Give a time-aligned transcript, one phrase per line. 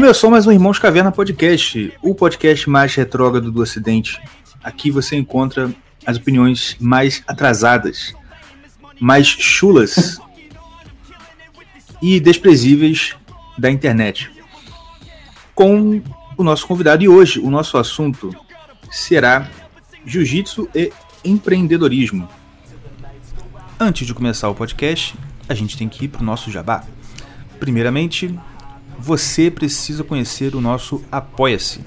[0.00, 4.22] Começou mais um Irmãos Caverna Podcast, o podcast mais retrógrado do Ocidente.
[4.62, 5.74] Aqui você encontra
[6.06, 8.14] as opiniões mais atrasadas,
[9.00, 10.20] mais chulas
[12.00, 13.16] e desprezíveis
[13.58, 14.30] da internet.
[15.52, 16.00] Com
[16.36, 18.32] o nosso convidado e hoje o nosso assunto
[18.88, 19.48] será
[20.06, 20.92] jiu-jitsu e
[21.24, 22.28] empreendedorismo.
[23.80, 25.16] Antes de começar o podcast,
[25.48, 26.84] a gente tem que ir para o nosso jabá.
[27.58, 28.32] Primeiramente,
[28.98, 31.84] você precisa conhecer o nosso Apoia-se.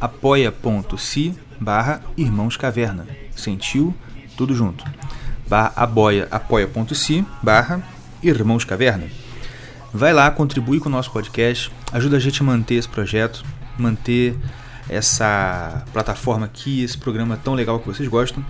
[0.00, 3.06] apoia.se barra Irmãos Caverna.
[3.34, 3.94] Sentiu?
[4.36, 4.84] Tudo junto.
[5.48, 7.82] Barra apoia, apoia.se barra
[8.22, 9.06] Irmãos Caverna.
[9.92, 13.44] Vai lá, contribui com o nosso podcast, ajuda a gente a manter esse projeto,
[13.78, 14.36] manter
[14.88, 18.44] essa plataforma aqui, esse programa tão legal que vocês gostam.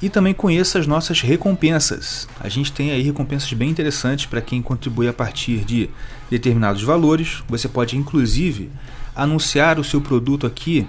[0.00, 2.28] E também conheça as nossas recompensas.
[2.38, 5.88] A gente tem aí recompensas bem interessantes para quem contribui a partir de
[6.30, 7.42] determinados valores.
[7.48, 8.70] Você pode inclusive
[9.14, 10.86] anunciar o seu produto aqui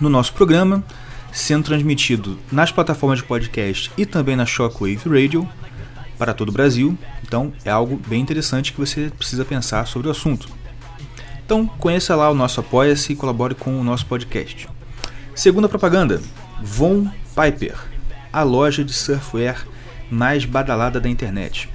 [0.00, 0.82] no nosso programa,
[1.30, 5.46] sendo transmitido nas plataformas de podcast e também na Shockwave Radio
[6.16, 6.96] para todo o Brasil.
[7.22, 10.48] Então é algo bem interessante que você precisa pensar sobre o assunto.
[11.44, 14.68] Então conheça lá o nosso Apoia-se e colabore com o nosso podcast.
[15.34, 16.20] Segunda propaganda,
[16.62, 17.08] Von
[17.38, 17.76] Piper,
[18.32, 19.64] a loja de surfwear
[20.10, 21.68] mais badalada da internet.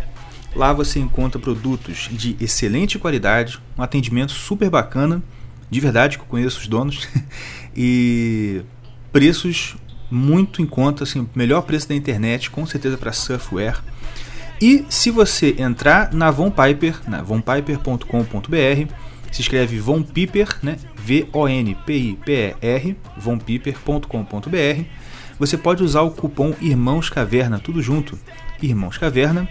[0.54, 5.24] Lá você encontra produtos de excelente qualidade, um atendimento super bacana,
[5.70, 7.08] de verdade que eu conheço os donos,
[7.76, 8.62] e
[9.12, 9.76] preços
[10.12, 13.82] muito em conta, assim, melhor preço da internet, com certeza para surfwear.
[14.62, 18.94] E se você entrar na Von Piper, na vonpiper.com.br,
[19.32, 20.78] se escreve Von Piper, né?
[20.98, 25.03] V-O-N-P-I-P-E-R, vonpiper.com.br
[25.46, 28.18] você pode usar o cupom Irmãos Caverna, tudo junto,
[28.62, 29.46] Irmãos Caverna.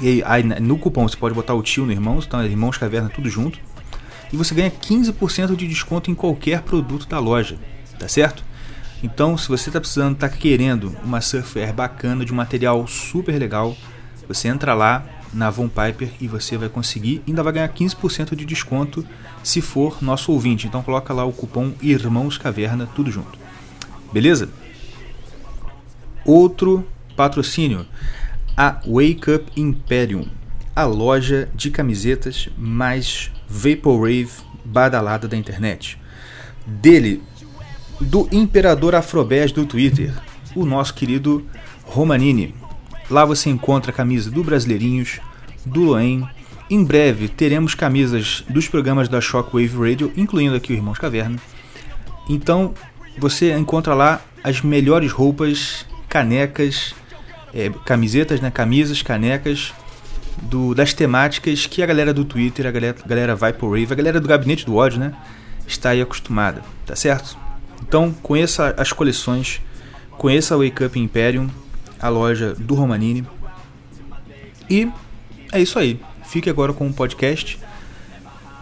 [0.00, 3.28] E aí no cupom você pode botar o tio no Irmãos, então Irmãos Caverna, tudo
[3.28, 3.58] junto.
[4.32, 7.58] E você ganha 15% de desconto em qualquer produto da loja,
[7.98, 8.44] tá certo?
[9.02, 13.76] Então, se você está precisando, está querendo uma surfwear bacana, de um material super legal,
[14.28, 18.44] você entra lá na Von Piper e você vai conseguir, ainda vai ganhar 15% de
[18.44, 19.04] desconto
[19.42, 20.68] se for nosso ouvinte.
[20.68, 23.36] Então coloca lá o cupom Irmãos Caverna, tudo junto.
[24.12, 24.59] Beleza?
[26.24, 26.86] Outro
[27.16, 27.86] patrocínio,
[28.56, 30.26] a Wake Up Imperium,
[30.74, 34.30] a loja de camisetas mais vaporwave
[34.64, 35.98] badalada da internet.
[36.66, 37.22] Dele,
[38.00, 40.12] do Imperador Afrobés do Twitter,
[40.54, 41.44] o nosso querido
[41.84, 42.54] Romanini.
[43.10, 45.20] Lá você encontra a camisa do Brasileirinhos,
[45.64, 46.26] do Loen.
[46.70, 51.38] Em breve teremos camisas dos programas da Shockwave Radio, incluindo aqui o Irmãos Caverna.
[52.28, 52.72] Então
[53.18, 56.92] você encontra lá as melhores roupas, canecas,
[57.54, 59.72] é, camisetas, né, camisas, canecas
[60.42, 64.20] do, das temáticas que a galera do Twitter, a galera, a galera Rave, a galera
[64.20, 65.14] do Gabinete do Ódio, né,
[65.66, 67.38] está aí acostumada, tá certo?
[67.80, 69.60] Então conheça as coleções,
[70.18, 71.48] conheça a Wake Up Imperium,
[72.00, 73.26] a loja do Romanini.
[74.68, 74.90] E
[75.52, 76.00] é isso aí.
[76.24, 77.58] Fique agora com o podcast.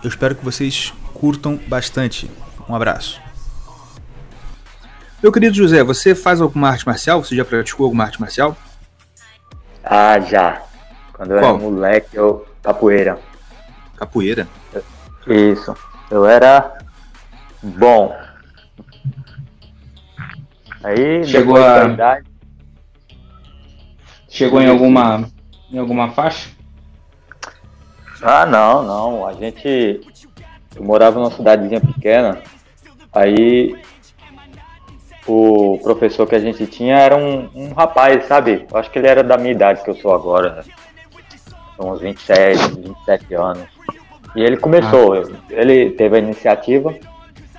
[0.03, 2.31] Eu espero que vocês curtam bastante.
[2.69, 3.28] Um abraço.
[5.21, 7.25] Meu querido José, você faz alguma arte marcial?
[7.25, 8.57] Você já praticou alguma arte marcial?
[9.83, 10.63] Ah, já.
[11.13, 11.55] Quando eu Qual?
[11.55, 12.47] era moleque, eu.
[12.63, 13.19] Capoeira.
[13.97, 14.47] Capoeira?
[15.27, 15.75] Isso.
[16.09, 16.79] Eu era
[17.63, 18.15] bom.
[20.85, 22.29] Aí chegou a idade...
[24.29, 25.29] Chegou em alguma
[25.71, 26.51] em alguma faixa?
[28.23, 29.27] Ah, não, não.
[29.27, 30.01] A gente
[30.77, 32.41] eu morava numa cidadezinha pequena.
[33.13, 33.77] Aí
[35.29, 38.67] o professor que a gente tinha era um, um rapaz, sabe?
[38.71, 40.65] Eu acho que ele era da minha idade que eu sou agora,
[41.79, 43.65] uns 27, 27 anos.
[44.35, 45.25] E ele começou, ah.
[45.51, 46.95] ele teve a iniciativa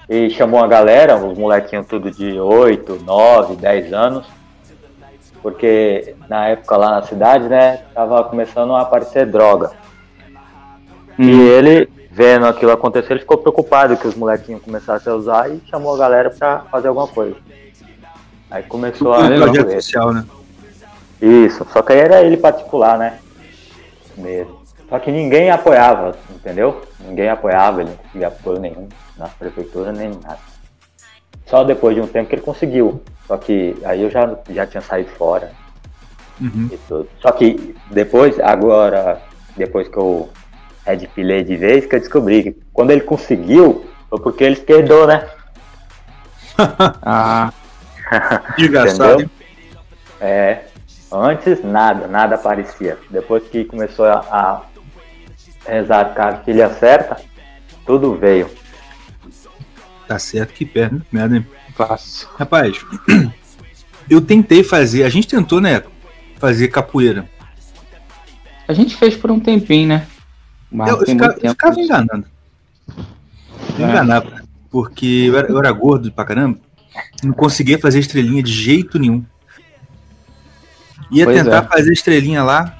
[0.10, 4.26] e chamou a galera, os molequinhos tudo de 8, 9, 10 anos,
[5.42, 9.72] porque na época lá na cidade, né, tava começando a aparecer droga.
[11.20, 11.24] Hum.
[11.24, 15.62] E ele, vendo aquilo acontecer, ele ficou preocupado que os molequinhos começassem a usar e
[15.70, 17.36] chamou a galera para fazer alguma coisa.
[18.50, 19.28] Aí começou a.
[19.28, 20.26] projeto social, né?
[21.22, 23.20] Isso, só que aí era ele particular, né?
[24.18, 24.60] Mesmo.
[24.88, 26.82] Só que ninguém apoiava, entendeu?
[27.00, 30.40] Ninguém apoiava, ele não conseguia apoio nenhum na prefeitura nem nada.
[31.46, 33.02] Só depois de um tempo que ele conseguiu.
[33.28, 35.52] Só que aí eu já, já tinha saído fora.
[36.42, 36.70] Uhum.
[36.72, 37.08] E tudo.
[37.22, 39.22] Só que depois, agora,
[39.56, 40.30] depois que eu
[40.86, 45.28] redpilei de vez, que eu descobri que quando ele conseguiu, foi porque ele esquerdou, né?
[47.04, 47.54] ah.
[48.58, 49.30] Engraçado.
[50.20, 50.66] é.
[51.12, 52.98] Antes nada, nada aparecia.
[53.10, 54.70] Depois que começou a, a
[55.68, 56.38] Exato, cara.
[56.44, 57.22] Filha certa,
[57.86, 58.50] tudo veio.
[60.08, 61.48] Tá certo que perna, merda, hein?
[61.76, 62.28] Fácil.
[62.36, 62.84] Rapaz,
[64.10, 65.84] eu tentei fazer, a gente tentou, né?
[66.38, 67.30] Fazer capoeira.
[68.68, 70.08] A gente fez por um tempinho, né?
[70.72, 72.26] Mas eu, eu, ficava, eu ficava enganando.
[73.78, 73.90] Eu é.
[73.90, 74.44] enganava.
[74.70, 76.60] Porque eu era, eu era gordo pra caramba.
[77.24, 79.24] Não conseguia fazer estrelinha de jeito nenhum.
[81.12, 81.68] Ia pois tentar é.
[81.68, 82.76] fazer estrelinha lá.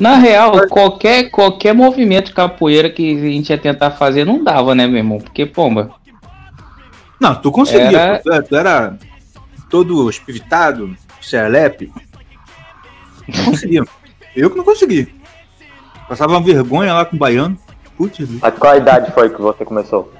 [0.00, 4.74] Na real, qualquer, qualquer movimento de capoeira que a gente ia tentar fazer não dava,
[4.74, 5.18] né, meu irmão?
[5.18, 5.94] Porque, pomba.
[7.20, 7.98] Não, tu conseguia.
[7.98, 8.18] Era...
[8.18, 8.98] Tu, era, tu era
[9.70, 11.92] todo espivitado, serelepe.
[13.28, 13.84] Não conseguia.
[14.34, 15.14] Eu que não consegui.
[16.08, 17.56] Passava uma vergonha lá com o baiano.
[17.96, 18.28] Putz.
[18.40, 20.12] Mas qual a idade foi que você começou?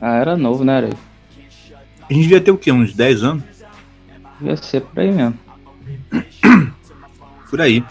[0.00, 0.96] Ah, era novo, né, Areia?
[2.08, 2.72] A gente devia ter o quê?
[2.72, 3.44] Uns 10 anos?
[4.38, 5.38] Devia ser por aí mesmo.
[7.48, 7.84] Por aí.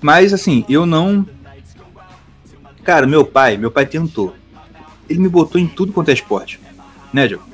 [0.00, 1.26] Mas assim, eu não.
[2.82, 4.34] Cara, meu pai, meu pai tentou.
[5.08, 6.60] Ele me botou em tudo quanto é esporte.
[7.12, 7.44] Né, Diogo?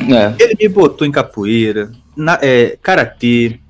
[0.00, 0.34] É.
[0.42, 3.60] Ele me botou em capoeira, na, é, karatê,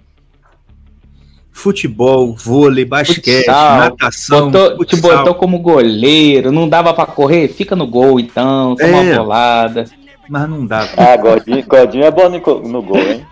[1.54, 4.50] futebol, vôlei, basquete, futsal, natação.
[4.50, 7.48] Botou, te botou como goleiro, não dava para correr?
[7.48, 9.84] Fica no gol então, toma é, uma bolada.
[10.28, 10.90] Mas não dava.
[10.96, 13.24] Ah, Godinho, Godinho é bom no, no gol, hein?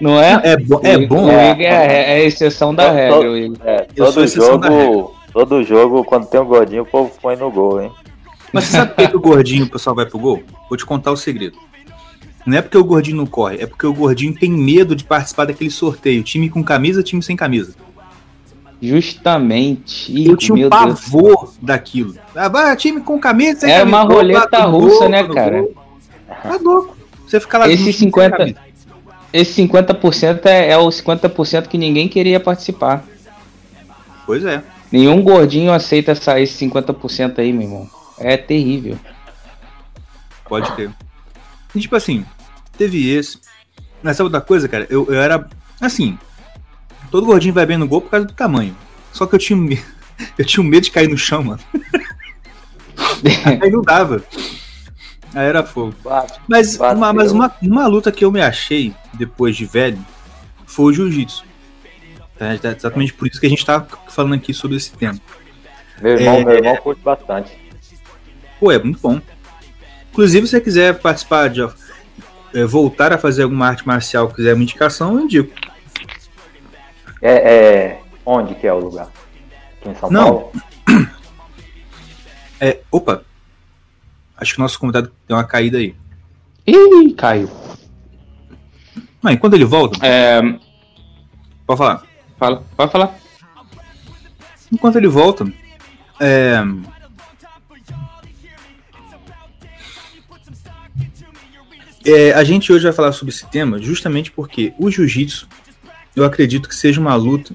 [0.00, 0.40] Não é?
[0.44, 1.30] É, bo é bom.
[1.30, 3.54] É, é, é, a exceção da regra, Will.
[3.64, 7.92] É, todo jogo, todo jogo, quando tem um gordinho, o povo põe no gol, hein?
[8.52, 10.42] Mas você sabe por que o gordinho o pessoal vai pro gol?
[10.68, 11.56] Vou te contar o segredo.
[12.48, 15.44] Não é porque o gordinho não corre, é porque o gordinho tem medo de participar
[15.44, 16.22] daquele sorteio.
[16.22, 17.74] Time com camisa, time sem camisa.
[18.80, 20.26] Justamente.
[20.26, 21.58] Eu tinha um pavor Deus.
[21.60, 22.14] daquilo.
[22.34, 23.96] Ah, vai, time com camisa, sem é camisa.
[23.96, 25.68] É uma roleta russa, né, cara?
[26.26, 26.96] Tá louco.
[27.26, 28.54] Você fica lá Esse 50,
[29.30, 33.04] esse 50% é, é o 50% que ninguém queria participar.
[34.24, 34.62] Pois é.
[34.90, 37.90] Nenhum gordinho aceita essa, esse 50% aí, meu irmão.
[38.18, 38.98] É terrível.
[40.48, 40.90] Pode ter.
[41.74, 42.24] E, tipo assim,
[42.78, 43.38] teve esse.
[44.02, 44.86] Mas sabe outra coisa, cara?
[44.88, 45.48] Eu, eu era.
[45.80, 46.18] Assim.
[47.10, 48.76] Todo gordinho vai bem no gol por causa do tamanho.
[49.12, 49.82] Só que eu tinha medo.
[50.36, 51.60] Eu tinha medo de cair no chão, mano.
[53.62, 54.20] Aí não dava.
[55.32, 55.94] Aí era fogo.
[56.48, 59.98] Mas, uma, mas uma, uma luta que eu me achei depois de velho
[60.66, 61.44] foi o jiu-jitsu.
[62.40, 65.18] É exatamente por isso que a gente tá falando aqui sobre esse tema.
[66.00, 67.56] Meu irmão, é, meu irmão curte bastante.
[68.60, 69.20] Pô, é muito bom.
[70.10, 71.60] Inclusive, se você quiser participar de
[72.68, 75.52] voltar a fazer alguma arte marcial, quiser uma indicação, eu indico.
[77.20, 79.08] É, é, onde que é o lugar?
[79.80, 80.24] Aqui em São Não.
[80.24, 80.52] Paulo?
[82.60, 83.22] É, opa.
[84.36, 85.94] Acho que o nosso convidado deu uma caída aí.
[86.66, 87.48] Ih, caiu.
[89.22, 90.04] Mas quando ele volta.
[90.04, 90.40] É...
[91.64, 92.02] Pode falar.
[92.36, 93.16] Fala, pode falar.
[94.72, 95.46] Enquanto ele volta.
[96.18, 96.60] É
[102.10, 105.46] É, a gente hoje vai falar sobre esse tema justamente porque o jiu-jitsu,
[106.16, 107.54] eu acredito que seja uma luta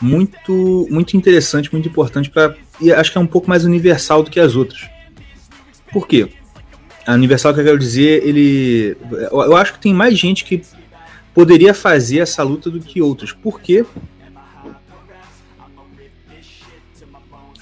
[0.00, 4.30] muito, muito interessante, muito importante para e acho que é um pouco mais universal do
[4.30, 4.88] que as outras.
[5.92, 6.26] Por quê?
[7.06, 10.62] A universal que eu quero dizer, ele, eu acho que tem mais gente que
[11.34, 13.30] poderia fazer essa luta do que outras.
[13.30, 13.84] Por quê?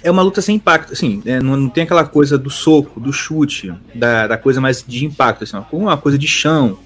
[0.05, 3.11] É uma luta sem impacto, assim, é, não, não, tem aquela coisa do soco, do
[3.11, 6.79] chute, da, da coisa mais de impacto, assim, uma coisa de chão,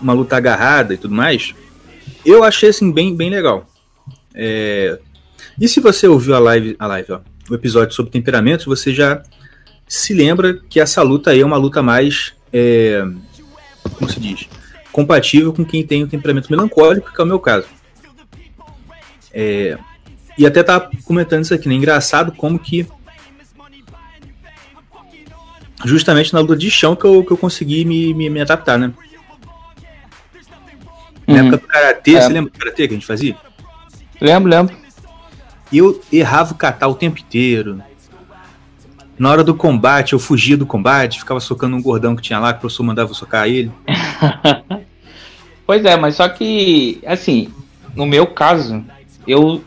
[0.00, 1.52] uma luta agarrada e tudo mais.
[2.24, 3.66] Eu achei assim bem, bem legal.
[4.32, 4.96] É...
[5.60, 9.20] E se você ouviu a live, a live, ó, o episódio sobre temperamentos, você já
[9.88, 13.04] se lembra que essa luta aí é uma luta mais, é...
[13.98, 14.48] como se diz,
[14.92, 17.66] compatível com quem tem o temperamento melancólico, que é o meu caso.
[19.32, 19.76] É,
[20.36, 21.74] e até tá comentando isso aqui, né?
[21.74, 22.86] Engraçado como que.
[25.84, 28.92] Justamente na luta de chão que eu, que eu consegui me, me, me adaptar, né?
[31.26, 31.40] Na uhum.
[31.40, 32.20] época do karatê, é.
[32.20, 33.36] você lembra do karatê que a gente fazia?
[34.20, 34.76] Lembro, lembro.
[35.72, 37.82] Eu errava o kata o tempo inteiro.
[39.18, 42.52] Na hora do combate, eu fugia do combate, ficava socando um gordão que tinha lá,
[42.52, 43.70] que o professor mandava socar ele.
[45.66, 47.52] pois é, mas só que, assim,
[47.94, 48.84] no meu caso,
[49.26, 49.62] eu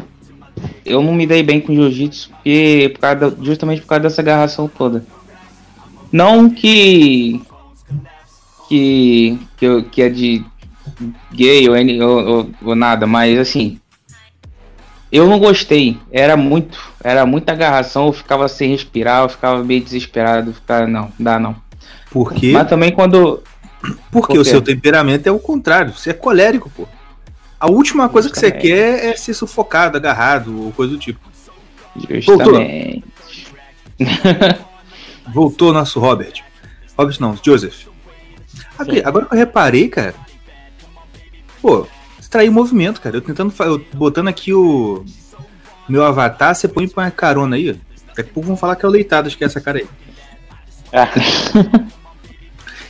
[0.86, 4.68] eu não me dei bem com jiu-jitsu porque, por causa, justamente por causa dessa agarração
[4.68, 5.06] toda.
[6.12, 7.42] Não que.
[8.70, 9.38] que.
[9.58, 10.46] que, que é de
[11.34, 11.76] gay ou,
[12.08, 13.80] ou, ou, nada, mas assim.
[15.12, 15.98] Eu não gostei.
[16.12, 16.80] Era muito.
[17.04, 18.08] Era muita agarração.
[18.08, 20.54] Eu ficava sem respirar, eu ficava meio desesperado.
[20.54, 21.56] Ficava, não, dá não.
[22.10, 22.52] Por quê?
[22.54, 23.44] Mas também quando.
[24.12, 25.94] Porque Por o seu temperamento é o contrário.
[25.94, 26.88] Você é colérico, pô.
[27.60, 31.20] A última coisa que você quer é ser sufocado, agarrado ou coisa do tipo.
[32.10, 33.04] Justamente.
[35.34, 36.44] Voltou nosso Robert.
[36.98, 37.88] Robert não, Joseph.
[38.78, 40.14] Agora, agora que eu reparei, cara.
[41.62, 41.88] Pô,
[42.20, 43.18] extrair o movimento, cara.
[43.18, 43.54] Eu tentando.
[43.60, 45.04] Eu botando aqui o.
[45.90, 47.80] Meu avatar, você põe uma carona aí.
[48.08, 49.88] Daqui a pouco vão falar que é o Leitadas que é essa cara aí.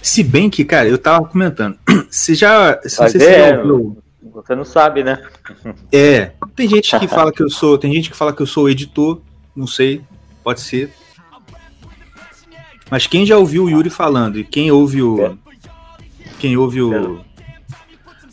[0.02, 1.78] Se bem que, cara, eu tava comentando.
[2.10, 2.80] Se já.
[2.84, 3.98] Se você é, já ouviu-
[4.38, 5.20] Você não sabe, né?
[5.92, 8.70] É, tem gente que fala que eu sou, tem gente que fala que eu sou
[8.70, 9.20] editor,
[9.56, 10.02] não sei,
[10.44, 10.94] pode ser.
[12.90, 15.38] Mas quem já ouviu o Yuri falando e quem ouve o
[16.40, 17.20] quem ouve o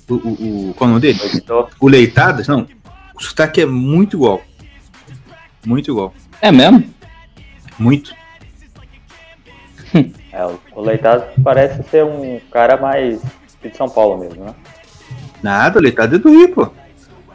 [0.08, 1.18] o, o, o qual é o nome dele?
[1.22, 1.70] O editor.
[1.80, 2.66] O Leitadas, não.
[3.14, 4.42] O sotaque é muito igual.
[5.64, 6.14] Muito igual.
[6.42, 6.84] É mesmo?
[7.78, 8.14] Muito.
[10.30, 13.22] É, o- o Leitado parece ser um cara mais
[13.62, 14.54] de São Paulo mesmo, né?
[15.44, 16.66] Nada, o Leitado é do Rio, pô.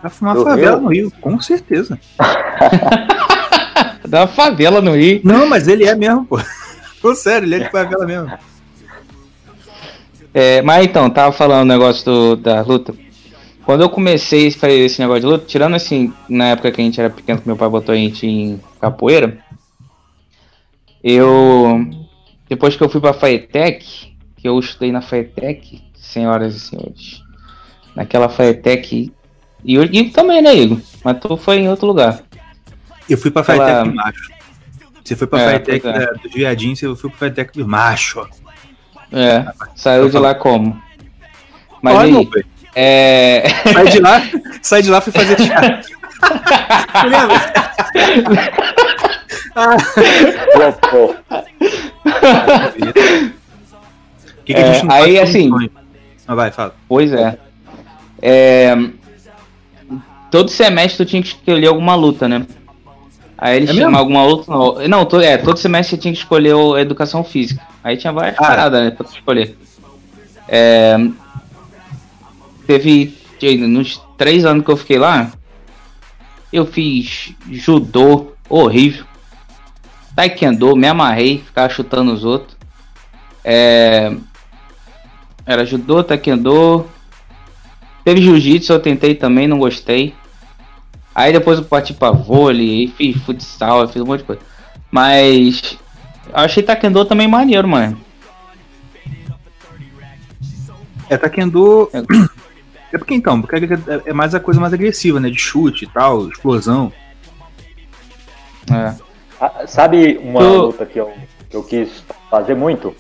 [0.02, 0.82] Tá uma Do favela Rio?
[0.84, 2.00] no Rio, com certeza.
[4.08, 5.22] Da favela no Rio.
[5.24, 6.40] Não, mas ele é mesmo, pô.
[7.00, 8.32] Tô sério, ele é de favela mesmo.
[10.34, 12.94] É, mas então, tava falando o negócio do- da luta.
[13.64, 16.84] Quando eu comecei a fazer esse negócio de luta, tirando assim, na época que a
[16.84, 19.38] gente era pequeno, que meu pai botou a gente em capoeira,
[21.04, 21.86] eu.
[22.50, 23.86] Depois que eu fui pra Faetec,
[24.38, 27.22] que eu estudei na Faetec, senhoras e senhores,
[28.00, 29.12] naquela Faetec.
[29.66, 30.80] E, e também, né, Igor?
[31.04, 32.22] Mas tu foi em outro lugar.
[33.10, 34.30] Eu fui pra Aquela- Faetec do Macho.
[35.04, 36.00] Você foi pra É, Faetec pois é.
[36.06, 38.26] da- dos viadinhos, eu fui pra Faetec do Macho.
[39.12, 39.44] É,
[39.76, 40.82] saiu de lá como?
[41.82, 42.30] Mas Olha, aí,
[42.76, 43.44] é.
[43.74, 44.22] Sai de lá,
[44.62, 46.00] sai de lá fui fazer teatro.
[54.40, 55.52] O que, É, aí, assim-
[56.28, 56.76] vai, fala.
[56.88, 57.38] Pois é.
[58.22, 58.76] É,
[60.32, 62.46] Todo semestre tu tinha que escolher alguma luta, né?
[63.36, 64.52] Aí eles É tinham alguma luta.
[64.88, 67.66] Não, to- é, todo semestre tinha que escolher o- a educação física.
[67.84, 68.42] Aí tinha várias Ah.
[68.42, 69.58] paradas, né, pra tu escolher.
[70.48, 70.96] É,
[72.68, 73.18] teve.
[73.68, 75.32] Nos três anos que eu fiquei lá,
[76.52, 79.06] eu fiz judô horrível.
[80.16, 82.58] Taekwondo, me amarrei, ficava chutando os outros.
[83.44, 84.14] É,
[85.46, 86.86] era judô, taekwondo.
[88.04, 90.14] Teve jiu-jitsu, eu tentei também, não gostei.
[91.14, 94.42] Aí depois eu parti pra vôlei, fiz futsal, eu fiz um monte de coisa.
[94.92, 95.78] Mas
[96.28, 98.00] eu achei taekwondo também maneiro, mano.
[101.10, 101.90] É Taekwondo.
[102.92, 105.30] É porque então, porque é- é mais a coisa mais agressiva, né?
[105.30, 106.92] De chute e tal, explosão.
[108.72, 108.96] É.
[109.40, 111.14] Ah, Sabe uma Tu- luta que eu,
[111.52, 112.96] que eu quis fazer muito?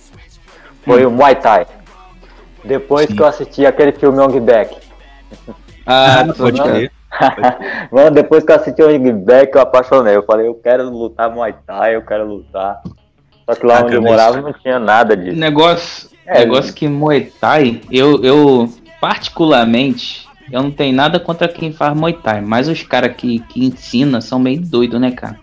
[0.85, 1.65] Foi o Muay Thai.
[2.63, 3.15] Depois Sim.
[3.15, 4.77] que eu assisti aquele filme Ong Back.
[5.85, 6.91] Ah, Ah, pode crer.
[7.91, 10.15] Mano, depois que eu assisti o Ong Back, eu apaixonei.
[10.15, 12.81] Eu falei, eu quero lutar Muay Thai, eu quero lutar.
[13.49, 15.35] Só que lá Ah, onde eu morava não tinha nada disso.
[15.37, 18.71] Negócio, É, negócio que Muay Thai, eu, eu
[19.01, 23.65] particularmente, eu não tenho nada contra quem faz Muay Thai, mas os caras que, que
[23.65, 25.39] ensina são meio doidos, né, cara?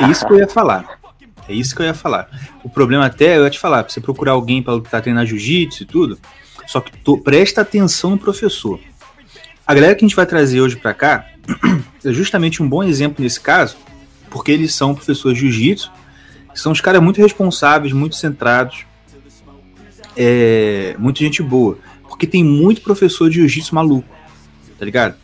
[0.00, 1.00] É isso que eu ia falar.
[1.48, 2.28] É isso que eu ia falar.
[2.62, 5.82] O problema até, eu ia te falar, pra você procurar alguém pra lutar, treinar jiu-jitsu
[5.82, 6.18] e tudo,
[6.66, 6.92] só que
[7.22, 8.78] presta atenção no professor.
[9.66, 11.26] A galera que a gente vai trazer hoje pra cá
[12.04, 13.76] é justamente um bom exemplo nesse caso,
[14.30, 15.90] porque eles são professores de jiu-jitsu,
[16.54, 18.84] são os caras muito responsáveis, muito centrados,
[20.16, 21.78] é, muita gente boa.
[22.08, 24.08] Porque tem muito professor de jiu-jitsu maluco,
[24.78, 25.16] tá ligado?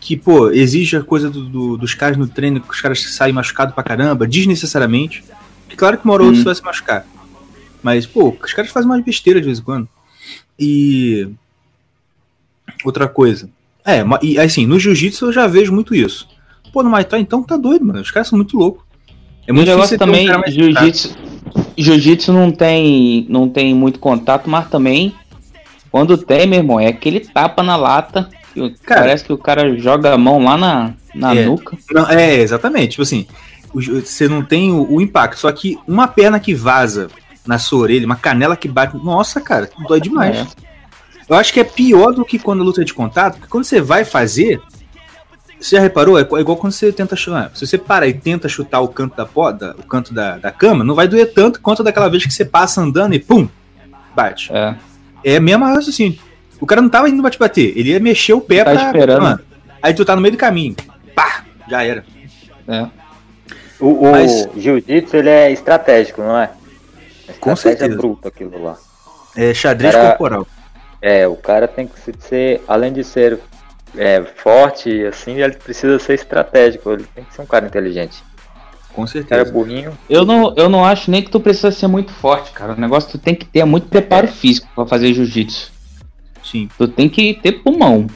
[0.00, 3.32] Que, pô, exige a coisa do- do- dos caras no treino, que os caras saem
[3.32, 5.24] machucados pra caramba, desnecessariamente.
[5.68, 6.42] Que claro que uma hora ou outra Hum.
[6.42, 7.06] você vai se machucar.
[7.82, 9.88] Mas, pô, os caras fazem umas besteiras de vez em quando.
[10.58, 11.28] E.
[12.84, 13.48] Outra coisa.
[13.86, 16.28] É, e assim, no jiu-jitsu eu já vejo muito isso.
[16.72, 18.00] Pô, no Muay Thai então tá doido, mano.
[18.00, 18.82] Os caras são muito loucos.
[19.46, 21.16] É O muito negócio difícil um também, mais jiu-jitsu,
[21.76, 25.14] jiu-jitsu não tem, não tem muito contato, mas também
[25.90, 28.28] quando tem, meu irmão, é aquele tapa na lata.
[28.54, 29.02] que Cara.
[29.02, 31.44] parece que o cara joga a mão lá na, na É.
[31.44, 31.76] nuca.
[31.92, 32.90] Não, é, exatamente.
[32.92, 33.26] Tipo assim,
[33.72, 35.38] você não tem o, o impacto.
[35.38, 37.08] Só que uma perna que vaza
[37.46, 38.96] na sua orelha, uma canela que bate.
[38.96, 40.36] Nossa, cara, dói demais.
[40.38, 40.46] É.
[41.28, 43.64] Eu acho que é pior do que quando a luta é de contato, porque quando
[43.64, 44.60] você vai fazer.
[45.58, 46.18] Você já reparou?
[46.18, 47.50] É igual é igual quando você tenta chutar.
[47.54, 50.84] Se você para e tenta chutar o canto da poda, o canto da, da cama,
[50.84, 53.48] não vai doer tanto quanto daquela vez que você passa andando e pum!
[54.14, 54.52] Bate.
[54.52, 54.74] É.
[55.24, 56.18] É a mesma raciocínio.
[56.60, 58.84] O cara não tava indo pra te bater, ele ia mexer o pé Tá pra.
[58.86, 59.22] esperando.
[59.22, 59.40] Mano,
[59.82, 60.76] aí tu tá no meio do caminho.
[61.14, 61.44] Pá!
[61.68, 62.04] Já era.
[62.68, 62.86] É.
[63.80, 66.50] O, o Mas- jiu-jitsu, ele é estratégico, não é?
[67.40, 67.96] Com Estratégia certeza.
[67.98, 68.76] bruta aquilo lá.
[69.34, 70.46] É xadrez Cara- corporal.
[71.06, 73.38] É, o cara tem que se- ser, além de ser
[73.94, 78.24] é, forte, assim, ele precisa ser estratégico, ele tem que ser um cara inteligente.
[78.94, 79.42] Com certeza.
[79.42, 79.92] Era burrinho.
[80.08, 82.72] Eu não, eu não acho nem que tu precisa ser muito forte, cara.
[82.72, 85.70] O negócio tu tem que ter muito preparo físico pra fazer jiu-jitsu.
[86.42, 86.68] Sim.
[86.78, 88.06] Tu tem que ter pulmão.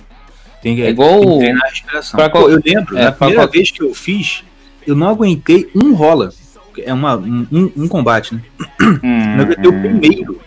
[0.63, 2.31] Tem que, É igual tem que o- treinar a respiração.
[2.31, 4.43] qual- eu lembro, é, na pra primeira qual- vez que eu fiz,
[4.87, 6.31] eu não aguentei um rola.
[6.79, 8.41] É uma, um, um- combate, né?
[8.81, 10.41] Eu não aguentei o primeiro.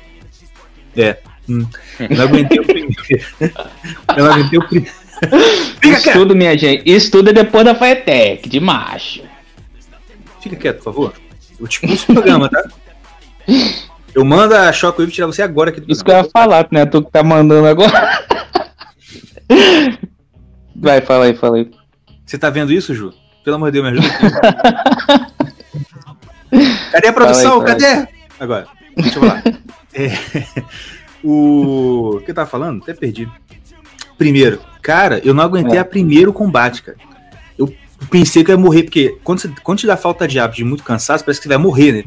[0.98, 1.18] É.
[1.50, 1.66] hum.
[2.00, 2.96] Eu não aguentei o primeiro.
[4.18, 4.96] Eu não aguentei o primeiro.
[5.22, 6.84] Fica Isso quieto, tudo, minha gente.
[6.86, 9.22] Isso tudo é depois da Firetech, de macho.
[10.42, 11.14] fica quieto, por favor.
[11.60, 12.64] Eu te expulso do programa, tá?
[14.14, 16.86] Eu mando a Shockwave tirar você agora aqui do Isso que eu ia falar, né?
[16.86, 18.26] Tu que tá mandando agora.
[20.76, 21.72] Vai, fala aí, fala aí.
[22.26, 23.14] Você tá vendo isso, Ju?
[23.44, 24.14] Pelo amor de Deus, me ajuda.
[26.92, 27.62] Cadê a produção?
[27.62, 28.08] Fala aí, Cadê?
[28.40, 28.68] Agora,
[28.98, 29.44] deixa eu falar.
[29.94, 30.10] É,
[31.24, 32.16] o...
[32.18, 32.82] o que eu tava falando?
[32.84, 33.28] Até perdi.
[34.18, 35.82] Primeiro, cara, eu não aguentei É.
[35.82, 36.98] a primeiro combate, cara.
[37.58, 37.74] Eu
[38.10, 40.64] pensei que eu ia morrer, porque quando, você, quando te dá falta de hábito, de
[40.64, 42.04] muito cansaço, parece que você vai morrer, né?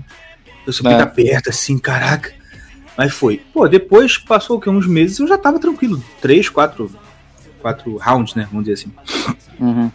[0.66, 0.96] Eu subi É.
[0.96, 2.32] tá perto, assim, caraca.
[2.96, 3.42] Mas foi.
[3.52, 4.70] Pô, depois passou o quê?
[4.70, 6.02] Uns meses eu já tava tranquilo.
[6.20, 6.90] Três, quatro,
[7.60, 8.46] quatro rounds, né?
[8.50, 8.92] Vamos dizer assim.
[9.58, 9.90] Uhum.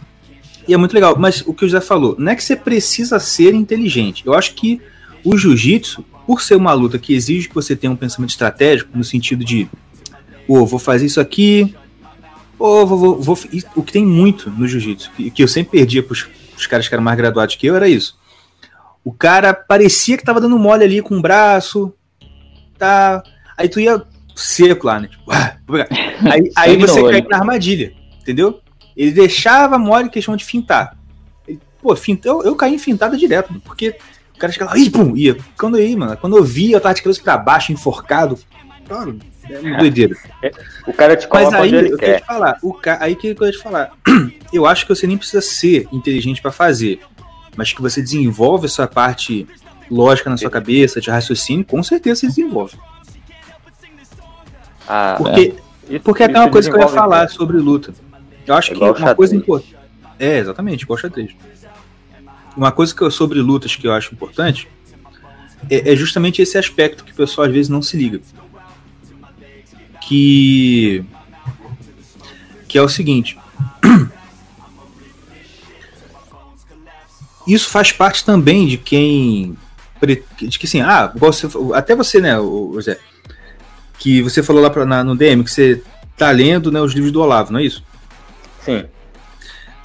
[0.68, 3.18] E é muito legal, mas o que o José falou, não é que você precisa
[3.18, 4.22] ser inteligente.
[4.26, 4.80] Eu acho que
[5.24, 9.02] o jiu-jitsu, por ser uma luta que exige que você tenha um pensamento estratégico, no
[9.02, 9.68] sentido de,
[10.46, 11.74] ô, vou fazer isso aqui,
[12.56, 15.72] ou vou, vou, vou- e O que tem muito no jiu-jitsu, que, que eu sempre
[15.72, 18.16] perdia pros, pros caras que eram mais graduados que eu, era isso.
[19.04, 21.92] O cara parecia que tava dando mole ali com o braço,
[22.78, 23.24] tá.
[23.58, 24.00] Aí tu ia
[24.36, 25.08] seco lá, né?
[25.08, 25.78] Tipo, ah, vou
[26.30, 28.60] aí, aí você cai na armadilha, entendeu?
[28.96, 30.96] Ele deixava mole em questão de fintar.
[31.48, 33.96] Ele, pô, finta, eu, eu caí em fintada direto, porque
[34.40, 35.36] cara chegava lá, ih, pum, ia.
[35.58, 38.38] Quando eu ia, mano, quando eu via, eu tava de cabeça pra baixo, enforcado.
[38.88, 39.14] Cara,
[39.48, 40.16] é uma doideira.
[40.86, 42.20] O cara te Mas coloca aí, onde ele eu queria quer.
[42.20, 42.98] te falar, o ca...
[43.00, 43.92] aí que eu ia te falar.
[44.52, 47.00] Eu acho que você nem precisa ser inteligente pra fazer,
[47.56, 49.46] mas que você desenvolve essa parte
[49.88, 52.76] lógica na sua cabeça, de raciocínio, com certeza você desenvolve.
[54.88, 55.54] Ah, Porque,
[55.88, 57.36] isso- porque é até uma coisa que eu ia falar mesmo.
[57.36, 57.94] sobre luta.
[58.46, 59.76] Eu acho É que uma coisa importante.
[60.18, 61.30] É, exatamente, igual xadrez.
[62.56, 64.68] Uma coisa que eu, sobre lutas que eu acho importante
[65.68, 68.20] é, é justamente esse aspecto que o pessoal às vezes não se liga.
[70.06, 71.04] Que.
[72.66, 73.38] Que é o seguinte.
[77.46, 79.56] Isso faz parte também de quem.
[80.02, 82.34] De que assim, ah, você, até você, né,
[82.80, 82.98] Zé?
[83.98, 85.82] Que você falou lá pra, na- no DM que você
[86.16, 87.84] tá lendo né, os livros do Olavo, não é isso?
[88.64, 88.84] Sim.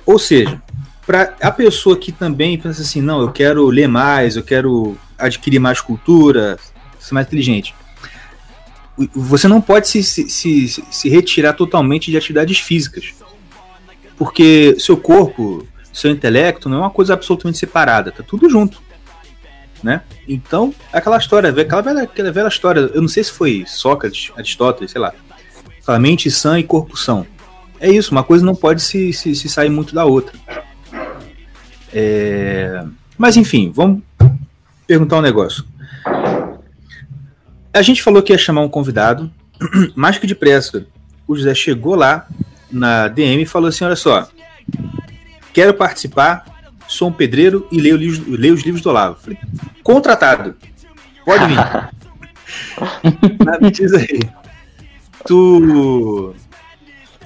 [0.05, 0.61] Ou seja,
[1.05, 5.59] para a pessoa que também pensa assim, não, eu quero ler mais, eu quero adquirir
[5.59, 6.57] mais cultura,
[6.99, 7.75] ser mais inteligente.
[9.13, 13.13] Você não pode se, se, se, se retirar totalmente de atividades físicas.
[14.17, 18.81] Porque seu corpo, seu intelecto não é uma coisa absolutamente separada, tá tudo junto.
[19.83, 20.01] Né?
[20.27, 24.91] Então, aquela história, aquela velha, aquela velha história, eu não sei se foi Sócrates, Aristóteles,
[24.91, 25.13] sei lá.
[25.83, 27.27] Fala, mente sã e corpo são.
[27.79, 30.35] É isso, uma coisa não pode se, se, se sair muito da outra.
[31.97, 32.84] É,
[33.17, 34.03] Mas enfim, vamos
[34.86, 35.63] perguntar um negócio.
[37.73, 39.31] A gente falou que ia chamar um convidado,
[39.95, 40.86] mais que depressa.
[41.25, 42.27] O José chegou lá
[42.69, 44.27] na DM e falou assim: olha só,
[45.53, 46.43] quero participar,
[46.86, 49.17] sou um pedreiro e leio, leio os livros do Olavo.
[49.21, 49.39] Falei,
[49.81, 50.53] contratado.
[51.23, 51.55] Pode vir.
[53.45, 54.19] Mas me diz aí.
[55.25, 56.36] Tu.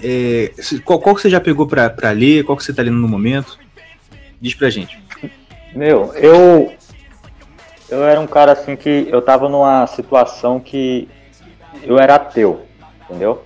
[0.02, 0.54] é,
[0.86, 2.44] qual, qual que você já pegou pra ler?
[2.44, 3.58] Qual que você tá lendo no momento?
[4.42, 5.02] Diz pra gente.
[5.74, 6.74] Meu, eu.
[7.90, 9.08] Eu era um cara assim que.
[9.10, 11.08] Eu tava numa situação que.
[11.84, 12.66] Eu era ateu,
[13.04, 13.44] entendeu?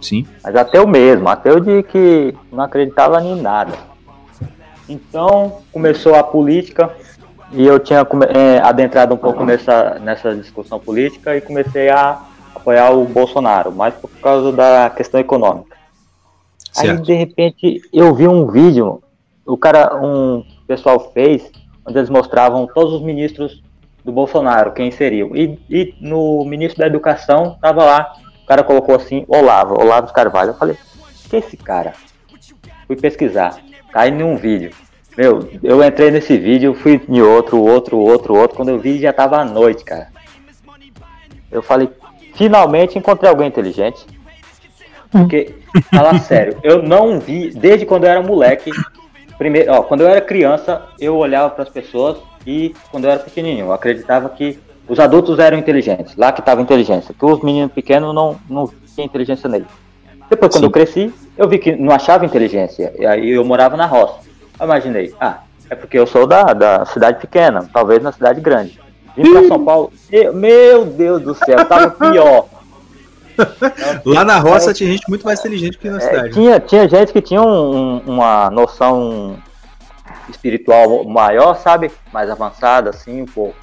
[0.00, 0.26] Sim.
[0.42, 3.72] Mas ateu mesmo, ateu de que não acreditava em nada.
[4.88, 6.94] Então começou a política
[7.52, 12.20] e eu tinha é, adentrado um pouco nessa, nessa discussão política e comecei a
[12.54, 15.76] apoiar o Bolsonaro, mais por causa da questão econômica.
[16.76, 17.02] Aí Certo.
[17.02, 19.02] de repente eu vi um vídeo,
[19.46, 21.50] o cara, um pessoal fez,
[21.86, 23.62] onde eles mostravam todos os ministros
[24.04, 25.34] do Bolsonaro, quem seriam.
[25.34, 30.50] E, e no ministro da Educação tava lá, o cara colocou assim, Olavo, Olavo Carvalho.
[30.50, 30.76] Eu falei,
[31.28, 31.92] que é esse cara?
[32.86, 33.58] Fui pesquisar,
[33.92, 34.72] cai em um vídeo.
[35.16, 38.56] Meu, eu entrei nesse vídeo, fui em outro, outro, outro, outro.
[38.56, 40.08] Quando eu vi já tava à noite, cara.
[41.50, 41.88] Eu falei,
[42.34, 44.06] finalmente encontrei alguém inteligente.
[45.10, 45.54] Porque,
[45.90, 48.70] fala sério, eu não vi, desde quando eu era moleque,
[49.38, 53.20] primeiro, ó, quando eu era criança, eu olhava para as pessoas e quando eu era
[53.20, 57.72] pequenininho, eu acreditava que os adultos eram inteligentes, lá que estava inteligência, que os meninos
[57.72, 59.66] pequenos não, não tinha inteligência nele.
[60.30, 60.66] Depois, quando Sim.
[60.66, 64.14] eu cresci, eu vi que não achava inteligência, e aí eu morava na roça.
[64.58, 68.80] Eu imaginei, ah, É porque eu sou da, da cidade pequena, talvez na cidade grande.
[69.16, 69.92] Vim pra São Paulo.
[70.12, 72.46] eu- meu Deus do céu, tava pior.
[74.04, 76.30] Lá na roça tinha gente muito mais inteligente que na É, cidade.
[76.34, 79.36] tinha, tinha gente que tinha um- um- uma noção
[80.28, 81.90] espiritual maior, sabe?
[82.12, 83.54] Mais avançada, assim, um pouco.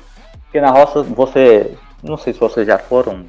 [0.44, 1.72] Porque na roça você.
[2.02, 3.26] Não sei se vocês já foram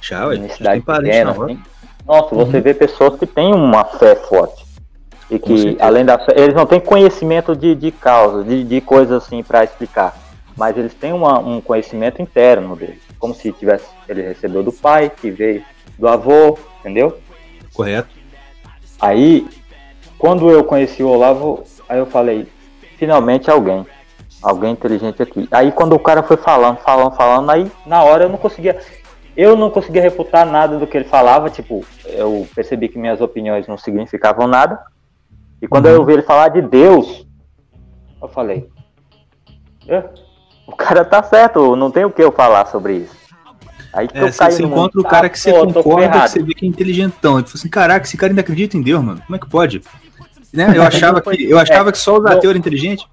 [0.00, 0.36] Já, ué.
[0.36, 1.58] em cidade pequena, assim.
[2.06, 2.62] Nossa, você Uhum.
[2.62, 4.64] vê pessoas que têm uma fé forte.
[5.30, 9.24] E que, além da fé, eles não têm conhecimento de, de causa, de, de coisas
[9.24, 10.14] assim para explicar.
[10.56, 13.00] Mas eles têm uma- um conhecimento interno deles.
[13.18, 15.64] Como se tivesse, ele recebeu do pai, que veio
[15.98, 17.18] do avô, entendeu?
[17.72, 18.08] Correto.
[19.00, 19.46] Aí,
[20.18, 22.46] quando eu conheci o Olavo, aí eu falei,
[22.96, 23.86] finalmente alguém.
[24.42, 25.48] Alguém inteligente aqui.
[25.50, 28.78] Aí quando o cara foi falando, falando, falando, aí na hora eu não conseguia.
[29.36, 33.66] Eu não conseguia refutar nada do que ele falava, tipo, eu percebi que minhas opiniões
[33.66, 34.78] não significavam nada.
[35.60, 35.92] E quando Uhum.
[35.92, 37.26] eu ouvi ele falar de Deus,
[38.22, 38.68] eu falei,
[39.88, 40.04] "É,
[40.66, 43.16] o cara tá certo, não tem o que eu falar sobre isso.
[43.94, 46.28] Aí que É, eu você, encontra o mundo, cara ah, que você pô, concorda, que
[46.28, 47.38] você vê que é inteligentão.
[47.38, 49.22] E fala assim, caraca, esse cara ainda acredita em Deus, mano.
[49.24, 49.82] Como é que pode?
[50.52, 50.72] Né?
[50.74, 52.32] Eu achava que, eu achava que só os Não.
[52.32, 53.06] ateus eram inteligentes.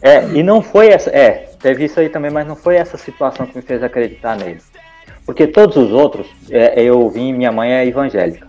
[0.00, 1.10] É, e não foi essa.
[1.10, 4.60] É, teve isso aí também, mas não foi essa situação que me fez acreditar nele.
[5.26, 8.46] Porque todos os outros, é, eu vim, minha mãe é evangélica.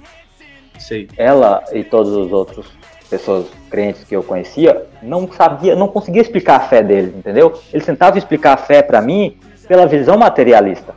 [0.78, 1.08] Sei.
[1.18, 2.68] Ela e todos os outros
[3.10, 7.54] pessoas crentes que eu conhecia não sabia, não conseguia explicar a fé deles, entendeu?
[7.72, 10.94] Eles tentavam explicar a fé pra mim pela visão materialista.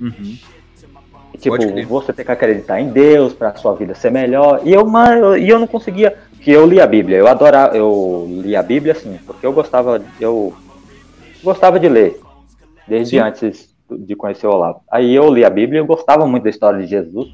[0.00, 0.36] Uhum.
[1.34, 1.56] E, Tipo,
[1.88, 4.60] você tem que acreditar em Deus para sua vida ser melhor.
[4.64, 4.86] E eu,
[5.20, 6.16] eu- e eu não conseguia.
[6.40, 7.16] Que eu li a Bíblia.
[7.18, 10.52] Eu adorava, eu li a Bíblia assim, porque eu gostava, eu
[11.42, 12.20] gostava de ler
[12.86, 13.22] desde Sim.
[13.22, 14.80] antes de conhecer o Olavo.
[14.90, 17.28] Aí eu li a Bíblia, eu gostava muito da história de Jesus,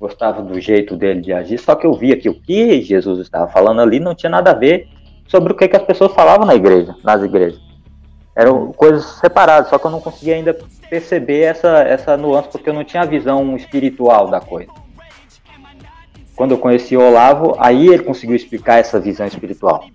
[0.00, 1.58] gostava do jeito dele de agir.
[1.58, 4.54] Só que eu via que o que Jesus estava falando ali não tinha nada a
[4.54, 4.86] ver
[5.26, 7.60] sobre o que, que as pessoas falavam na igreja, nas igrejas.
[8.38, 10.56] Eram coisas separadas, só que eu não conseguia ainda
[10.88, 14.70] perceber essa, essa nuance, porque eu não tinha a visão espiritual da coisa.
[16.36, 19.86] Quando eu conheci o Olavo, aí ele conseguiu explicar essa visão espiritual,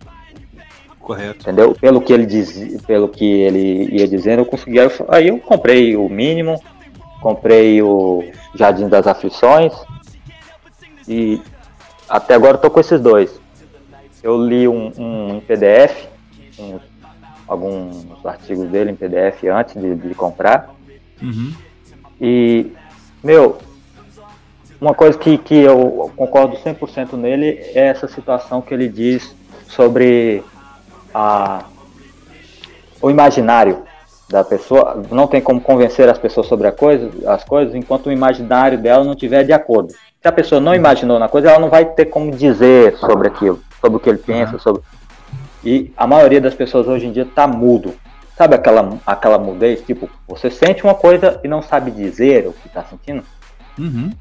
[0.99, 1.39] Correto.
[1.39, 1.73] entendeu?
[1.73, 4.77] Pelo que ele dizia, pelo que ele ia dizendo, eu consegui.
[5.07, 6.61] aí eu- comprei o mínimo,
[7.21, 9.73] comprei o Jardim das Aflições
[11.07, 11.41] e
[12.09, 13.39] até agora eu tô com esses dois.
[14.21, 16.09] Eu li um, um em PDF,
[16.59, 16.79] um-
[17.47, 20.73] alguns artigos dele em PDF antes de, de comprar.
[21.21, 21.53] Uhum.
[22.19, 22.71] E,
[23.23, 23.57] meu,
[24.79, 29.35] uma coisa que, que eu concordo 100% nele é essa situação que ele diz
[29.67, 30.43] sobre
[31.13, 31.63] a,
[33.01, 33.83] o imaginário
[34.29, 35.01] da pessoa.
[35.11, 39.03] Não tem como convencer as pessoas sobre a coisa, as coisas enquanto o imaginário dela
[39.03, 39.93] não estiver de acordo.
[40.21, 43.59] Se a pessoa não imaginou na coisa, ela não vai ter como dizer sobre aquilo,
[43.79, 44.81] sobre o que ele pensa, sobre.
[45.63, 47.95] E a maioria das pessoas hoje em dia tá mudo.
[48.37, 49.81] Sabe aquela, aquela mudez?
[49.81, 53.23] Tipo, você sente uma coisa e não sabe dizer o que tá sentindo?
[53.77, 54.11] Uhum.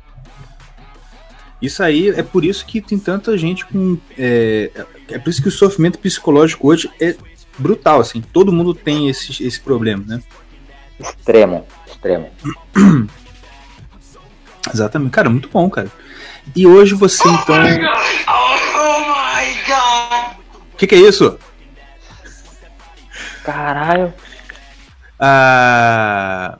[1.61, 3.97] Isso aí é por isso que tem tanta gente com.
[4.19, 4.71] É,
[5.09, 7.15] é por isso que o sofrimento psicológico hoje é
[7.57, 8.21] brutal, assim.
[8.21, 10.23] Todo mundo tem esse, esse problema, né?
[10.99, 12.31] Extremo, extremo.
[14.73, 15.13] Exatamente.
[15.13, 15.91] Cara, muito bom, cara.
[16.55, 17.55] E hoje você então.
[17.55, 18.42] O
[20.83, 21.39] que, que é isso?
[23.45, 24.13] Caralho.
[25.19, 26.59] Ah.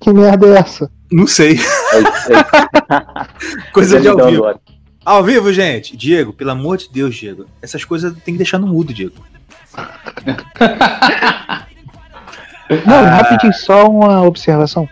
[0.00, 0.88] Que merda é essa?
[1.10, 1.58] Não sei.
[1.92, 4.44] É, é, Coisa de ao vivo.
[4.44, 4.60] outro.
[5.04, 5.96] Ao vivo, gente.
[5.96, 7.46] Diego, pelo amor de Deus, Diego.
[7.60, 9.14] Essas coisas tem que deixar no mudo, Diego.
[12.86, 13.08] Não, Ah.
[13.22, 14.88] rapidinho, só uma observação.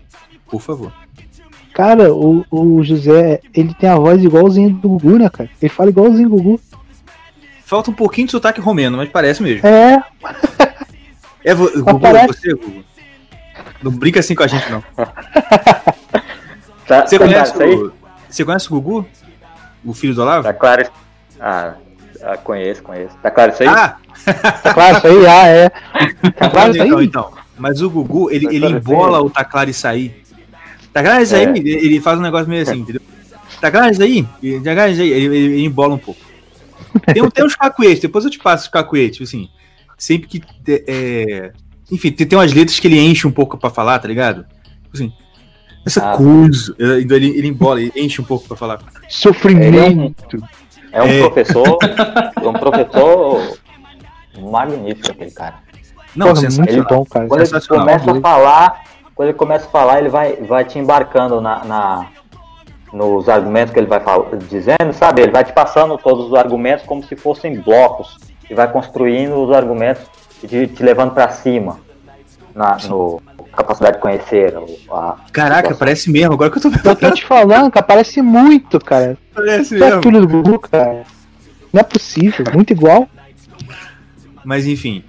[0.48, 0.92] Por favor.
[1.72, 5.50] Cara, o, o José, ele tem a voz igualzinho do Gugu, né, cara?
[5.60, 6.60] Ele fala igualzinho do Gugu.
[7.64, 9.66] Falta um pouquinho de sotaque romeno, mas parece mesmo.
[9.66, 10.02] É,
[11.42, 12.26] É vo Gugu, é parece.
[12.28, 12.84] você, Gugu?
[13.82, 14.82] Não brinca assim com a gente, não.
[16.86, 17.74] Tá, Você tá conhece, aí?
[17.74, 17.92] o,
[18.28, 19.06] você conhece o Gugu?
[19.82, 20.42] O filho do Olavo?
[20.42, 20.86] Tá claro.
[21.40, 21.74] Ah,
[22.22, 23.16] ah, conheço, conheço.
[23.22, 23.68] Tá claro isso aí?
[23.70, 23.96] Ah,
[24.62, 25.68] tá claro isso aí, ah, é.
[25.70, 27.06] Tá claro isso então, aí?
[27.06, 27.32] então.
[27.56, 30.14] Mas o Gugu, ele, Tá ele embola o tá claro isso aí.
[30.92, 31.44] Tá claro isso aí?
[31.46, 31.56] É.
[31.58, 33.00] Ele, faz um negócio meio assim, entendeu?
[33.62, 34.22] Tá claro isso aí?
[34.62, 35.10] Tá claro isso aí?
[35.10, 36.20] Ele- ele embola um pouco.
[37.12, 39.48] Tem, um- tem uns cacuetes, depois eu te passo os cacuetes, tipo assim.
[39.96, 40.40] Sempre que.
[40.40, 41.52] te- é,
[41.90, 44.44] enfim, tem, tem umas letras que ele enche um pouco pra falar, tá ligado?
[44.44, 45.12] Tipo Assim,
[45.86, 46.16] essa Ah.
[46.16, 46.74] coisa.
[46.78, 48.80] Ele, ele, ele embola, ele enche um pouco pra falar.
[49.08, 50.36] Sofrimento.
[50.92, 51.18] É um É.
[51.20, 51.78] professor.
[52.42, 53.58] um professor
[54.40, 55.56] magnífico aquele cara.
[56.14, 56.74] Não, Porra, sensacional.
[56.74, 57.26] muito bom, cara.
[57.26, 61.40] Quando ele começa a falar, quando ele começa a falar, ele vai, vai te embarcando
[61.40, 62.06] na, na-
[62.94, 65.20] nos argumentos que ele vai fal- dizendo, sabe?
[65.22, 68.16] Ele vai te passando todos os argumentos como se fossem blocos.
[68.48, 70.02] e vai construindo os argumentos
[70.42, 71.80] e te, te levando para cima
[72.54, 73.20] na no
[73.56, 74.54] capacidade de conhecer.
[74.92, 75.78] A, Caraca, situação.
[75.78, 79.16] parece mesmo, agora que eu tô Eu tô te falando, cara, parece muito, cara.
[79.34, 80.02] Parece Isso é mesmo.
[80.02, 81.04] filho do Gugu, cara.
[81.72, 83.08] Não é possível, muito igual.
[84.44, 85.02] Mas enfim,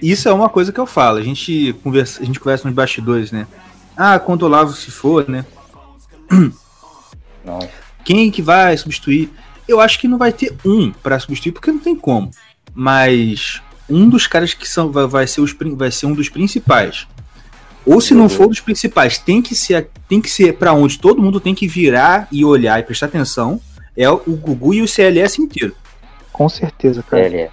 [0.00, 1.18] isso é uma coisa que eu falo.
[1.18, 3.46] A gente conversa, a gente conversa nos bastidores, né?
[3.96, 5.44] Ah, quando o Olavo se for, né?
[7.44, 7.70] Nossa.
[8.04, 9.30] Quem que vai substituir?
[9.66, 12.30] Eu acho que não vai ter um pra substituir, porque não tem como.
[12.74, 17.06] Mas um dos caras que são, vai, vai ser, os, vai ser um dos principais.
[17.84, 21.20] Ou se não for dos principais, tem que ser, tem que ser para onde todo
[21.20, 23.60] mundo tem que virar e olhar e prestar atenção.
[23.96, 25.74] É o Gugu e o CLS inteiro.
[26.32, 27.26] Com certeza, cara.
[27.26, 27.50] Ele é.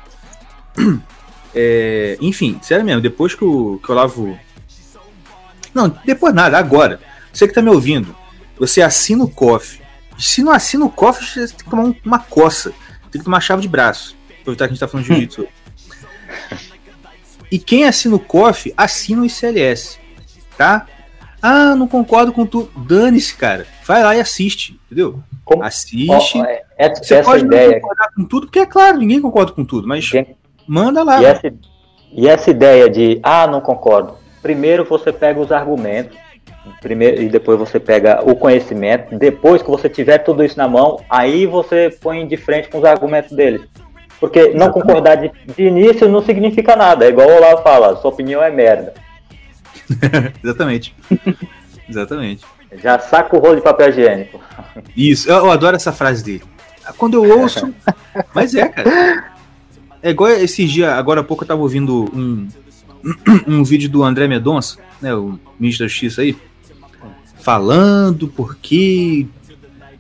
[1.53, 4.37] É, enfim, sério mesmo, depois que o, que o Olavo.
[5.73, 6.99] Não, depois nada, agora.
[7.33, 8.15] Você que tá me ouvindo,
[8.57, 9.78] você assina o COF.
[10.19, 12.71] Se não assina o COF, você tem que tomar um- uma coça.
[13.11, 14.15] Tem que tomar chave de braço.
[14.41, 15.47] Aproveitar que a gente tá falando de jiu-jitsu.
[17.51, 19.97] e quem assina o COF, assina o ICLS.
[20.57, 20.85] Tá?
[21.41, 22.69] Ah, não concordo com tudo.
[22.85, 23.65] Dane-se, cara.
[23.85, 25.23] Vai lá e assiste, entendeu?
[25.45, 26.09] Como- Assiste.
[26.37, 27.79] Ó, é- essa, Você essa pode não ideia.
[27.79, 30.35] concordar com tudo, porque é claro, ninguém concorda com tudo, mas Quem-
[30.67, 31.21] manda lá.
[31.21, 31.53] E essa,
[32.11, 34.15] e essa ideia de, ah, não concordo.
[34.41, 36.15] Primeiro você pega os argumentos,
[36.81, 39.17] primeiro, e depois você pega o conhecimento.
[39.17, 42.85] Depois que você tiver tudo isso na mão, aí você põe de frente com os
[42.85, 43.61] argumentos deles.
[44.19, 47.05] Porque não concordar de, de início não significa nada.
[47.05, 48.93] É igual o Olavo fala, sua opinião é merda.
[50.43, 50.95] Exatamente.
[51.87, 52.45] Exatamente.
[52.83, 54.39] Já saca o rolo de papel higiênico.
[54.95, 56.43] Isso, eu, eu adoro essa frase dele.
[56.97, 57.73] Quando eu ouço.
[58.33, 59.29] Mas é, cara.
[60.01, 62.47] É igual esses dias, agora há pouco eu tava ouvindo um,
[63.47, 66.37] um vídeo do André Mendonça, né, o ministro da Justiça aí,
[67.49, 69.25] falando porque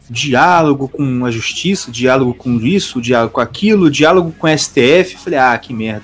[0.07, 5.15] diálogo com a justiça, diálogo com isso, diálogo com aquilo, diálogo com o STF.
[5.15, 6.03] Eu falei, ah, que merda.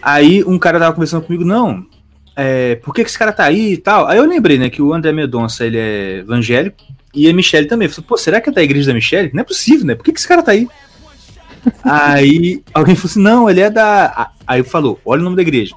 [0.00, 1.84] Aí um cara tava conversando comigo, não,
[2.34, 4.06] é, por que, que esse cara tá aí e tal?
[4.06, 6.78] Aí eu lembrei, né, que o André Mendonça, ele é evangélico,
[7.12, 7.86] e a Michelle também.
[7.86, 9.30] Eu falei, pô, será que é da igreja da Michelle?
[9.34, 9.94] Não é possível, né?
[9.94, 10.66] Por que, que esse cara tá aí?
[11.84, 14.30] aí alguém falou assim, não, ele é da...
[14.46, 15.74] Aí falou, olha o nome da igreja.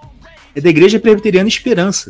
[0.56, 2.10] É da Igreja Presbiteriana Esperança.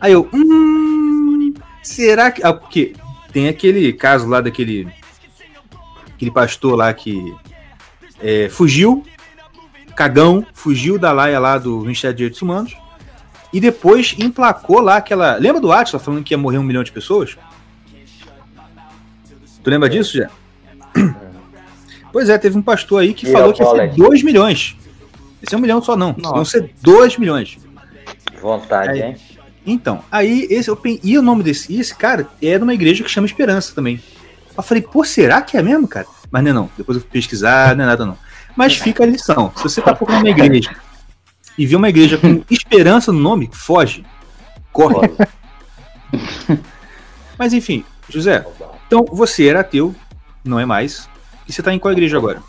[0.00, 2.44] Aí eu, hum, será que...
[2.44, 2.94] Ah, porque
[3.32, 4.88] tem aquele caso lá daquele...
[6.14, 7.34] Aquele pastor lá que
[8.22, 9.04] é, fugiu,
[9.94, 12.76] cagão, fugiu da laia lá do Ministério de Direitos Humanos,
[13.52, 15.36] e depois emplacou lá aquela.
[15.36, 17.36] Lembra do Atila falando que ia morrer um milhão de pessoas?
[19.62, 20.30] Tu lembra disso já?
[22.12, 23.96] Pois é, teve um pastor aí que E falou que ia ser college?
[23.96, 24.76] 2 milhões.
[25.42, 26.14] Esse é um milhão só não.
[26.16, 26.36] Nossa.
[26.36, 27.58] Iam ser 2 milhões.
[28.40, 29.10] Vontade, Aí.
[29.10, 29.16] hein?
[29.66, 33.02] Então, aí esse, eu pen- e o nome desse, esse cara é de uma igreja
[33.02, 34.00] que chama Esperança também.
[34.56, 36.06] Eu falei, pô, será que é mesmo, cara?
[36.30, 36.70] Mas não é não.
[36.78, 38.16] Depois eu fui pesquisar, não é nada não.
[38.56, 39.52] Mas fica a lição.
[39.56, 40.74] Se você tá procurando uma igreja
[41.58, 44.04] e vê uma igreja com esperança no nome, foge.
[44.72, 45.10] Corre.
[47.38, 48.46] Mas enfim, José,
[48.86, 49.94] então você era ateu,
[50.44, 51.08] não é mais.
[51.46, 52.42] E você tá em qual igreja agora?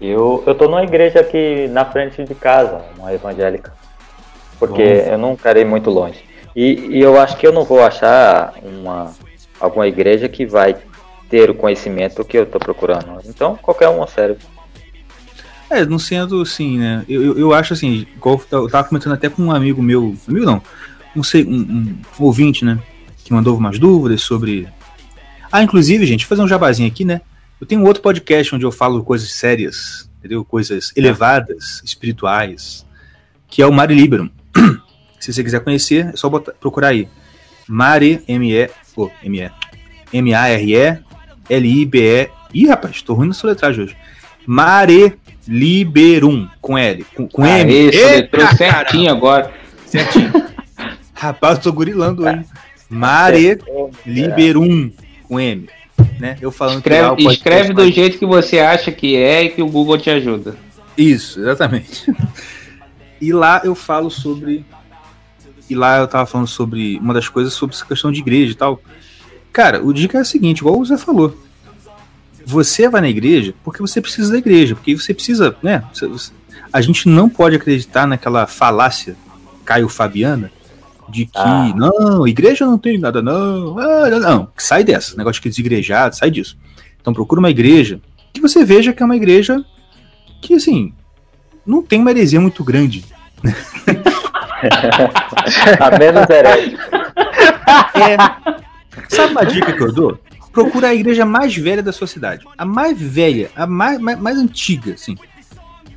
[0.00, 3.72] Eu, eu tô numa igreja aqui na frente de casa, uma evangélica.
[4.66, 6.22] Porque eu não quero ir muito longe.
[6.54, 9.12] E, e eu acho que eu não vou achar uma,
[9.58, 10.76] alguma igreja que vai
[11.28, 13.20] ter o conhecimento que eu tô procurando.
[13.24, 14.38] Então, qualquer uma serve.
[15.70, 17.04] É, não sendo assim, né?
[17.08, 20.44] Eu, eu, eu acho assim, igual eu tava comentando até com um amigo meu, amigo
[20.44, 22.78] não, sei, um, um ouvinte, né?
[23.24, 24.68] Que mandou umas dúvidas sobre.
[25.50, 27.22] Ah, inclusive, gente, vou fazer um jabazinho aqui, né?
[27.60, 30.44] Eu tenho um outro podcast onde eu falo coisas sérias, entendeu?
[30.44, 32.84] Coisas elevadas, espirituais,
[33.48, 34.28] que é o Mari Liberum.
[35.20, 37.08] Se você quiser conhecer, é só botar- procurar aí.
[37.68, 39.50] Mare, M-E, oh, M-E,
[40.12, 40.98] M-A-R-E,
[41.48, 42.28] L-I-B-E.
[42.52, 43.96] Ih, rapaz, tô ruim na soletragem hoje.
[44.46, 45.14] Mare
[45.46, 47.72] Liberum, com L, com, com Ah, M.
[47.72, 49.52] Eita, letrou cara, certinho agora.
[49.86, 50.32] certinho.
[51.14, 52.44] Rapaz, eu tô gurilando hoje.
[52.90, 53.58] Mare
[54.04, 54.90] Liberum,
[55.28, 55.68] com M.
[56.18, 56.36] Né?
[56.40, 59.62] Eu falando que Escreve, podcast escreve do jeito que você acha que é e que
[59.62, 60.56] o Google te ajuda.
[60.98, 62.04] Isso, exatamente.
[63.22, 64.66] E lá eu falo sobre.
[65.70, 68.56] E lá eu tava falando sobre uma das coisas sobre essa questão de igreja e
[68.56, 68.82] tal.
[69.52, 71.38] Cara, o dica é o seguinte, igual o Zé falou.
[72.44, 75.84] Você vai na igreja porque você precisa da igreja, porque você precisa, né?
[76.72, 79.16] a gente não pode acreditar naquela falácia
[79.64, 80.50] Caio Fabiana
[81.08, 81.72] de que Ah.
[81.76, 83.78] não, igreja não tem nada, não.
[83.78, 84.48] Ah, não, não.
[84.56, 86.56] Sai dessa, negócio de desigrejar, sai disso.
[87.00, 88.00] Então procura uma igreja
[88.32, 89.64] que você veja que é uma igreja
[90.40, 90.92] que, assim,
[91.66, 93.04] não tem uma heresia muito grande.
[95.80, 96.76] A menos herege.
[97.94, 98.16] É,
[99.08, 100.18] sabe uma dica que eu dou?
[100.52, 102.44] procura a igreja mais velha da sua cidade.
[102.56, 105.16] A mais velha, a mais, mais, mais antiga, assim.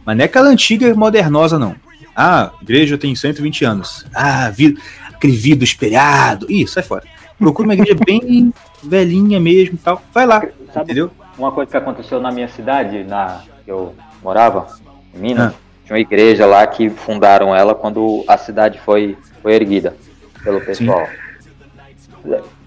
[0.06, 1.76] Mas não é aquela antiga modernosa, não.
[2.16, 4.06] Ah, a igreja tem 120 anos.
[4.16, 4.82] Ah, vidro,
[5.14, 6.50] aquele vidro espelhado.
[6.50, 7.04] Ih, sai fora.
[7.38, 10.02] Procura uma igreja bem velhinha mesmo tal.
[10.14, 10.40] Vai lá,
[10.74, 11.12] Sabe entendeu?
[11.38, 14.68] uma coisa que aconteceu na minha cidade, na que eu morava,
[15.16, 15.56] em Minas, Ah.
[15.86, 19.96] tinha uma igreja lá que fundaram ela quando a cidade foi, foi erguida
[20.44, 21.08] pelo pessoal.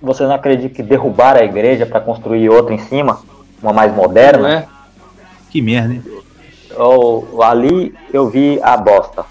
[0.01, 3.21] Você não acredita que derrubaram a igreja para construir outra em cima?
[3.63, 4.53] Uma mais moderna?
[4.53, 4.67] É?
[5.51, 6.03] Que merda, hein?
[7.43, 9.25] Ali eu vi a bosta.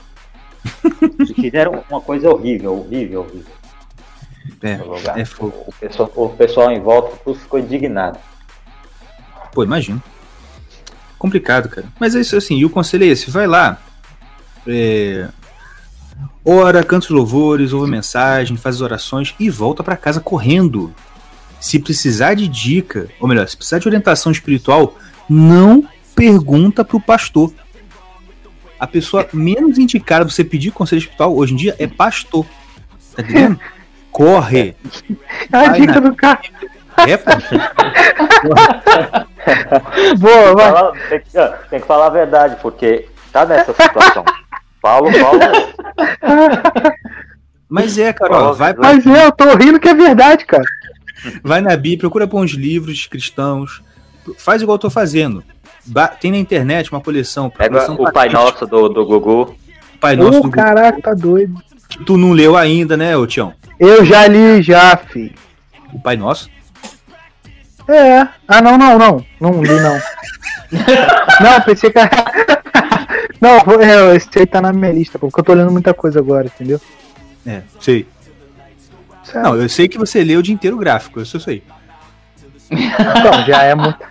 [1.35, 3.57] Fizeram uma coisa horrível, horrível, horrível.
[4.63, 5.23] É, é.
[5.39, 8.17] O pessoal, o pessoal em volta ficou indignado.
[9.53, 10.01] Pô, imagino.
[11.17, 11.87] Complicado, cara.
[11.99, 13.81] Mas é isso assim, e o conselho é esse, vai lá.
[14.65, 15.27] É...
[16.43, 20.93] Ora, canta os louvores, ouve mensagem, faz as orações e volta pra casa correndo.
[21.59, 24.97] Se precisar de dica, ou melhor, se precisar de orientação espiritual,
[25.29, 27.51] não pergunta pro pastor.
[28.79, 32.45] A pessoa menos indicada pra você pedir conselho espiritual hoje em dia é pastor.
[33.15, 33.59] Tá entendendo?
[34.11, 34.75] Corre.
[35.51, 36.09] A Vai, dica né?
[36.09, 36.41] do cara.
[37.05, 37.31] É, pô.
[40.17, 40.71] Boa, vai.
[40.71, 41.25] Fala- tem, que,
[41.69, 44.23] tem que falar a verdade, porque tá nessa situação.
[44.81, 45.39] Paulo, Paulo,
[47.69, 50.63] Mas é, cara, ó, vai, Mas é, eu tô rindo que é verdade, cara.
[51.43, 53.81] vai na Bíblia, procura bons livros cristãos,
[54.37, 55.43] faz igual eu tô fazendo.
[55.85, 57.49] Ba- tem na internet uma coleção.
[57.49, 59.55] pega coleção o Pai Nosso do, do Gugu.
[59.99, 61.55] Pai Nosso Ô, do caraca, tá doido.
[62.05, 63.53] tu não leu ainda, né, ô Tião?
[63.79, 65.33] Eu já li, já, fi.
[65.93, 66.49] O Pai Nosso?
[67.87, 68.27] É.
[68.47, 69.25] Ah, não, não, não.
[69.39, 69.99] Não li, não.
[71.41, 71.99] não, pensei que.
[73.39, 76.47] não, é, esse aí tá na minha lista, porque eu tô lendo muita coisa agora,
[76.47, 76.81] entendeu?
[77.45, 78.05] É, sei.
[79.33, 81.63] Não, eu sei que você leu o dia inteiro o gráfico, eu só sei.
[82.69, 84.07] Então, já é muita.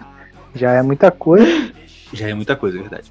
[0.55, 1.71] Já é muita coisa.
[2.12, 3.11] Já é muita coisa, é verdade.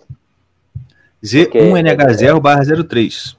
[1.22, 3.36] Z1NH0 barra 03.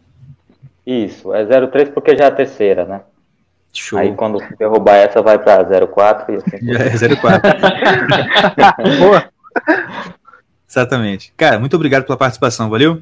[0.85, 3.01] Isso, é 03 porque já é a terceira, né?
[3.73, 3.97] Show.
[3.99, 6.57] Aí quando derrubar essa vai pra 04 e assim.
[6.71, 7.51] é 04.
[8.99, 9.23] Boa.
[10.69, 11.33] Exatamente.
[11.37, 13.01] Cara, muito obrigado pela participação, valeu?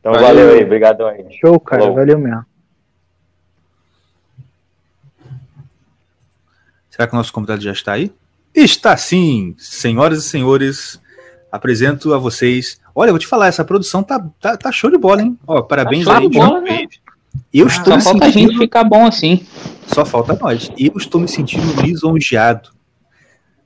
[0.00, 0.28] Então Valeu.
[0.28, 1.24] valeu aí, obrigado aí.
[1.40, 1.82] Show, cara.
[1.82, 1.96] Falou.
[1.96, 2.44] Valeu mesmo.
[6.96, 8.10] Será que o nosso convidado já está aí?
[8.54, 10.98] Está sim, senhoras e senhores.
[11.52, 12.80] Apresento a vocês.
[12.94, 15.38] Olha, eu vou te falar, essa produção tá, tá, tá show de bola, hein?
[15.46, 16.30] Ó, parabéns Tá show aí.
[16.30, 16.86] de bola, né?
[17.52, 18.52] Eu estou Só me falta a sentindo...
[18.52, 19.46] gente ficar bom assim.
[19.86, 20.70] Só falta nós.
[20.78, 22.70] Eu estou me sentindo lisonjeado.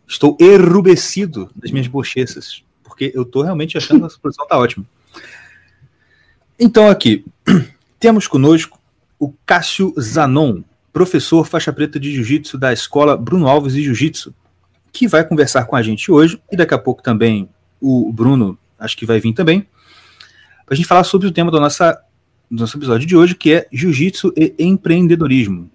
[0.09, 2.65] Estou errubescido das minhas bochechas.
[2.83, 4.85] Porque eu estou realmente achando que essa produção tá ótima.
[6.59, 7.25] Então, aqui,
[8.01, 8.77] temos conosco
[9.21, 10.63] o Cássio Zanon,
[10.93, 14.35] professor faixa preta de jiu-jitsu da escola Bruno Alves de Jiu-Jitsu,
[14.93, 17.49] que vai conversar com a gente hoje, e daqui a pouco também
[17.81, 19.67] o Bruno, acho que vai vir também,
[20.67, 22.01] para a gente falar sobre o tema do, nossa,
[22.51, 25.69] do nosso episódio de hoje, que é jiu-jitsu e empreendedorismo.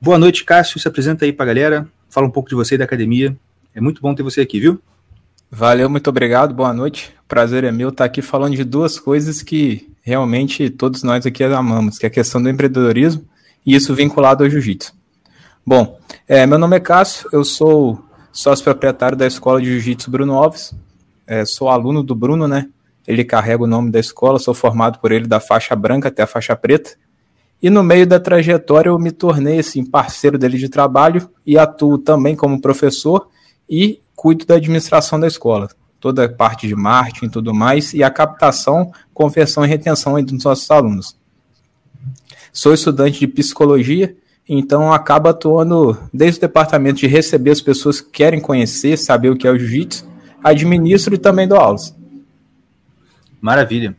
[0.00, 0.78] Boa noite, Cássio.
[0.78, 1.88] Se apresenta aí pra galera.
[2.08, 3.36] Fala um pouco de você e da academia.
[3.74, 4.80] É muito bom ter você aqui, viu?
[5.50, 7.12] Valeu, muito obrigado, boa noite.
[7.26, 11.98] Prazer é meu estar aqui falando de duas coisas que realmente todos nós aqui amamos,
[11.98, 13.26] que é a questão do empreendedorismo
[13.64, 14.94] e isso vinculado ao jiu-jitsu.
[15.64, 18.02] Bom, é, meu nome é Cássio, eu sou
[18.32, 20.74] sócio proprietário da Escola de Jiu-Jitsu Bruno Alves,
[21.26, 22.68] é, sou aluno do Bruno, né?
[23.06, 26.26] Ele carrega o nome da escola, sou formado por ele da faixa branca até a
[26.26, 26.92] faixa preta.
[27.60, 31.96] E no meio da trajetória eu me tornei assim parceiro dele de trabalho e atuo
[31.96, 33.28] também como professor
[33.68, 35.68] e cuido da administração da escola,
[36.00, 40.44] toda a parte de marketing e tudo mais, e a captação, conversão e retenção dos
[40.44, 41.16] nossos alunos.
[42.52, 44.14] Sou estudante de psicologia,
[44.46, 49.36] então acabo atuando desde o departamento de receber as pessoas que querem conhecer, saber o
[49.36, 50.06] que é o jiu-jitsu,
[50.44, 51.94] administro e também dou aulas.
[53.40, 53.96] Maravilha.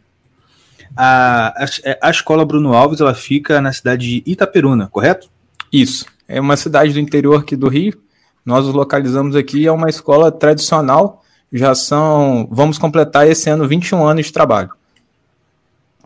[0.96, 5.28] A, a, a escola Bruno Alves ela fica na cidade de Itaperuna, correto?
[5.72, 6.06] Isso.
[6.28, 8.00] é uma cidade do interior aqui do Rio.
[8.46, 11.24] Nós os localizamos aqui, é uma escola tradicional.
[11.52, 14.70] Já são, vamos completar esse ano 21 anos de trabalho.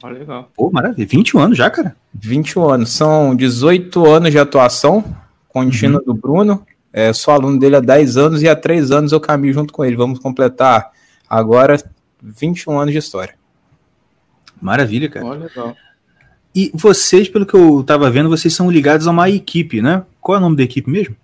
[0.04, 0.52] Oh, legal.
[0.56, 1.08] Pô, maravilha.
[1.08, 1.95] 21 anos já, cara?
[2.14, 2.91] 21 anos.
[2.91, 5.04] São 18 anos de atuação
[5.50, 6.06] contínua uhum.
[6.06, 6.66] do Bruno.
[6.93, 9.84] É, sou aluno dele há 10 anos e há 3 anos eu caminho junto com
[9.84, 9.95] ele.
[9.95, 10.91] Vamos completar
[11.30, 11.78] agora
[12.22, 13.36] 21 anos de história.
[14.62, 15.26] Maravilha, cara.
[15.26, 15.76] Olha, legal.
[16.56, 20.04] E vocês, pelo que eu estava vendo, vocês são ligados a uma equipe, né?
[20.20, 21.16] Qual é o nome da equipe mesmo?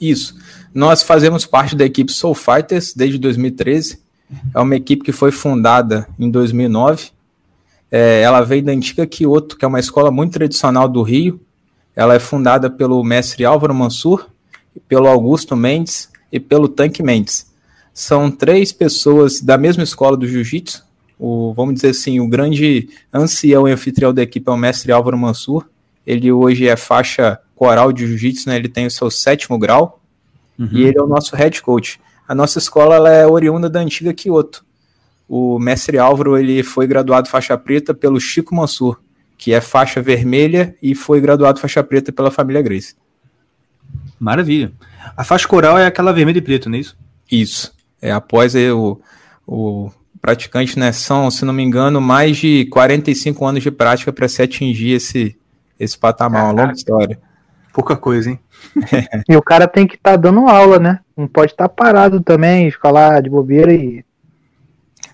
[0.00, 0.36] Isso.
[0.74, 4.00] Nós fazemos parte da equipe Soul Fighters desde 2013.
[4.54, 7.10] É uma equipe que foi fundada em 2009.
[7.90, 11.40] É, ela veio da antiga Kyoto, que é uma escola muito tradicional do Rio.
[11.94, 14.28] Ela é fundada pelo mestre Álvaro Mansur,
[14.88, 17.50] pelo Augusto Mendes e pelo Tanque Mendes.
[17.92, 20.88] São três pessoas da mesma escola do Jiu-Jitsu,
[21.20, 25.18] o, vamos dizer assim, o grande ancião e anfitrião da equipe é o mestre Álvaro
[25.18, 25.68] Mansur.
[26.06, 28.56] Ele hoje é faixa coral de jiu-jitsu, né?
[28.56, 30.00] Ele tem o seu sétimo grau
[30.58, 30.70] uhum.
[30.72, 32.00] e ele é o nosso head coach.
[32.26, 34.64] A nossa escola ela é oriunda da antiga Kyoto.
[35.32, 39.00] O mestre Álvaro ele foi graduado faixa preta pelo Chico Mansur,
[39.38, 42.96] que é faixa vermelha e foi graduado faixa preta pela família Grace.
[44.18, 44.72] Maravilha.
[45.16, 46.98] A faixa coral é aquela vermelha e preta, não é isso?
[47.30, 47.72] Isso.
[48.02, 49.00] É após o,
[49.46, 50.90] o praticante, né?
[50.90, 55.38] São, se não me engano, mais de 45 anos de prática para se atingir esse,
[55.78, 57.20] esse patamar, uma longa história.
[57.72, 58.40] Pouca coisa, hein?
[59.30, 60.98] e o cara tem que estar tá dando aula, né?
[61.16, 64.04] Não pode estar tá parado também, ficar lá de bobeira e.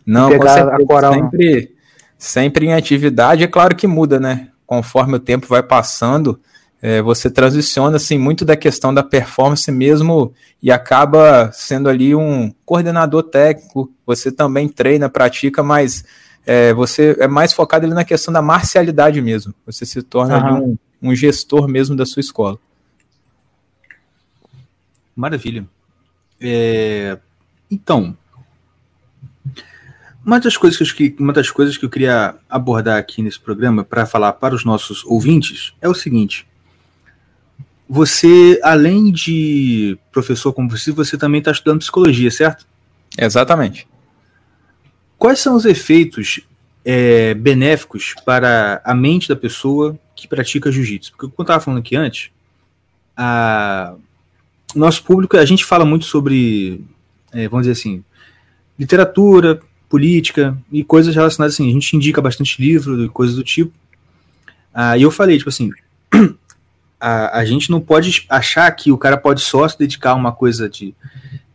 [0.07, 1.14] Não, pegar certeza, a coral.
[1.14, 1.74] Sempre,
[2.16, 4.48] sempre em atividade, é claro que muda, né?
[4.64, 6.40] Conforme o tempo vai passando,
[6.80, 10.32] é, você transiciona assim muito da questão da performance mesmo
[10.62, 13.92] e acaba sendo ali um coordenador técnico.
[14.07, 16.04] Você também treina, pratica, mas
[16.46, 19.52] é, você é mais focado ali na questão da marcialidade mesmo.
[19.66, 20.78] Você se torna uhum.
[21.02, 22.59] um, um gestor mesmo da sua escola.
[25.14, 25.66] Maravilha.
[26.40, 27.18] É,
[27.70, 28.16] então,
[30.27, 34.05] uma das, coisas que, uma das coisas que eu queria abordar aqui nesse programa para
[34.05, 36.45] falar para os nossos ouvintes é o seguinte:
[37.89, 42.66] você, além de professor como você, você também está estudando psicologia, certo?
[43.16, 43.87] Exatamente.
[45.16, 46.41] Quais são os efeitos
[46.85, 51.12] é, benéficos para a mente da pessoa que pratica jiu-jitsu?
[51.12, 52.33] Porque, como eu estava falando aqui antes,
[53.16, 53.95] a...
[54.74, 56.85] nosso público, a gente fala muito sobre,
[57.33, 58.05] é, vamos dizer assim,
[58.77, 61.68] literatura, política e coisas relacionadas assim.
[61.68, 63.72] A gente indica bastante livro e coisas do tipo.
[64.97, 65.70] E eu falei, tipo assim,
[67.01, 70.32] a, a gente não pode achar que o cara pode só se dedicar a uma
[70.32, 70.95] coisa de,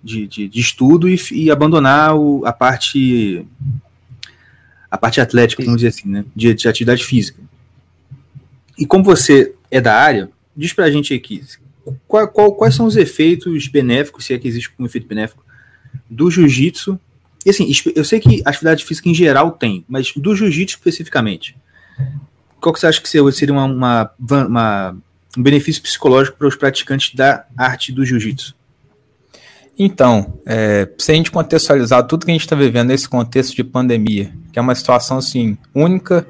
[0.03, 3.45] de, de, de estudo e, e abandonar o, a parte
[4.89, 7.39] a parte atlética, vamos dizer assim, né, de, de, atividade física.
[8.77, 11.41] E como você é da área, diz pra gente aqui,
[12.05, 15.45] qual, qual, quais são os efeitos benéficos, se é que existe um efeito benéfico,
[16.09, 16.99] do jiu-jitsu,
[17.45, 21.55] e assim, eu sei que atividade física em geral tem, mas do jiu-jitsu especificamente,
[22.59, 24.97] qual que você acha que seria uma, uma, uma
[25.37, 28.55] um benefício psicológico para os praticantes da arte do jiu-jitsu?
[29.79, 33.63] Então, é, se a gente contextualizar tudo que a gente está vivendo nesse contexto de
[33.63, 36.27] pandemia, que é uma situação assim única,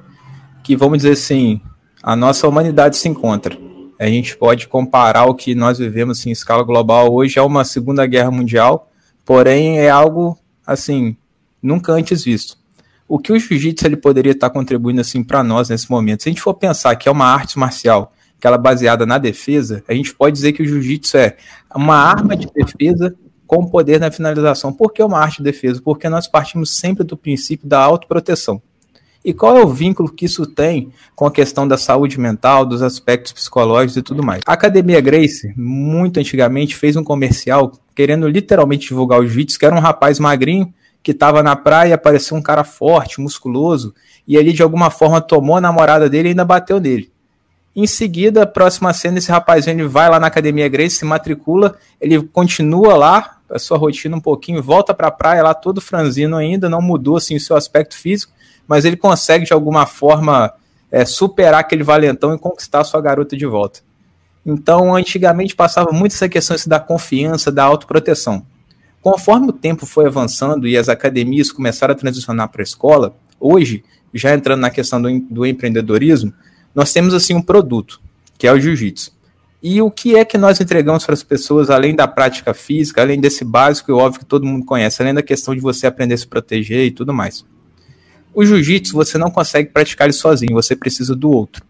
[0.64, 1.59] que vamos dizer assim,
[2.01, 3.57] a nossa humanidade se encontra.
[3.99, 7.66] A gente pode comparar o que nós vivemos assim, em escala global hoje é uma
[7.66, 8.89] Segunda Guerra Mundial,
[9.26, 10.38] porém é algo
[10.72, 11.15] assim
[11.61, 12.57] nunca antes visto.
[13.07, 16.24] O que o jiu-jitsu ele poderia estar contribuindo assim para nós nesse momento?
[16.24, 19.93] Se a gente for pensar que é uma arte marcial aquela baseada na defesa, a
[19.93, 21.38] gente pode dizer que o jiu-jitsu é
[21.76, 23.15] uma arma de defesa
[23.45, 24.74] com poder na finalização.
[24.74, 25.80] Por que uma arte de defesa?
[25.84, 28.59] Porque nós partimos sempre do princípio da autoproteção.
[29.24, 32.82] E qual é o vínculo que isso tem com a questão da saúde mental, dos
[32.82, 34.41] aspectos psicológicos e tudo mais?
[34.47, 37.72] A Academia Grace, muito antigamente, fez um comercial
[38.02, 40.74] querendo literalmente divulgar o jiu-jitsu, que era um rapaz magrinho
[41.04, 43.93] que estava na praia e apareceu um cara forte, musculoso,
[44.28, 47.12] e ele de alguma forma tomou a namorada dele e ainda bateu nele.
[47.76, 52.20] Em seguida, próxima cena, esse rapazinho ele vai lá na Academia Grace, se matricula, ele
[52.24, 56.68] continua lá, a sua rotina um pouquinho, volta para a praia lá todo franzino ainda,
[56.68, 58.34] não mudou assim o seu aspecto físico,
[58.68, 60.52] mas ele consegue de alguma forma
[60.91, 63.82] é, superar aquele valentão e conquistar a sua garota de volta.
[64.46, 68.46] Então, antigamente passava muito essa questão da confiança, da autoproteção.
[69.02, 73.84] Conforme o tempo foi avançando e as academias começaram a transicionar para a escola, hoje,
[74.14, 76.34] já entrando na questão do, do empreendedorismo,
[76.74, 78.02] nós temos assim um produto,
[78.38, 79.12] que é o jiu-jitsu.
[79.64, 83.20] E o que é que nós entregamos para as pessoas, além da prática física, além
[83.20, 86.18] desse básico e óbvio que todo mundo conhece, além da questão de você aprender a
[86.18, 87.46] se proteger e tudo mais?
[88.34, 91.64] O jiu-jitsu você não consegue praticar ele sozinho, você precisa do outro.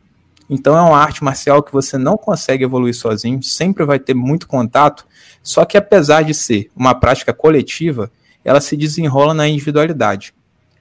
[0.53, 4.49] Então é uma arte marcial que você não consegue evoluir sozinho, sempre vai ter muito
[4.49, 5.07] contato,
[5.41, 8.11] só que apesar de ser uma prática coletiva,
[8.43, 10.33] ela se desenrola na individualidade.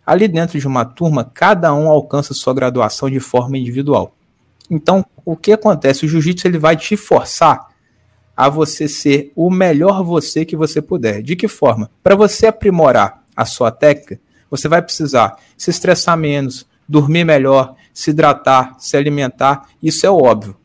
[0.04, 4.16] Ali dentro de uma turma, cada um alcança sua graduação de forma individual.
[4.68, 6.04] Então, o que acontece?
[6.04, 7.68] O jiu-jitsu ele vai te forçar
[8.36, 11.22] a você ser o melhor você que você puder.
[11.22, 11.88] De que forma?
[12.02, 18.10] Para você aprimorar a sua técnica, você vai precisar se estressar menos, dormir melhor, se
[18.10, 19.68] hidratar, se alimentar.
[19.82, 20.56] Isso é óbvio.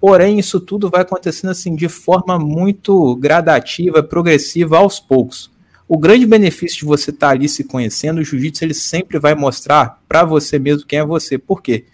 [0.00, 5.50] Porém, isso tudo vai acontecendo assim de forma muito gradativa, progressiva, aos poucos.
[5.86, 9.34] O grande benefício de você estar tá ali se conhecendo, o jiu-jitsu ele sempre vai
[9.34, 11.38] mostrar para você mesmo quem é você.
[11.38, 11.84] Por quê?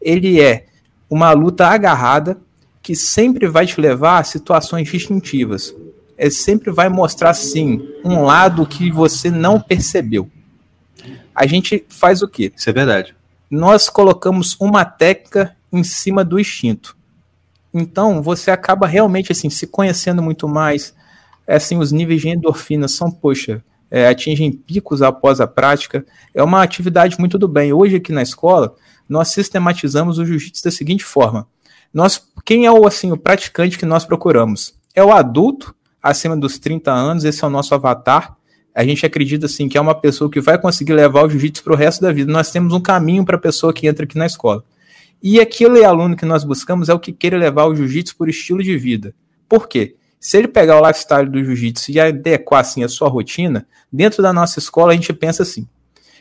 [0.00, 0.66] Ele é
[1.08, 2.40] uma luta agarrada
[2.82, 5.74] que sempre vai te levar a situações distintivas.
[6.18, 10.28] Ele sempre vai mostrar, sim, um lado que você não percebeu.
[11.34, 12.52] A gente faz o quê?
[12.56, 13.14] Isso é verdade.
[13.52, 16.96] Nós colocamos uma técnica em cima do instinto.
[17.74, 20.94] Então, você acaba realmente assim se conhecendo muito mais.
[21.46, 26.02] É, assim, os níveis de endorfina são, poxa, é, atingem picos após a prática.
[26.32, 27.74] É uma atividade muito do bem.
[27.74, 28.74] Hoje aqui na escola,
[29.06, 31.46] nós sistematizamos o jiu-jitsu da seguinte forma:
[31.92, 34.72] nós, quem é o assim o praticante que nós procuramos?
[34.94, 38.34] É o adulto acima dos 30 anos, esse é o nosso avatar.
[38.74, 41.74] A gente acredita assim que é uma pessoa que vai conseguir levar o jiu-jitsu para
[41.74, 42.32] o resto da vida.
[42.32, 44.64] Nós temos um caminho para a pessoa que entra aqui na escola.
[45.22, 48.62] E aquele aluno que nós buscamos é o que queira levar o jiu-jitsu por estilo
[48.62, 49.14] de vida.
[49.48, 49.96] Por quê?
[50.18, 54.32] Se ele pegar o lifestyle do jiu-jitsu e adequar assim a sua rotina, dentro da
[54.32, 55.68] nossa escola a gente pensa assim: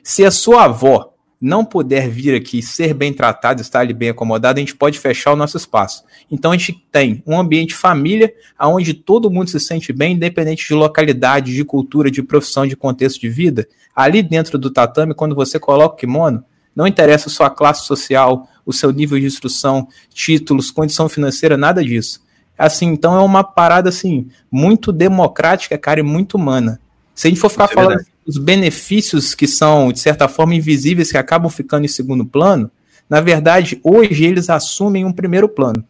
[0.04, 1.11] se a sua avó
[1.42, 5.34] não puder vir aqui ser bem tratado, estar ali bem acomodado, a gente pode fechar
[5.34, 6.04] o nosso espaço.
[6.30, 10.76] Então a gente tem um ambiente família, onde todo mundo se sente bem, independente de
[10.76, 13.68] localidade, de cultura, de profissão, de contexto de vida.
[13.96, 16.44] Ali dentro do tatame, quando você coloca o kimono,
[16.76, 21.84] não interessa a sua classe social, o seu nível de instrução, títulos, condição financeira, nada
[21.84, 22.22] disso.
[22.56, 26.80] Assim, então é uma parada assim muito democrática, cara, e muito humana.
[27.16, 31.12] Se a gente for ficar é falando os benefícios que são, de certa forma, invisíveis,
[31.12, 32.70] que acabam ficando em segundo plano,
[33.10, 35.84] na verdade, hoje eles assumem um primeiro plano.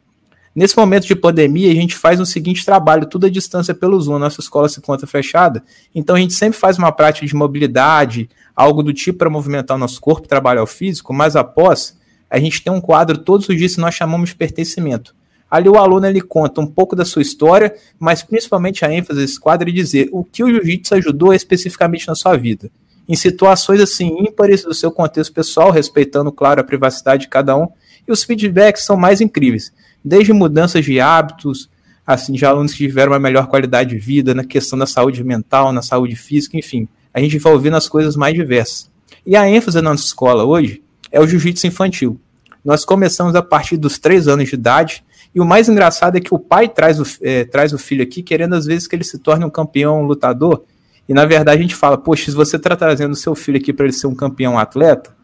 [0.53, 4.19] Nesse momento de pandemia, a gente faz o seguinte trabalho, tudo à distância pelo Zoom,
[4.19, 5.63] nossa escola se encontra fechada,
[5.95, 9.79] então a gente sempre faz uma prática de mobilidade, algo do tipo para movimentar o
[9.79, 11.97] nosso corpo, trabalhar o físico, mas após,
[12.29, 15.15] a gente tem um quadro todos os dias que nós chamamos de pertencimento.
[15.51, 19.37] Ali o aluno ele conta um pouco da sua história, mas principalmente a ênfase desse
[19.37, 22.71] quadro é dizer o que o jiu-jitsu ajudou especificamente na sua vida.
[23.05, 27.67] Em situações assim ímpares do seu contexto pessoal, respeitando, claro, a privacidade de cada um,
[28.07, 29.73] e os feedbacks são mais incríveis,
[30.03, 31.69] desde mudanças de hábitos,
[32.07, 35.73] assim, de alunos que tiveram uma melhor qualidade de vida, na questão da saúde mental,
[35.73, 36.87] na saúde física, enfim.
[37.13, 38.89] A gente vai ouvindo as coisas mais diversas.
[39.25, 40.81] E a ênfase na nossa escola hoje
[41.11, 42.17] é o jiu-jitsu infantil.
[42.63, 45.03] Nós começamos a partir dos três anos de idade
[45.33, 48.21] e o mais engraçado é que o pai traz o, é, traz o filho aqui
[48.21, 50.63] querendo às vezes que ele se torne um campeão um lutador.
[51.07, 53.71] E na verdade a gente fala, poxa, se você está trazendo o seu filho aqui
[53.71, 55.15] para ele ser um campeão atleta,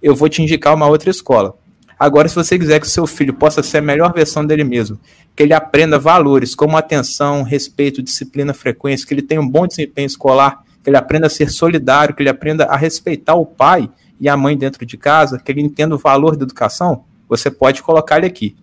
[0.00, 1.54] eu vou te indicar uma outra escola.
[1.98, 5.00] Agora, se você quiser que o seu filho possa ser a melhor versão dele mesmo,
[5.34, 10.06] que ele aprenda valores como atenção, respeito, disciplina, frequência, que ele tenha um bom desempenho
[10.06, 13.88] escolar, que ele aprenda a ser solidário, que ele aprenda a respeitar o pai
[14.20, 17.82] e a mãe dentro de casa, que ele entenda o valor da educação, você pode
[17.82, 18.54] colocar ele aqui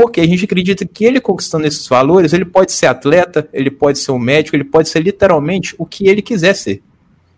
[0.00, 3.98] porque a gente acredita que ele conquistando esses valores, ele pode ser atleta, ele pode
[3.98, 6.80] ser um médico, ele pode ser literalmente o que ele quiser ser.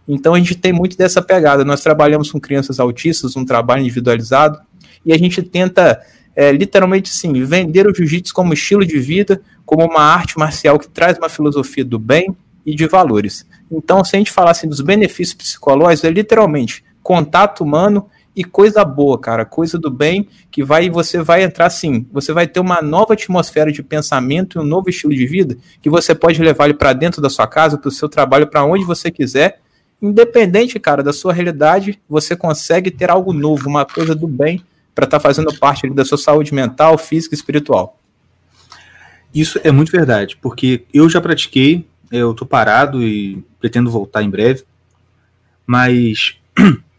[0.07, 1.65] Então a gente tem muito dessa pegada.
[1.65, 4.61] Nós trabalhamos com crianças autistas, um trabalho individualizado,
[5.07, 6.03] e a gente tenta
[6.37, 10.87] é, literalmente sim vender o jiu-jitsu como estilo de vida, como uma arte marcial que
[10.87, 12.37] traz uma filosofia do bem
[12.67, 13.47] e de valores.
[13.73, 18.85] Então, se a gente falar assim, dos benefícios psicológicos, é literalmente contato humano e coisa
[18.85, 22.81] boa, cara, coisa do bem, que vai você vai entrar assim, você vai ter uma
[22.81, 26.75] nova atmosfera de pensamento e um novo estilo de vida que você pode levar ele
[26.75, 29.61] para dentro da sua casa, para o seu trabalho, para onde você quiser.
[30.01, 34.65] Independente, cara, da sua realidade, você consegue ter algo novo, uma coisa do bem
[34.95, 37.99] para estar tá fazendo parte da sua saúde mental, física e espiritual.
[39.35, 44.31] Isso é muito verdade, porque eu já pratiquei, eu tô parado e pretendo voltar em
[44.31, 44.65] breve,
[45.67, 46.37] mas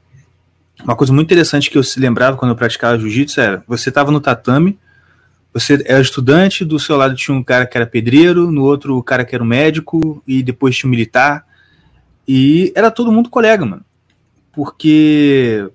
[0.83, 4.11] Uma coisa muito interessante que eu se lembrava quando eu praticava jiu-jitsu era: você estava
[4.11, 4.79] no tatame,
[5.53, 9.03] você era estudante, do seu lado tinha um cara que era pedreiro, no outro o
[9.03, 11.45] cara que era um médico, e depois tinha um militar.
[12.27, 13.85] E era todo mundo colega, mano.
[14.51, 15.69] Porque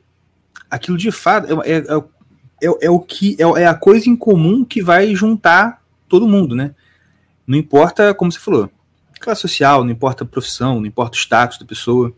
[0.70, 1.76] aquilo de fato é, é,
[2.62, 6.54] é, é o que é, é, a coisa em comum que vai juntar todo mundo,
[6.54, 6.74] né?
[7.46, 8.70] Não importa, como você falou,
[9.20, 12.12] classe social, não importa a profissão, não importa o status da pessoa.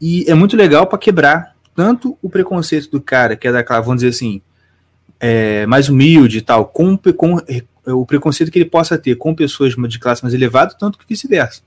[0.00, 3.96] E é muito legal para quebrar tanto o preconceito do cara, que é daquela, vamos
[3.96, 4.40] dizer assim,
[5.20, 7.36] é, mais humilde e tal, com, com
[7.86, 11.60] o preconceito que ele possa ter com pessoas de classe mais elevada, tanto que vice-versa.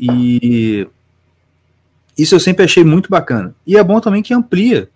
[0.00, 0.88] E
[2.16, 3.54] isso eu sempre achei muito bacana.
[3.66, 4.88] E é bom também que amplia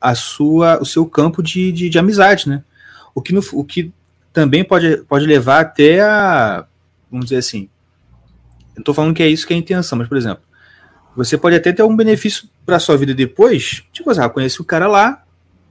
[0.00, 2.64] a sua, o seu campo de, de, de amizade, né?
[3.14, 3.92] O que, no, o que
[4.32, 6.66] também pode, pode levar até a,
[7.10, 7.68] vamos dizer assim,
[8.74, 10.42] eu estou falando que é isso que é a intenção, mas, por exemplo,
[11.16, 14.64] você pode até ter um benefício para sua vida depois, tipo assim, ah, conhece o
[14.64, 15.22] cara lá,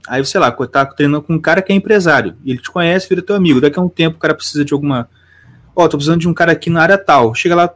[0.06, 3.22] aí, sei lá, tá treinando com um cara que é empresário, ele te conhece, vira
[3.22, 5.08] teu amigo, daqui a um tempo o cara precisa de alguma,
[5.74, 7.74] ó, oh, tô precisando de um cara aqui na área tal, chega lá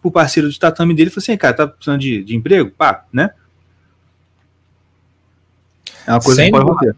[0.00, 2.70] pro parceiro de tatame dele e fala assim, cara, tá precisando de, de emprego?
[2.70, 3.30] Pá, né?
[6.06, 6.96] É uma coisa Sem que pode acontecer.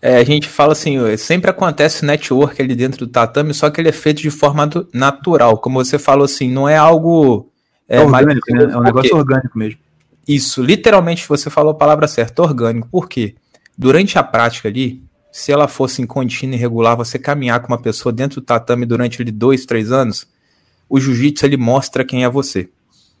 [0.00, 3.88] É, a gente fala assim, sempre acontece network ali dentro do tatame, só que ele
[3.88, 5.58] é feito de forma natural.
[5.58, 7.47] Como você falou assim, não é algo.
[7.88, 8.64] É, é orgânico, né?
[8.64, 9.80] É um negócio orgânico mesmo.
[10.26, 12.86] Isso, literalmente você falou a palavra certa, orgânico.
[12.90, 13.34] Por quê?
[13.76, 17.80] Durante a prática ali, se ela fosse em contínua e regular, você caminhar com uma
[17.80, 20.28] pessoa dentro do tatame durante ali dois, três anos,
[20.88, 22.68] o jiu-jitsu ele mostra quem é você,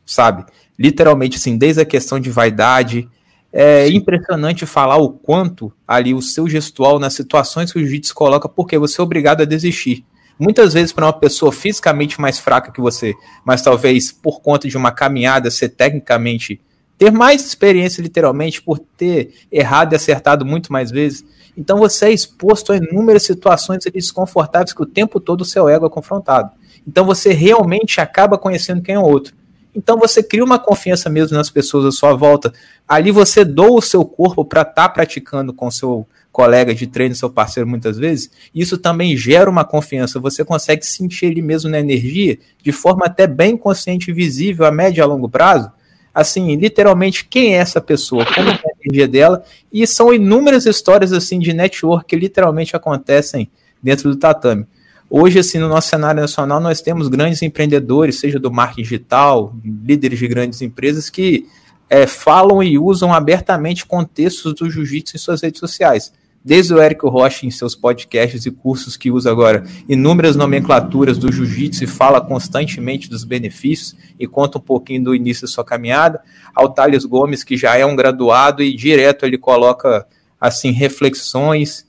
[0.04, 0.44] sabe?
[0.78, 3.08] Literalmente, assim, desde a questão de vaidade,
[3.52, 3.96] é Sim.
[3.96, 8.76] impressionante falar o quanto ali o seu gestual nas situações que o jiu-jitsu coloca, porque
[8.78, 10.04] você é obrigado a desistir.
[10.38, 13.14] Muitas vezes para uma pessoa fisicamente mais fraca que você,
[13.44, 16.60] mas talvez por conta de uma caminhada ser tecnicamente
[16.98, 21.24] ter mais experiência literalmente por ter errado e acertado muito mais vezes.
[21.56, 25.86] Então você é exposto a inúmeras situações desconfortáveis que o tempo todo o seu ego
[25.86, 26.50] é confrontado.
[26.86, 29.34] Então você realmente acaba conhecendo quem é o outro.
[29.74, 32.52] Então você cria uma confiança mesmo nas pessoas à sua volta.
[32.86, 37.14] Ali você doa o seu corpo para estar tá praticando com seu colega de treino,
[37.14, 38.30] seu parceiro muitas vezes.
[38.54, 40.20] Isso também gera uma confiança.
[40.20, 44.70] Você consegue sentir ele mesmo na energia de forma até bem consciente e visível a
[44.70, 45.70] médio e a longo prazo.
[46.14, 48.26] Assim, literalmente, quem é essa pessoa?
[48.26, 49.44] Como é a energia dela?
[49.72, 53.50] E são inúmeras histórias assim de network que literalmente acontecem
[53.82, 54.66] dentro do tatame.
[55.10, 60.18] Hoje, assim, no nosso cenário nacional, nós temos grandes empreendedores, seja do marketing digital, líderes
[60.18, 61.46] de grandes empresas, que
[61.88, 66.12] é, falam e usam abertamente contextos do jiu-jitsu em suas redes sociais.
[66.44, 71.32] Desde o Érico Rocha em seus podcasts e cursos que usa agora inúmeras nomenclaturas do
[71.32, 76.20] jiu-jitsu e fala constantemente dos benefícios e conta um pouquinho do início da sua caminhada,
[76.54, 80.06] ao Thales Gomes, que já é um graduado e direto ele coloca
[80.40, 81.87] assim reflexões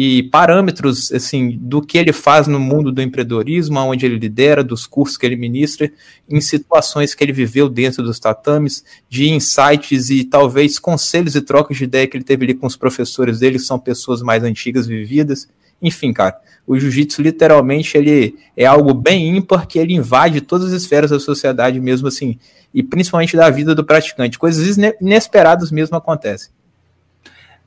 [0.00, 4.86] e parâmetros assim do que ele faz no mundo do empreendedorismo, onde ele lidera, dos
[4.86, 5.90] cursos que ele ministra,
[6.28, 11.76] em situações que ele viveu dentro dos tatames, de insights e talvez conselhos e trocas
[11.76, 14.86] de ideia que ele teve ali com os professores dele, que são pessoas mais antigas
[14.86, 15.48] vividas.
[15.82, 20.82] Enfim, cara, o jiu-jitsu literalmente ele é algo bem ímpar que ele invade todas as
[20.82, 22.38] esferas da sociedade mesmo assim,
[22.72, 24.38] e principalmente da vida do praticante.
[24.38, 26.50] Coisas inesperadas mesmo acontecem.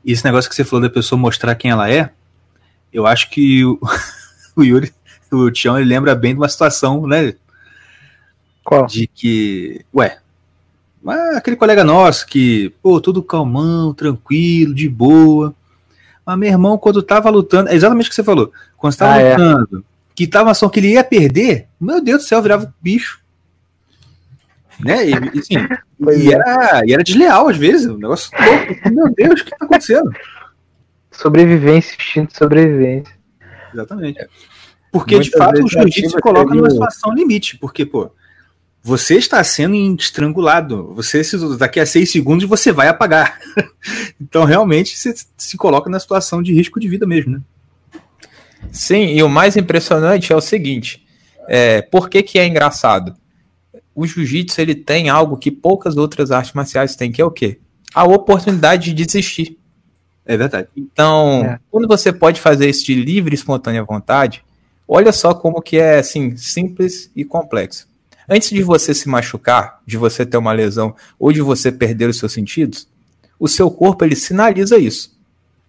[0.06, 2.10] E esse negócio que você falou da pessoa mostrar quem ela é,
[2.94, 3.80] eu acho que o,
[4.56, 4.94] o Yuri,
[5.32, 7.34] o Tião, ele lembra bem de uma situação, né?
[8.64, 8.86] Qual?
[8.86, 10.20] De que, ué,
[11.36, 15.54] aquele colega nosso que, pô, tudo calmão, tranquilo, de boa.
[16.26, 18.52] Mas meu irmão, quando tava lutando, é exatamente o que você falou.
[18.78, 19.38] Quando estava ah, é.
[19.38, 19.82] lutando, é.
[20.14, 23.20] que tava só que ele ia perder, meu Deus do céu, virava bicho.
[24.80, 25.10] Né?
[25.10, 25.56] E, assim,
[26.24, 28.90] e, era, e era desleal às vezes, um negócio louco.
[28.90, 30.12] Meu Deus, o que tá acontecendo?
[31.12, 33.14] Sobrevivência, instinto de sobrevivência.
[33.74, 34.28] Exatamente.
[34.92, 37.58] Porque, Muitas de fato, o jiu-jitsu se coloca numa situação limite.
[37.58, 38.12] Porque, pô,
[38.84, 40.94] você está sendo estrangulado.
[40.96, 41.22] Você,
[41.58, 43.40] daqui a seis segundos, você vai apagar.
[44.20, 47.42] então, realmente, você se coloca na situação de risco de vida mesmo, né?
[48.72, 51.06] Sim, e o mais impressionante é o seguinte:
[51.48, 53.16] é, por que, que é engraçado?
[53.94, 57.60] O jiu-jitsu ele tem algo que poucas outras artes marciais têm, que é o quê?
[57.94, 59.58] A oportunidade de desistir.
[60.32, 60.70] É verdade.
[60.78, 61.60] Então, é.
[61.70, 64.46] quando você pode fazer isso de livre e espontânea vontade,
[64.88, 67.86] olha só como que é assim, simples e complexo.
[68.30, 72.18] Antes de você se machucar, de você ter uma lesão ou de você perder os
[72.18, 72.88] seus sentidos,
[73.38, 75.20] o seu corpo ele sinaliza isso.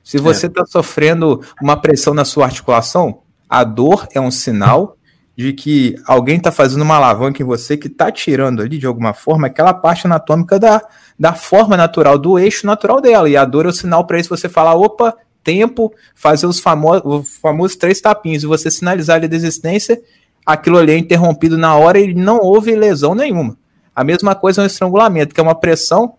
[0.05, 0.67] Se você está é.
[0.67, 4.97] sofrendo uma pressão na sua articulação, a dor é um sinal
[5.37, 9.15] de que alguém está fazendo uma alavanca em você que está tirando ali, de alguma
[9.15, 10.83] forma, aquela parte anatômica da,
[11.19, 13.29] da forma natural, do eixo natural dela.
[13.29, 17.03] E a dor é o sinal para isso você falar, opa, tempo, fazer os famosos,
[17.05, 20.01] os famosos três tapinhos e você sinalizar ali a desistência,
[20.45, 23.57] aquilo ali é interrompido na hora e não houve lesão nenhuma.
[23.95, 26.15] A mesma coisa é um estrangulamento, que é uma pressão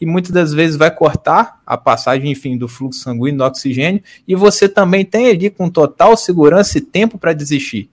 [0.00, 4.34] e muitas das vezes vai cortar a passagem, enfim, do fluxo sanguíneo, do oxigênio, e
[4.34, 7.88] você também tem ali com total segurança e tempo para desistir.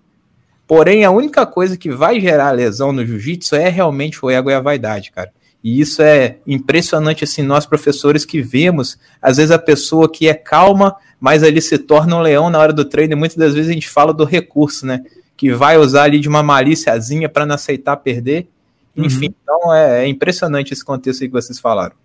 [0.74, 4.54] Porém, a única coisa que vai gerar lesão no jiu-jitsu é realmente o ego e
[4.54, 5.30] a vaidade, cara.
[5.62, 10.34] E isso é impressionante, assim, nós professores que vemos, às vezes a pessoa que é
[10.34, 13.70] calma, mas ali se torna um leão na hora do treino, e muitas das vezes
[13.70, 15.04] a gente fala do recurso, né?
[15.36, 18.48] Que vai usar ali de uma malíciazinha para não aceitar perder.
[18.96, 19.34] Enfim, uhum.
[19.44, 21.98] então é, é, impressionante esse contexto aí que vocês falaram.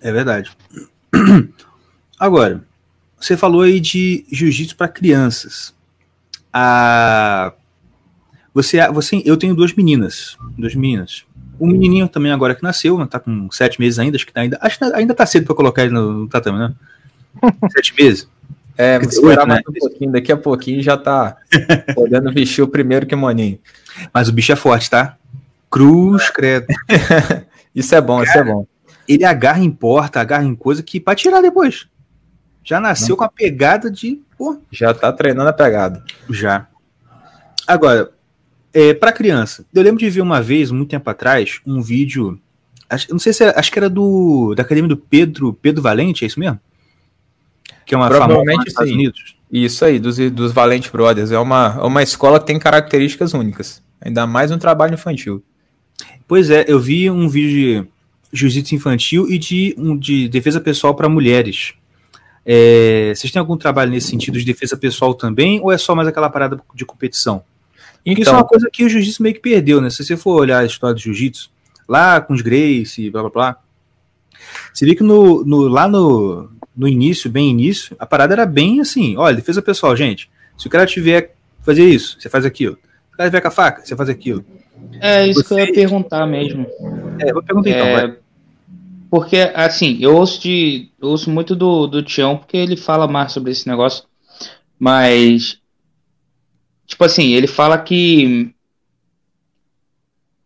[0.00, 0.56] É verdade.
[2.18, 2.64] Agora,
[3.20, 5.75] você falou aí de jiu-jitsu para crianças.
[6.58, 7.52] Ah,
[8.54, 11.26] você, você, eu tenho duas meninas, duas meninas.
[11.58, 14.40] O menininho também agora que nasceu, né, tá com sete meses ainda, acho que tá
[14.40, 16.74] ainda, acho que ainda tá cedo para colocar ele no, no tatame, né?
[17.72, 18.26] sete meses.
[18.78, 19.64] É, esperar mais né?
[19.68, 21.36] um pouquinho, daqui a pouquinho já tá
[21.94, 23.58] podendo vestir o primeiro kimoninho.
[24.12, 25.18] Mas o bicho é forte, tá?
[25.70, 26.68] Cruz, credo.
[27.74, 28.66] isso é bom, Cara, isso é bom.
[29.06, 31.86] Ele agarra em porta, agarra em coisa que para tirar depois.
[32.64, 33.16] Já nasceu Não.
[33.18, 34.22] com a pegada de.
[34.36, 34.60] Pô.
[34.70, 36.02] Já tá treinando a pegada.
[36.30, 36.66] Já.
[37.66, 38.10] Agora,
[38.72, 42.38] é, para criança, eu lembro de ver uma vez, muito tempo atrás, um vídeo.
[42.88, 46.24] Acho, não sei se era, acho que era do da academia do Pedro Pedro Valente,
[46.24, 46.60] é isso mesmo?
[47.84, 49.36] Que é uma Provavelmente nos Estados Unidos.
[49.50, 51.30] Isso aí, dos, dos Valente Brothers.
[51.30, 53.82] É uma, é uma escola que tem características únicas.
[54.00, 55.42] Ainda mais um trabalho infantil.
[56.28, 57.88] Pois é, eu vi um vídeo de
[58.38, 61.74] jiu-jitsu infantil e de, um, de defesa pessoal para mulheres.
[62.48, 66.06] É, vocês têm algum trabalho nesse sentido de defesa pessoal também, ou é só mais
[66.06, 67.42] aquela parada de competição?
[68.04, 69.90] Então, isso é uma coisa que o jiu-jitsu meio que perdeu, né?
[69.90, 71.50] Se você for olhar a história do jiu-jitsu,
[71.88, 73.56] lá com os Grace, blá blá blá,
[74.72, 78.80] você vê que no, no, lá no, no início, bem início, a parada era bem
[78.80, 80.30] assim: olha, defesa pessoal, gente.
[80.56, 82.76] Se o cara tiver fazer isso, você faz aquilo.
[82.76, 84.44] Se o cara tiver com a faca, você faz aquilo.
[85.00, 85.48] É isso você...
[85.48, 86.64] que eu ia perguntar mesmo.
[87.18, 87.92] É, vou perguntar então, é...
[87.92, 88.16] vai.
[89.16, 93.32] Porque, assim, eu ouço, de, eu ouço muito do, do Tião, porque ele fala mais
[93.32, 94.04] sobre esse negócio.
[94.78, 95.58] Mas,
[96.86, 98.54] tipo assim, ele fala que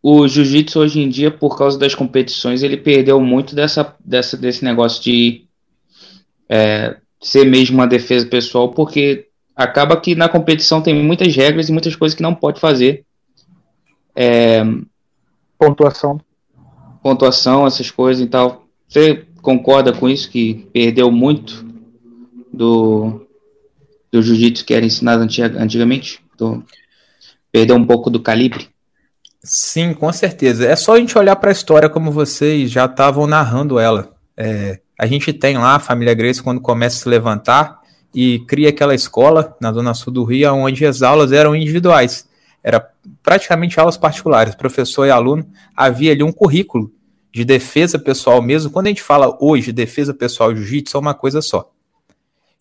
[0.00, 4.64] o jiu-jitsu hoje em dia, por causa das competições, ele perdeu muito dessa, dessa, desse
[4.64, 5.46] negócio de
[6.48, 11.72] é, ser mesmo uma defesa pessoal, porque acaba que na competição tem muitas regras e
[11.72, 13.04] muitas coisas que não pode fazer.
[14.14, 14.62] É,
[15.58, 16.20] pontuação
[17.02, 18.66] pontuação, essas coisas e tal.
[18.88, 21.64] Você concorda com isso, que perdeu muito
[22.52, 23.26] do,
[24.10, 26.20] do jiu-jitsu que era ensinado antigamente?
[26.36, 26.62] Do,
[27.52, 28.68] perdeu um pouco do calibre?
[29.42, 30.66] Sim, com certeza.
[30.66, 34.12] É só a gente olhar para a história como vocês já estavam narrando ela.
[34.36, 37.80] É, a gente tem lá a família Grace quando começa a se levantar
[38.14, 42.28] e cria aquela escola na zona sul do Rio, onde as aulas eram individuais
[42.62, 42.90] era
[43.22, 46.92] praticamente aulas particulares, professor e aluno, havia ali um currículo
[47.32, 48.70] de defesa pessoal mesmo.
[48.70, 51.70] Quando a gente fala hoje de defesa pessoal jiu-jitsu, é uma coisa só.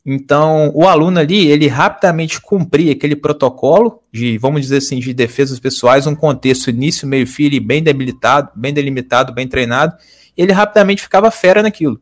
[0.06, 5.60] Então, o aluno ali, ele rapidamente cumpria aquele protocolo de, vamos dizer assim, de defesas
[5.60, 9.95] pessoais, um contexto início, meio, fim, bem debilitado, bem delimitado, bem treinado,
[10.38, 12.00] e ele rapidamente ficava fera naquilo.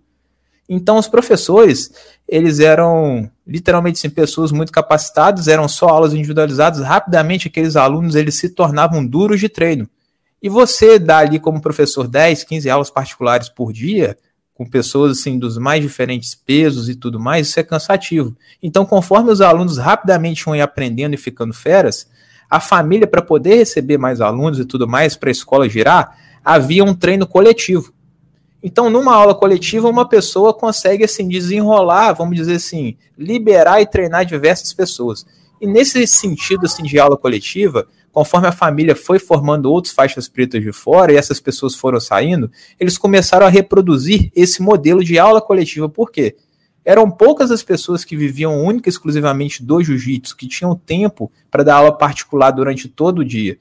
[0.70, 1.91] Então, os professores,
[2.28, 8.36] eles eram literalmente assim, pessoas muito capacitadas, eram só aulas individualizadas, rapidamente aqueles alunos eles
[8.36, 9.89] se tornavam duros de treino.
[10.41, 14.18] E você dá ali como professor 10, 15 aulas particulares por dia,
[14.53, 18.36] com pessoas assim dos mais diferentes pesos e tudo mais, isso é cansativo.
[18.61, 22.07] Então, conforme os alunos rapidamente vão aprendendo e ficando feras,
[22.49, 26.84] a família para poder receber mais alunos e tudo mais para a escola girar, havia
[26.84, 27.93] um treino coletivo.
[28.68, 34.26] Então, numa aula coletiva, uma pessoa consegue assim desenrolar, vamos dizer assim, liberar e treinar
[34.26, 35.26] diversas pessoas.
[35.61, 40.61] E nesse sentido assim de aula coletiva, conforme a família foi formando outros faixas pretas
[40.61, 45.39] de fora e essas pessoas foram saindo, eles começaram a reproduzir esse modelo de aula
[45.39, 45.88] coletiva.
[45.88, 46.36] Por quê?
[46.84, 51.63] Eram poucas as pessoas que viviam única e exclusivamente do jiu-jitsu, que tinham tempo para
[51.63, 53.57] dar aula particular durante todo o dia.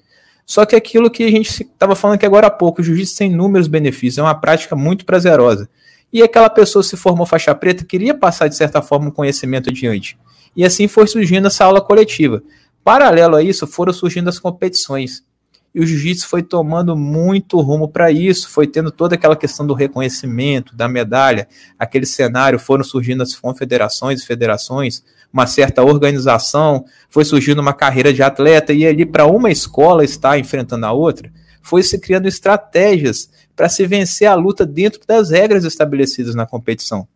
[0.47, 3.32] Só que aquilo que a gente estava falando aqui agora há pouco, o jiu-jitsu tem
[3.32, 5.68] inúmeros benefícios, é uma prática muito prazerosa.
[6.12, 10.16] E aquela pessoa se formou faixa preta, queria passar de certa forma um conhecimento adiante.
[10.57, 12.42] E assim foi surgindo essa aula coletiva.
[12.84, 15.24] Paralelo a isso, foram surgindo as competições.
[15.77, 19.74] E o jiu-jitsu foi tomando muito rumo para isso, foi tendo toda aquela questão do
[19.74, 21.47] reconhecimento, da medalha,
[21.79, 28.11] aquele cenário, foram surgindo as confederações e federações, uma certa organização, foi surgindo uma carreira
[28.11, 33.29] de atleta e ali para uma escola estar enfrentando a outra, foi se criando estratégias
[33.55, 37.07] para se vencer a luta dentro das regras estabelecidas na competição.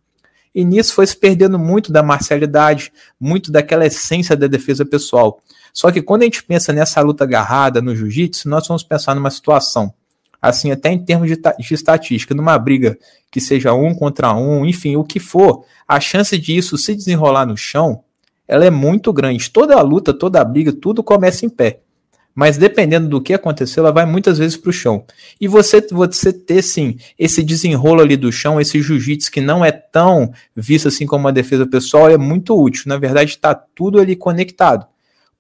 [0.54, 5.40] E nisso foi se perdendo muito da marcialidade, muito daquela essência da defesa pessoal.
[5.72, 9.30] Só que quando a gente pensa nessa luta agarrada no jiu-jitsu, nós vamos pensar numa
[9.30, 9.92] situação,
[10.40, 12.98] assim, até em termos de, de, estatística, numa briga
[13.30, 17.56] que seja um contra um, enfim, o que for, a chance disso se desenrolar no
[17.56, 18.02] chão,
[18.46, 19.50] ela é muito grande.
[19.50, 21.80] Toda a luta, toda a briga, tudo começa em pé.
[22.34, 25.04] Mas dependendo do que aconteceu, ela vai muitas vezes para o chão.
[25.40, 29.72] E você, você ter, sim, esse desenrolo ali do chão, esse jiu-jitsu que não é
[29.72, 32.84] tão visto assim como uma defesa pessoal, é muito útil.
[32.86, 34.86] Na verdade, está tudo ali conectado.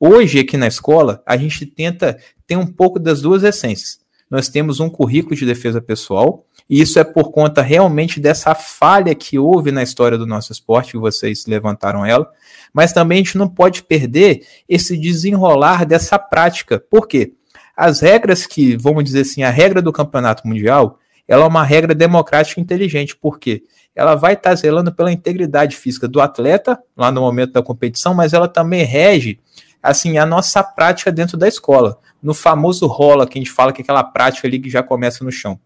[0.02, 3.98] Hoje, aqui na escola, a gente tenta ter um pouco das duas essências.
[4.30, 9.14] Nós temos um currículo de defesa pessoal, e isso é por conta realmente dessa falha
[9.14, 12.26] que houve na história do nosso esporte, que vocês levantaram ela,
[12.72, 16.80] mas também a gente não pode perder esse desenrolar dessa prática.
[16.80, 17.34] Por quê?
[17.76, 20.98] As regras que, vamos dizer assim, a regra do campeonato mundial,
[21.28, 23.14] ela é uma regra democrática e inteligente.
[23.14, 23.64] Por quê?
[23.94, 28.32] Ela vai estar zelando pela integridade física do atleta, lá no momento da competição, mas
[28.32, 29.38] ela também rege
[29.82, 31.98] assim a nossa prática dentro da escola.
[32.22, 35.24] No famoso rola, que a gente fala que é aquela prática ali que já começa
[35.24, 35.58] no chão.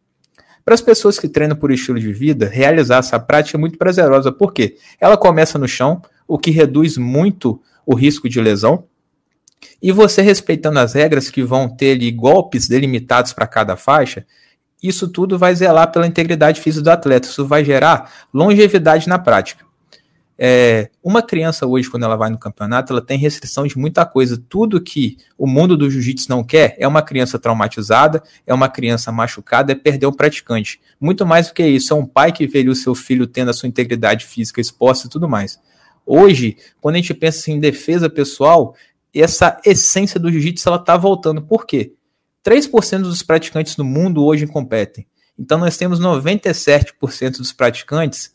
[0.65, 4.33] Para as pessoas que treinam por estilo de vida, realizar essa prática é muito prazerosa,
[4.33, 8.85] porque ela começa no chão, o que reduz muito o risco de lesão.
[9.83, 14.25] E você respeitando as regras que vão ter ali golpes delimitados para cada faixa,
[14.83, 17.29] isso tudo vai zelar pela integridade física do atleta.
[17.29, 19.65] Isso vai gerar longevidade na prática.
[20.37, 24.43] É, uma criança hoje, quando ela vai no campeonato, ela tem restrição de muita coisa.
[24.49, 29.12] Tudo que o mundo do jiu-jitsu não quer é uma criança traumatizada, é uma criança
[29.12, 30.80] machucada, é perder um praticante.
[31.01, 33.55] Muito mais do que isso, é um pai que vê o seu filho tendo a
[33.55, 35.59] sua integridade física exposta e tudo mais.
[36.05, 38.74] Hoje, quando a gente pensa assim, em defesa pessoal,
[39.14, 41.43] essa essência do jiu-jitsu ela está voltando.
[41.43, 41.93] Por quê?
[42.45, 45.07] 3% dos praticantes no mundo hoje competem.
[45.39, 48.34] Então nós temos 97% dos praticantes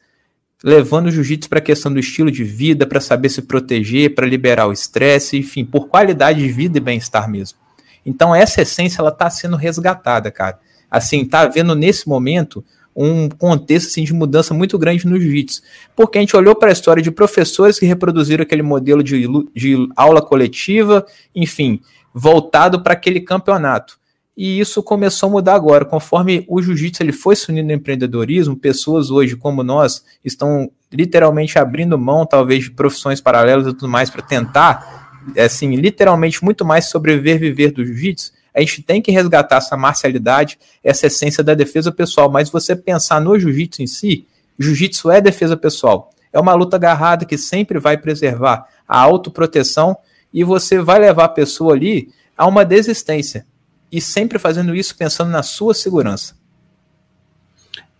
[0.64, 4.28] levando o jiu-jitsu para a questão do estilo de vida, para saber se proteger, para
[4.28, 7.58] liberar o estresse, enfim, por qualidade de vida e bem-estar mesmo.
[8.06, 10.60] Então essa essência ela está sendo resgatada, cara.
[10.90, 12.64] Assim, tá havendo nesse momento
[12.96, 15.62] um contexto assim, de mudança muito grande no jiu-jitsu.
[15.96, 19.90] Porque a gente olhou para a história de professores que reproduziram aquele modelo de, de
[19.96, 21.80] aula coletiva, enfim,
[22.14, 23.98] voltado para aquele campeonato.
[24.42, 28.56] E isso começou a mudar agora, conforme o jiu-jitsu ele foi se unindo no empreendedorismo,
[28.56, 34.10] pessoas hoje como nós estão literalmente abrindo mão talvez de profissões paralelas e tudo mais
[34.10, 39.58] para tentar, assim, literalmente muito mais sobreviver viver do jiu-jitsu a gente tem que resgatar
[39.58, 42.32] essa marcialidade, essa essência da defesa pessoal.
[42.32, 44.26] Mas você pensar no jiu-jitsu em si,
[44.58, 46.12] jiu-jitsu é defesa pessoal.
[46.32, 49.98] É uma luta agarrada que sempre vai preservar a autoproteção
[50.34, 53.46] e você vai levar a pessoa ali a uma desistência.
[53.92, 56.36] E sempre fazendo isso pensando na sua segurança.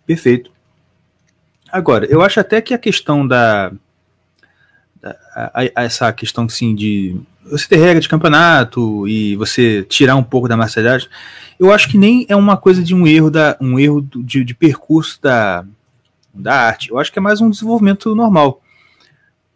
[0.06, 0.50] Perfeito.
[1.70, 3.72] Agora, eu acho até que a questão da.
[5.00, 10.16] da a, a, essa questão sim de você ter regra de campeonato e você tirar
[10.16, 11.08] um pouco da marcialidade,
[11.58, 14.54] eu acho que nem é uma coisa de um erro da um erro de, de
[14.54, 15.64] percurso da,
[16.34, 16.90] da arte.
[16.90, 18.62] Eu acho que é mais um desenvolvimento normal.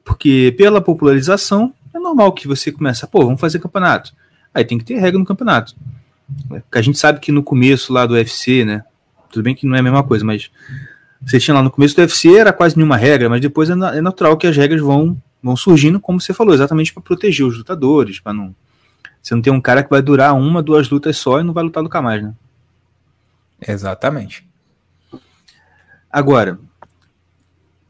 [0.05, 4.13] Porque pela popularização, é normal que você comece, pô, vamos fazer campeonato.
[4.53, 5.75] Aí tem que ter regra no campeonato.
[6.49, 8.85] Porque a gente sabe que no começo lá do UFC, né?
[9.31, 10.51] Tudo bem que não é a mesma coisa, mas
[11.21, 14.01] você tinha lá no começo do UFC era quase nenhuma regra, mas depois é, é
[14.01, 18.19] natural que as regras vão vão surgindo, como você falou, exatamente para proteger os lutadores,
[18.19, 18.57] para não.
[19.23, 21.63] Você não tem um cara que vai durar uma, duas lutas só e não vai
[21.63, 22.35] lutar nunca mais, né?
[23.61, 24.47] Exatamente.
[26.11, 26.59] Agora,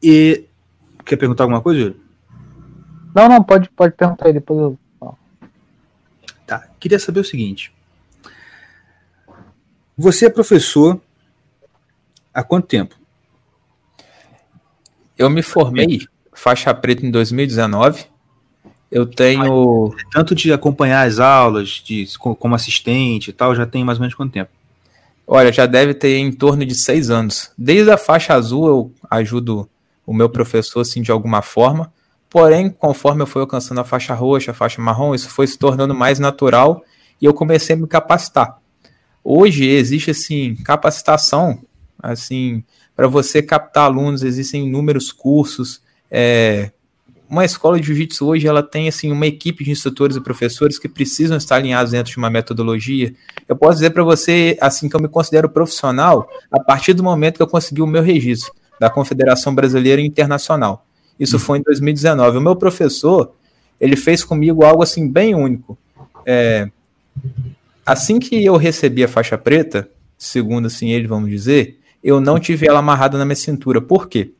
[0.01, 0.45] e
[1.05, 2.01] quer perguntar alguma coisa, Júlio?
[3.13, 4.79] Não, não, pode, pode perguntar aí, depois eu.
[6.45, 7.74] Tá, queria saber o seguinte.
[9.97, 10.99] Você é professor
[12.33, 12.95] há quanto tempo?
[15.17, 16.01] Eu me formei
[16.33, 18.05] faixa preta em 2019.
[18.91, 19.95] Eu tenho.
[20.11, 24.15] Tanto de acompanhar as aulas, de como assistente e tal, já tem mais ou menos
[24.15, 24.51] quanto tempo?
[25.25, 27.51] Olha, já deve ter em torno de seis anos.
[27.57, 29.67] Desde a faixa azul eu ajudo
[30.05, 31.91] o meu professor assim de alguma forma.
[32.29, 35.95] Porém, conforme eu fui alcançando a faixa roxa, a faixa marrom, isso foi se tornando
[35.95, 36.83] mais natural
[37.21, 38.59] e eu comecei a me capacitar.
[39.27, 41.59] Hoje existe assim capacitação,
[41.97, 42.63] assim
[42.95, 46.71] para você captar alunos, existem inúmeros cursos, é,
[47.27, 50.87] uma escola de jiu-jitsu hoje ela tem assim uma equipe de instrutores e professores que
[50.87, 53.15] precisam estar alinhados dentro de uma metodologia.
[53.47, 57.37] Eu posso dizer para você assim que eu me considero profissional a partir do momento
[57.37, 60.85] que eu consegui o meu registro da Confederação Brasileira Internacional.
[61.19, 62.37] Isso foi em 2019.
[62.37, 63.33] O meu professor
[63.81, 65.75] ele fez comigo algo assim bem único.
[66.27, 66.69] É,
[67.85, 72.67] assim que eu recebi a faixa preta, segundo assim ele vamos dizer, eu não tive
[72.67, 73.81] ela amarrada na minha cintura.
[73.81, 74.31] Por quê?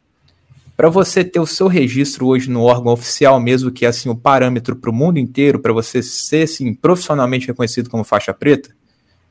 [0.77, 4.15] Para você ter o seu registro hoje no órgão oficial mesmo, que é assim o
[4.15, 8.69] parâmetro para o mundo inteiro, para você ser assim, profissionalmente reconhecido como faixa preta,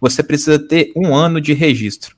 [0.00, 2.16] você precisa ter um ano de registro.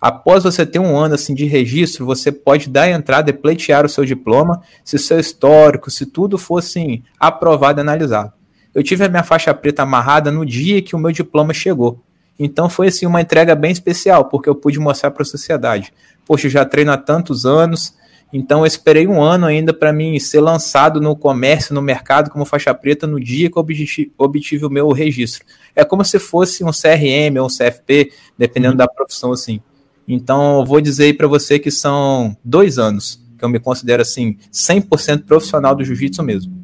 [0.00, 3.88] Após você ter um ano assim de registro, você pode dar entrada e pleitear o
[3.88, 8.32] seu diploma, se seu histórico, se tudo fosse assim, aprovado e analisado.
[8.74, 12.02] Eu tive a minha faixa preta amarrada no dia que o meu diploma chegou.
[12.38, 15.92] Então foi assim uma entrega bem especial, porque eu pude mostrar para a sociedade.
[16.26, 17.94] Poxa, eu já treino há tantos anos,
[18.32, 22.44] então eu esperei um ano ainda para mim ser lançado no comércio, no mercado como
[22.44, 25.44] faixa preta no dia que eu obtive, obtive o meu registro.
[25.76, 28.78] É como se fosse um CRM ou um CFP, dependendo uhum.
[28.78, 29.60] da profissão assim.
[30.08, 34.02] Então eu vou dizer aí para você que são dois anos que eu me considero
[34.02, 36.63] assim 100% profissional do jiu-jitsu mesmo.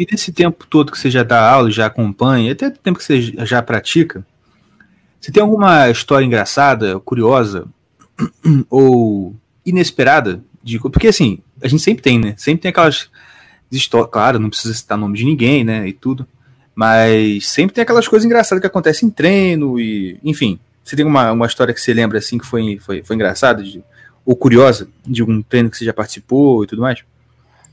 [0.00, 3.04] E nesse tempo todo que você já dá aula, já acompanha, até o tempo que
[3.04, 4.24] você já pratica,
[5.20, 7.66] você tem alguma história engraçada, curiosa
[8.70, 10.42] ou inesperada?
[10.64, 12.32] De, porque assim, a gente sempre tem, né?
[12.38, 13.10] Sempre tem aquelas
[13.70, 15.86] histórias, claro, não precisa citar nome de ninguém, né?
[15.86, 16.26] E tudo.
[16.74, 20.58] Mas sempre tem aquelas coisas engraçadas que acontecem em treino e, enfim.
[20.82, 23.84] Você tem uma, uma história que você lembra assim que foi, foi, foi engraçada de,
[24.24, 27.04] ou curiosa de algum treino que você já participou e tudo mais?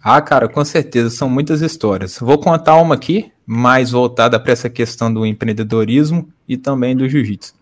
[0.03, 2.17] Ah, cara, com certeza, são muitas histórias.
[2.19, 7.53] Vou contar uma aqui, mais voltada para essa questão do empreendedorismo e também do jiu-jitsu.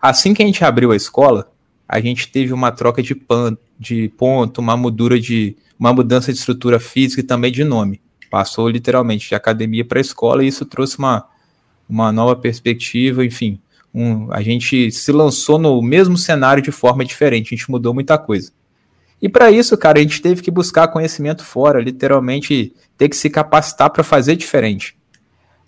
[0.00, 1.50] Assim que a gente abriu a escola,
[1.88, 6.38] a gente teve uma troca de, pan, de ponto, uma mudura de uma mudança de
[6.38, 8.00] estrutura física e também de nome.
[8.30, 11.26] Passou literalmente de academia para escola e isso trouxe uma,
[11.88, 13.60] uma nova perspectiva, enfim.
[13.94, 18.18] Um, a gente se lançou no mesmo cenário de forma diferente, a gente mudou muita
[18.18, 18.50] coisa.
[19.20, 23.30] E para isso, cara, a gente teve que buscar conhecimento fora, literalmente ter que se
[23.30, 24.96] capacitar para fazer diferente.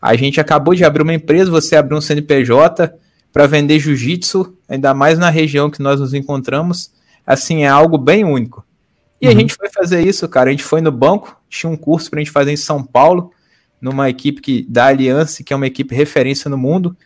[0.01, 2.95] A gente acabou de abrir uma empresa, você abriu um CNPJ
[3.33, 6.93] para vender jiu-jitsu, ainda mais na região que nós nos encontramos.
[7.27, 8.65] Assim, é algo bem único.
[9.21, 9.33] E uhum.
[9.33, 10.49] a gente foi fazer isso, cara.
[10.49, 13.33] A gente foi no banco, tinha um curso para a gente fazer em São Paulo,
[13.81, 16.97] numa equipe que, da Aliança, que é uma equipe referência no mundo.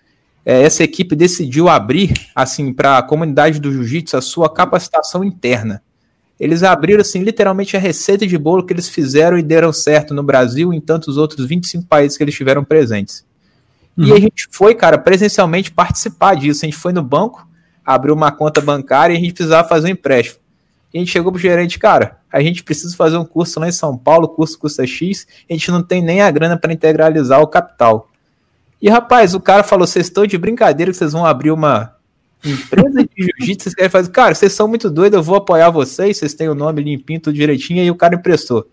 [0.45, 5.83] É, essa equipe decidiu abrir, assim, para a comunidade do jiu-jitsu a sua capacitação interna.
[6.41, 10.23] Eles abriram, assim, literalmente a receita de bolo que eles fizeram e deram certo no
[10.23, 13.27] Brasil e em tantos outros 25 países que eles tiveram presentes.
[13.97, 14.07] Uhum.
[14.07, 16.65] E a gente foi, cara, presencialmente participar disso.
[16.65, 17.47] A gente foi no banco,
[17.85, 20.41] abriu uma conta bancária e a gente precisava fazer um empréstimo.
[20.95, 23.73] E a gente chegou pro gerente, cara, a gente precisa fazer um curso lá em
[23.73, 27.41] São Paulo, o curso custa X, a gente não tem nem a grana para integralizar
[27.43, 28.09] o capital.
[28.81, 31.95] E rapaz, o cara falou: vocês estão de brincadeira que vocês vão abrir uma
[32.45, 34.11] Empresa de jiu-jitsu, vocês querem fazer.
[34.11, 37.35] Cara, vocês são muito doidos, eu vou apoiar vocês, vocês têm o nome limpinho, tudo
[37.35, 38.67] direitinho, e o cara emprestou.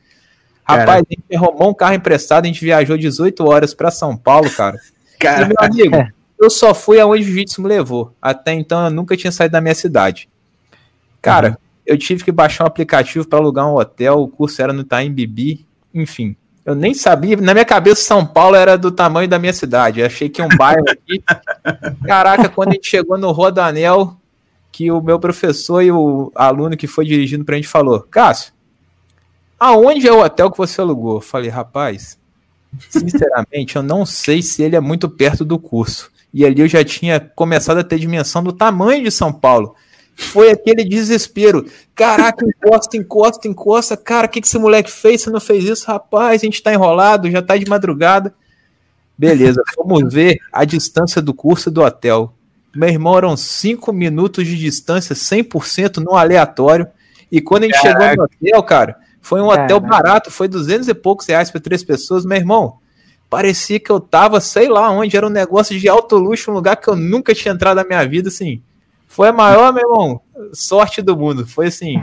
[0.64, 1.00] Rapaz, cara.
[1.00, 4.78] a gente arrumou um carro emprestado, a gente viajou 18 horas para São Paulo, cara.
[5.20, 8.14] Cara, e, meu amigo, eu só fui aonde o jiu-jitsu me levou.
[8.22, 10.30] Até então eu nunca tinha saído da minha cidade.
[11.22, 11.56] Cara, uhum.
[11.86, 15.12] eu tive que baixar um aplicativo para alugar um hotel, o curso era no Itaim
[15.12, 16.36] Bibi, enfim.
[16.68, 20.02] Eu nem sabia, na minha cabeça São Paulo era do tamanho da minha cidade.
[20.02, 21.24] Eu achei que um bairro aqui.
[22.06, 24.18] Caraca, quando a gente chegou no Rodanel,
[24.70, 28.52] que o meu professor e o aluno que foi dirigindo pra gente falou: Cássio,
[29.58, 31.16] aonde é o hotel que você alugou?
[31.16, 32.20] Eu falei, rapaz,
[32.90, 36.12] sinceramente, eu não sei se ele é muito perto do curso.
[36.34, 39.74] E ali eu já tinha começado a ter dimensão do tamanho de São Paulo.
[40.20, 41.64] Foi aquele desespero.
[41.94, 43.96] Caraca, encosta, encosta, encosta.
[43.96, 45.22] Cara, o que, que esse moleque fez?
[45.22, 45.86] Você não fez isso?
[45.86, 48.34] Rapaz, a gente tá enrolado, já tá de madrugada.
[49.16, 52.34] Beleza, vamos ver a distância do curso do hotel.
[52.76, 56.88] Meu irmão, eram cinco minutos de distância, 100% no aleatório.
[57.32, 58.10] E quando a gente Caraca.
[58.10, 61.84] chegou no hotel, cara, foi um hotel barato, foi duzentos e poucos reais para três
[61.84, 62.26] pessoas.
[62.26, 62.78] Meu irmão,
[63.30, 66.76] parecia que eu tava, sei lá onde, era um negócio de alto luxo, um lugar
[66.76, 68.62] que eu nunca tinha entrado na minha vida, assim.
[69.08, 70.22] Foi a maior, meu irmão,
[70.54, 71.48] sorte do mundo.
[71.48, 72.02] Foi assim.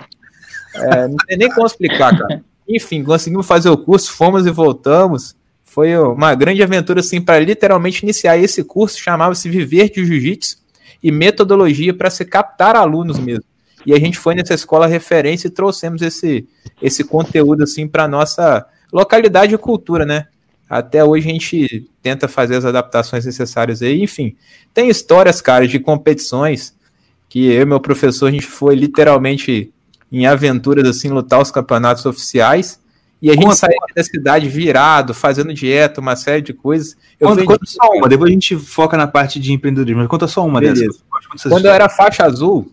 [0.75, 2.43] É, não tem nem como explicar, cara.
[2.69, 5.37] Enfim, conseguimos fazer o curso, fomos e voltamos.
[5.63, 8.99] Foi uma grande aventura, assim, para literalmente iniciar esse curso.
[8.99, 10.59] Chamava-se Viver de Jiu-Jitsu
[11.03, 13.45] e Metodologia para se captar alunos mesmo.
[13.87, 16.49] E a gente foi nessa escola referência e trouxemos esse,
[16.81, 20.27] esse conteúdo, assim, para nossa localidade e cultura, né?
[20.69, 24.03] Até hoje a gente tenta fazer as adaptações necessárias aí.
[24.03, 24.35] Enfim,
[24.73, 26.75] tem histórias, cara, de competições
[27.29, 29.73] que eu e meu professor, a gente foi literalmente
[30.11, 32.81] em aventuras assim, lutar os campeonatos oficiais.
[33.21, 36.97] E a gente Conta, saiu da cidade virado, fazendo dieta, uma série de coisas.
[37.19, 40.29] Eu conta, conta só uma, depois a gente foca na parte de empreendedorismo, mas conta
[40.29, 40.87] só uma Beleza.
[40.87, 41.03] dessas.
[41.49, 42.71] Quando eu era faixa azul,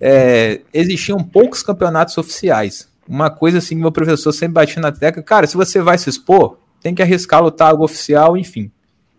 [0.00, 2.88] é, existiam poucos campeonatos oficiais.
[3.08, 6.10] Uma coisa assim que meu professor sempre batia na tecla, cara, se você vai se
[6.10, 8.70] expor, tem que arriscar lutar algo oficial, enfim.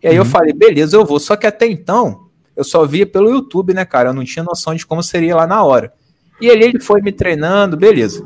[0.03, 0.21] E aí uhum.
[0.21, 1.19] eu falei, beleza, eu vou.
[1.19, 2.24] Só que até então,
[2.55, 4.09] eu só via pelo YouTube, né, cara?
[4.09, 5.93] Eu não tinha noção de como seria lá na hora.
[6.39, 8.23] E ali ele foi me treinando, beleza.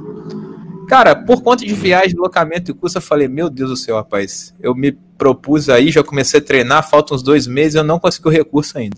[0.88, 4.56] Cara, por conta de viagem, deslocamento e curso, eu falei, meu Deus do céu, rapaz.
[4.60, 8.28] Eu me propus aí, já comecei a treinar, faltam uns dois meses, eu não consegui
[8.28, 8.98] o recurso ainda.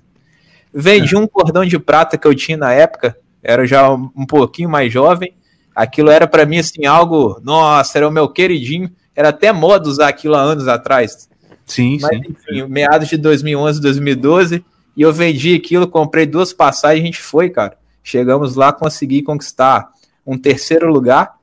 [0.73, 1.17] Vendi é.
[1.17, 5.33] um cordão de prata que eu tinha na época, era já um pouquinho mais jovem.
[5.75, 8.89] Aquilo era para mim, assim, algo, nossa, era o meu queridinho.
[9.15, 11.29] Era até moda usar aquilo há anos atrás.
[11.65, 12.23] Sim, Mas, sim.
[12.29, 14.65] enfim, meados de 2011, 2012,
[15.01, 17.75] e eu vendi aquilo, comprei duas passagens, a gente foi, cara.
[18.03, 19.89] Chegamos lá, consegui conquistar
[20.23, 21.37] um terceiro lugar,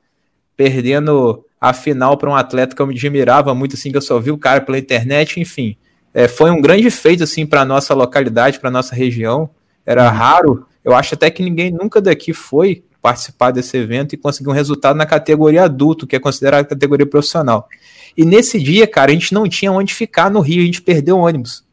[0.55, 4.17] perdendo a final para um atleta que eu me admirava muito, assim, que eu só
[4.17, 5.75] vi o cara pela internet, enfim.
[6.13, 9.49] É, foi um grande feito, assim, para nossa localidade, para nossa região.
[9.85, 14.47] Era raro, eu acho até que ninguém nunca daqui foi participar desse evento e conseguir
[14.47, 17.67] um resultado na categoria adulto, que é considerada categoria profissional.
[18.15, 21.17] E nesse dia, cara, a gente não tinha onde ficar no Rio, a gente perdeu
[21.17, 21.67] o ônibus.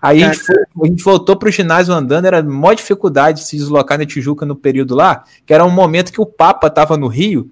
[0.00, 3.56] Aí a gente, foi- a gente voltou pro ginásio andando, era maior dificuldade de se
[3.56, 7.08] deslocar na Tijuca no período lá, que era um momento que o Papa tava no
[7.08, 7.50] Rio.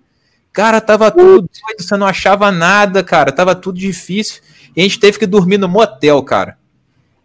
[0.52, 4.40] Cara, tava tudo doido, você não achava nada, cara, tava tudo difícil.
[4.74, 6.56] E a gente teve que dormir no motel, cara.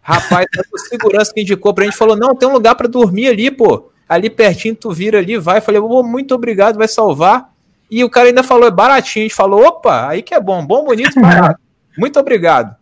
[0.02, 3.50] Rapaz, o segurança que indicou pra gente falou: não, tem um lugar pra dormir ali,
[3.50, 3.90] pô.
[4.08, 5.58] Ali pertinho, tu vira ali, vai.
[5.58, 7.50] Eu falei, "Ô, muito obrigado, vai salvar.
[7.90, 9.24] E o cara ainda falou, é baratinho.
[9.24, 11.60] A gente falou, opa, aí que é bom, bom, bonito, barato.
[11.96, 12.74] Muito obrigado.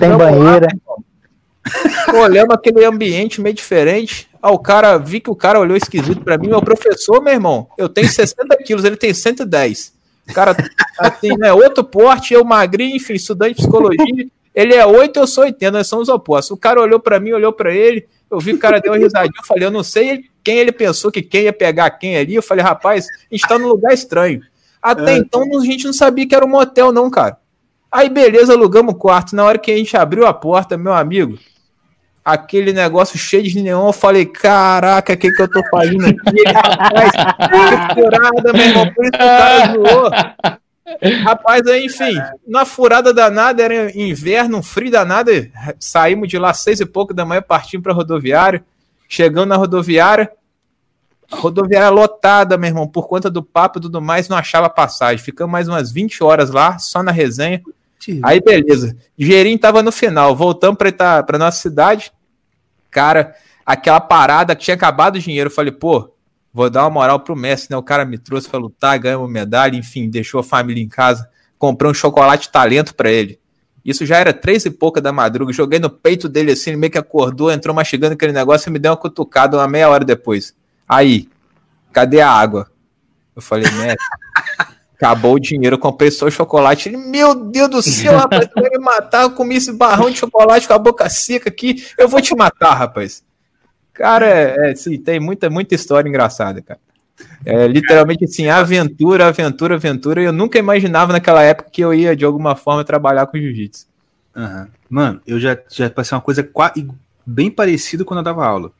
[0.00, 0.68] Tem banheira.
[2.14, 4.28] olhamos aquele ambiente meio diferente.
[4.40, 6.48] Ah, o cara, vi que o cara olhou esquisito pra mim.
[6.48, 9.94] Meu professor, meu irmão, eu tenho 60 quilos, ele tem 110.
[10.28, 10.56] O cara,
[10.98, 14.26] assim, né, outro porte, eu magrinho, enfim, estudante de psicologia.
[14.54, 16.50] Ele é 8, eu sou 80, nós somos opostos.
[16.52, 18.98] O cara olhou pra mim, olhou pra ele, eu vi que o cara deu uma
[18.98, 22.34] risadinha, eu falei, eu não sei quem ele pensou que quem ia pegar quem ali.
[22.34, 24.40] Eu falei, rapaz, a gente tá num lugar estranho.
[24.80, 27.36] Até então a gente não sabia que era um motel, não, cara.
[27.90, 29.34] Aí, beleza, alugamos o quarto.
[29.34, 31.38] Na hora que a gente abriu a porta, meu amigo,
[32.26, 36.42] aquele negócio cheio de neon, eu falei, caraca, o que que eu tô fazendo aqui?
[36.44, 40.10] Rapaz, que furada, meu irmão, por isso que o cara zoou.
[41.22, 45.30] Rapaz, aí, enfim, na furada danada, era inverno, um frio danado,
[45.78, 48.64] saímos de lá seis e pouco da manhã, partimos pra rodoviária,
[49.08, 50.28] chegando na rodoviária,
[51.30, 55.24] a rodoviária lotada, meu irmão, por conta do papo e tudo mais, não achava passagem.
[55.24, 57.62] Ficamos mais umas 20 horas lá, só na resenha.
[58.22, 58.96] Aí, beleza.
[59.18, 60.36] Dinheirinho tava no final.
[60.36, 62.12] Voltamos pra nossa cidade.
[62.96, 63.34] Cara,
[63.66, 65.50] aquela parada que tinha acabado o dinheiro.
[65.50, 66.14] Eu falei, pô,
[66.50, 67.76] vou dar uma moral pro Messi, né?
[67.76, 71.28] O cara me trouxe pra lutar, ganhamos medalha, enfim, deixou a família em casa.
[71.58, 73.38] Comprei um chocolate talento pra ele.
[73.84, 75.52] Isso já era três e pouca da madruga.
[75.52, 78.78] Joguei no peito dele assim, ele meio que acordou, entrou mastigando aquele negócio e me
[78.78, 80.56] deu uma cutucada uma meia hora depois.
[80.88, 81.28] Aí,
[81.92, 82.66] cadê a água?
[83.36, 83.96] Eu falei, Messi.
[84.96, 86.88] Acabou o dinheiro, comprei só o chocolate.
[86.88, 89.22] Ele, meu Deus do céu, rapaz, tu vai me matar.
[89.22, 91.84] Eu comi esse barrão de chocolate com a boca seca aqui.
[91.98, 93.22] Eu vou te matar, rapaz.
[93.92, 94.74] Cara, é, é,
[95.04, 96.80] tem muita, muita história engraçada, cara.
[97.44, 100.22] É literalmente assim, aventura, aventura, aventura.
[100.22, 103.86] Eu nunca imaginava naquela época que eu ia, de alguma forma, trabalhar com jiu-jitsu.
[104.34, 104.68] Aham.
[104.88, 106.48] Mano, eu já, já passei uma coisa
[107.24, 108.70] bem parecida quando eu dava aula.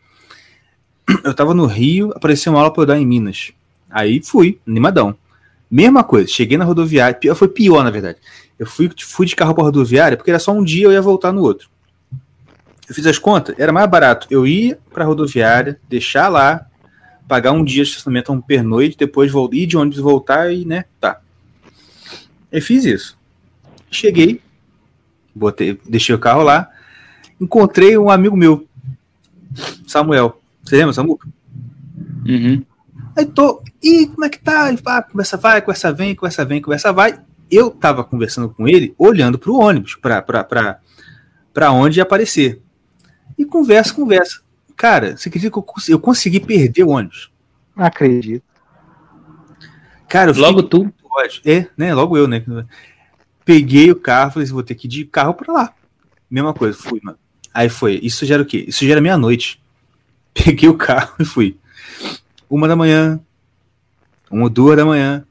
[1.24, 3.52] Eu tava no Rio, apareceu uma aula pra eu dar em Minas.
[3.88, 5.16] Aí fui, animadão.
[5.70, 8.18] Mesma coisa, cheguei na rodoviária, pior- foi pior na verdade.
[8.58, 11.32] Eu fui, fui de carro pra rodoviária porque era só um dia eu ia voltar
[11.32, 11.68] no outro.
[12.88, 14.26] Eu fiz as contas, era mais barato.
[14.30, 16.66] Eu ia pra rodoviária, deixar lá,
[17.26, 20.84] pagar um dia de estacionamento, um pernoite, depois vol- ir de ônibus voltar e, né,
[21.00, 21.20] tá.
[22.52, 23.18] Eu fiz isso.
[23.90, 24.40] Cheguei,
[25.34, 26.70] botei, deixei o carro lá,
[27.40, 28.66] encontrei um amigo meu,
[29.86, 30.40] Samuel.
[30.62, 31.18] Você lembra, Samuel?
[32.24, 32.64] Uhum.
[33.16, 34.70] Aí tô, e como é que tá?
[34.72, 37.18] E, pá, conversa vai, conversa vem, conversa vem, conversa vai.
[37.50, 40.80] Eu tava conversando com ele, olhando pro ônibus, pra, pra, pra,
[41.54, 42.60] pra onde ia aparecer.
[43.38, 44.40] E conversa, conversa.
[44.76, 47.30] Cara, você acredita que eu, cons- eu consegui perder o ônibus?
[47.74, 48.44] Não acredito.
[50.08, 50.92] Cara, eu fiquei Logo tu.
[51.10, 51.40] ódio.
[51.44, 51.94] É, né?
[51.94, 52.44] Logo eu, né?
[53.44, 55.74] Peguei o carro, falei assim, vou ter que ir de carro pra lá.
[56.30, 57.18] Mesma coisa, fui, mano.
[57.54, 57.98] Aí foi.
[58.02, 58.64] Isso já era o quê?
[58.68, 59.62] Isso já era meia-noite.
[60.34, 61.56] Peguei o carro e fui.
[62.48, 63.20] Uma da manhã.
[64.30, 65.24] Uma, duas da manhã.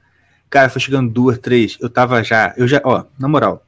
[0.50, 1.78] Cara, foi chegando duas, três.
[1.82, 2.54] Eu tava já.
[2.58, 3.66] Eu já, ó, na moral.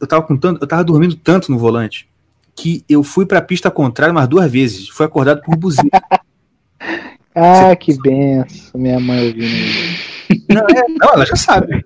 [0.00, 0.62] Eu tava com tanto.
[0.62, 2.08] Eu tava dormindo tanto no volante
[2.54, 4.88] que eu fui pra pista contrária umas duas vezes.
[4.88, 5.90] Fui acordado por buzina.
[7.38, 10.48] Ah, que benção, minha mãe ouvindo.
[10.48, 11.84] Não, é, não, ela já sabe.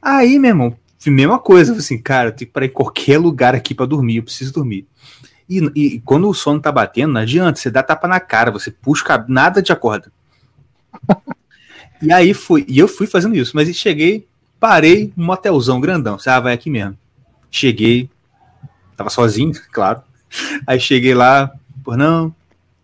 [0.00, 0.76] Aí, meu irmão,
[1.10, 3.84] mesma coisa, eu falei assim, cara, eu tenho que parar em qualquer lugar aqui pra
[3.84, 4.86] dormir, eu preciso dormir.
[5.48, 8.70] E, e quando o sono tá batendo, não adianta, você dá tapa na cara, você
[8.70, 10.10] puxa, nada te acorda.
[12.02, 14.26] e aí fui, e eu fui fazendo isso, mas cheguei,
[14.58, 16.98] parei, um motelzão grandão, você ah, vai aqui mesmo.
[17.50, 18.10] Cheguei,
[18.96, 20.02] tava sozinho, claro.
[20.66, 21.52] Aí cheguei lá,
[21.84, 22.34] por não,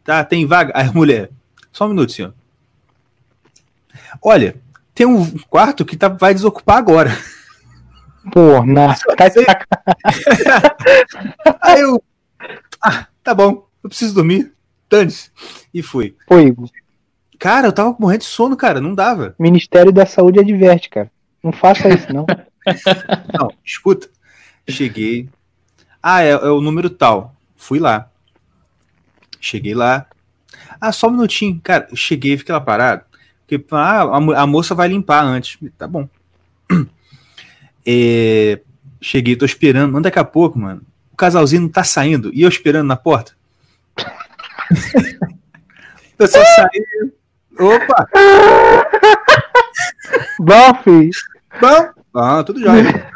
[0.05, 0.73] tá, tem vaga?
[0.75, 1.31] Aí mulher,
[1.73, 2.33] só um minuto, senhor.
[4.23, 4.55] Olha,
[4.95, 7.17] tem um quarto que tá, vai desocupar agora.
[8.31, 9.67] Pô, na, tá de sacanagem.
[11.61, 12.03] Aí eu.
[12.83, 14.53] Ah, tá bom, eu preciso dormir.
[14.91, 15.31] Dane-se.
[15.73, 16.15] E fui.
[16.27, 16.69] Pô, Igor,
[17.39, 19.35] Cara, eu tava morrendo de sono, cara, não dava.
[19.39, 21.11] Ministério da Saúde adverte, cara.
[21.43, 22.25] Não faça isso, não.
[23.37, 24.09] Não, escuta.
[24.69, 25.29] Cheguei.
[26.01, 27.35] Ah, é, é o número tal.
[27.57, 28.09] Fui lá.
[29.41, 30.07] Cheguei lá.
[30.81, 31.61] Ah, só um minutinho.
[31.65, 33.03] Cara, eu cheguei fiquei lá parado.
[33.45, 35.59] Porque ah, a, a, moça vai limpar antes.
[35.77, 36.09] Tá bom.
[37.85, 38.61] É,
[39.01, 39.93] cheguei, tô esperando.
[39.93, 40.83] Mas daqui a pouco, mano,
[41.13, 42.31] o casalzinho não tá saindo.
[42.35, 43.33] E eu esperando na porta.
[46.15, 47.13] o pessoal saiu.
[47.59, 48.09] Opa!
[50.39, 51.11] Bom, filho.
[51.61, 53.11] Bom, bom, tudo jóia.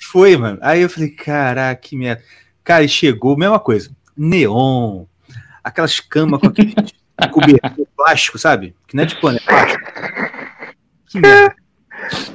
[0.00, 0.58] Foi, mano.
[0.62, 2.22] Aí eu falei, caraca, que merda.
[2.62, 3.90] Cara, e chegou, mesma coisa.
[4.16, 5.04] Neon.
[5.62, 6.74] Aquelas camas com aquele
[7.32, 8.74] cobertor plástico, sabe?
[8.86, 9.84] Que não é de pano, é plástico.
[11.08, 11.54] Que merda.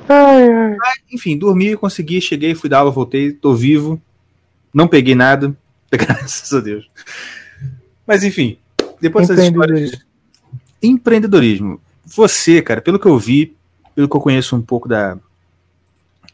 [0.09, 0.75] Ai, ai.
[0.77, 4.01] Mas, enfim, dormi, consegui, cheguei, fui dar aula, voltei, tô vivo.
[4.73, 5.55] Não peguei nada.
[5.91, 6.89] Graças a Deus.
[8.05, 8.57] Mas enfim,
[8.99, 10.05] depois dessas histórias.
[10.81, 11.79] Empreendedorismo.
[12.05, 13.55] Você, cara, pelo que eu vi,
[13.95, 15.17] pelo que eu conheço um pouco da.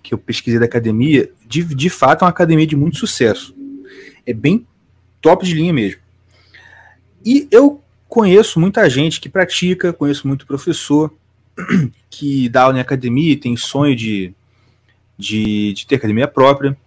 [0.01, 3.55] que eu pesquisei da academia, de, de fato é uma academia de muito sucesso.
[4.25, 4.65] É bem
[5.21, 6.01] top de linha mesmo.
[7.25, 11.13] E eu conheço muita gente que pratica, conheço muito professor
[12.09, 14.33] que dá aula em academia e tem sonho de,
[15.17, 16.77] de, de ter academia própria.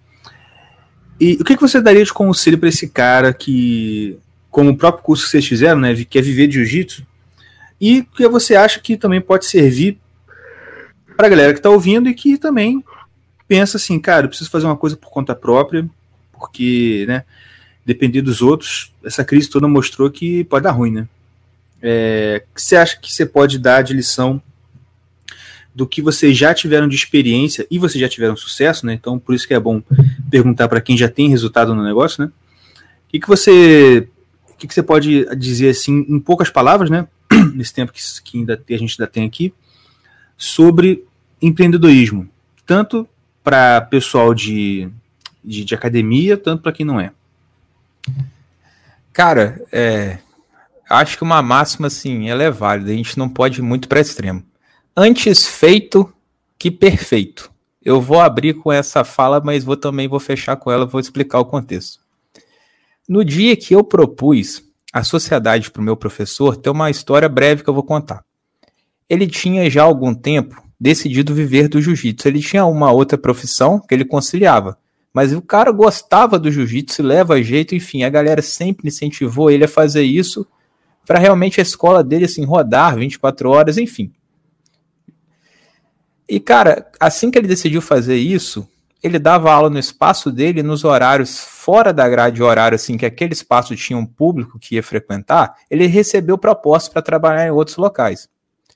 [1.20, 4.18] E o que, que você daria de conselho para esse cara que,
[4.50, 7.06] como o próprio curso que vocês fizeram, né, quer viver de jiu-jitsu,
[7.78, 9.98] e que você acha que também pode servir
[11.16, 12.82] para a galera que está ouvindo e que também
[13.46, 15.86] pensa assim, cara, eu preciso fazer uma coisa por conta própria,
[16.32, 17.24] porque, né,
[17.84, 21.08] depender dos outros, essa crise toda mostrou que pode dar ruim, né?
[21.82, 24.40] É, o que você acha que você pode dar de lição
[25.74, 28.94] do que vocês já tiveram de experiência e vocês já tiveram sucesso, né?
[28.94, 29.82] Então, por isso que é bom
[30.30, 32.30] perguntar para quem já tem resultado no negócio, né?
[33.06, 34.08] O que, que você
[34.50, 37.06] o que, que você pode dizer assim em poucas palavras, né?
[37.54, 39.54] Nesse tempo que, que ainda a gente ainda tem aqui
[40.36, 41.04] sobre
[41.40, 42.28] empreendedorismo,
[42.66, 43.08] tanto
[43.42, 44.88] para pessoal de,
[45.42, 47.12] de, de academia, tanto para quem não é.
[49.12, 50.18] Cara, é,
[50.88, 52.90] acho que uma máxima assim, ela é válida.
[52.90, 54.42] A gente não pode ir muito para extremo.
[54.96, 56.12] Antes feito
[56.58, 57.50] que perfeito.
[57.82, 61.38] Eu vou abrir com essa fala, mas vou também vou fechar com ela, vou explicar
[61.38, 62.00] o contexto.
[63.08, 64.62] No dia que eu propus
[64.92, 68.24] a sociedade para o meu professor, tem uma história breve que eu vou contar.
[69.08, 72.26] Ele tinha já algum tempo decidido viver do jiu-jitsu.
[72.26, 74.76] Ele tinha uma outra profissão que ele conciliava,
[75.14, 79.68] mas o cara gostava do jiu-jitsu, leva jeito, enfim, a galera sempre incentivou ele a
[79.68, 80.46] fazer isso
[81.06, 84.12] para realmente a escola dele assim rodar 24 horas, enfim.
[86.30, 88.64] E, cara, assim que ele decidiu fazer isso,
[89.02, 93.32] ele dava aula no espaço dele, nos horários fora da grade horário, assim, que aquele
[93.32, 98.28] espaço tinha um público que ia frequentar, ele recebeu propostas para trabalhar em outros locais.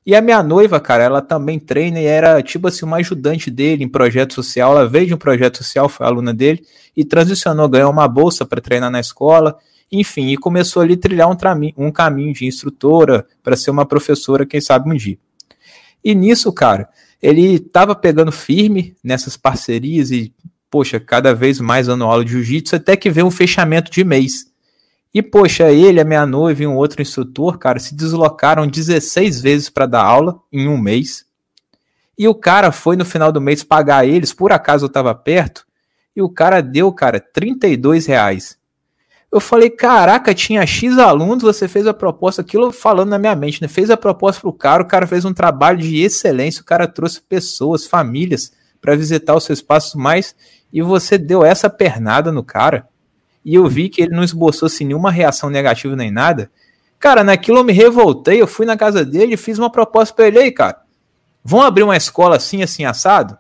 [0.05, 3.85] E a minha noiva, cara, ela também treina e era tipo assim, uma ajudante dele
[3.85, 4.73] em projeto social.
[4.73, 6.61] Ela veio de um projeto social, foi aluna dele,
[6.97, 9.57] e transicionou, ganhou uma bolsa para treinar na escola,
[9.93, 11.37] enfim, e começou ali a trilhar um,
[11.77, 15.17] um caminho de instrutora para ser uma professora, quem sabe um dia.
[16.05, 16.89] E nisso, cara,
[17.25, 20.35] ele estava pegando firme nessas parcerias e,
[20.71, 24.53] poxa, cada vez mais dando aula de jiu-jitsu, até que veio um fechamento de mês.
[25.13, 29.71] E, poxa, ele, a minha noiva e um outro instrutor, cara, se deslocaram 16 vezes
[29.71, 31.25] para dar aula em um mês.
[32.19, 35.67] E o cara foi no final do mês pagar eles, por acaso eu estava perto,
[36.15, 38.59] e o cara deu, cara, 32 reais.
[39.35, 43.61] Eu falei, caraca, tinha X alunos, você fez a proposta, aquilo falando na minha mente,
[43.61, 43.67] né?
[43.67, 47.21] Fez a proposta pro cara, o cara fez um trabalho de excelência, o cara trouxe
[47.21, 50.37] pessoas, famílias para visitar o seu espaço mais
[50.73, 52.89] e você deu essa pernada no cara.
[53.45, 56.49] E eu vi que ele não esboçou assim, nenhuma reação negativa nem nada.
[57.01, 60.29] Cara, naquilo eu me revoltei, eu fui na casa dele e fiz uma proposta para
[60.29, 60.81] ele aí, cara.
[61.43, 63.37] Vão abrir uma escola assim, assim, assado?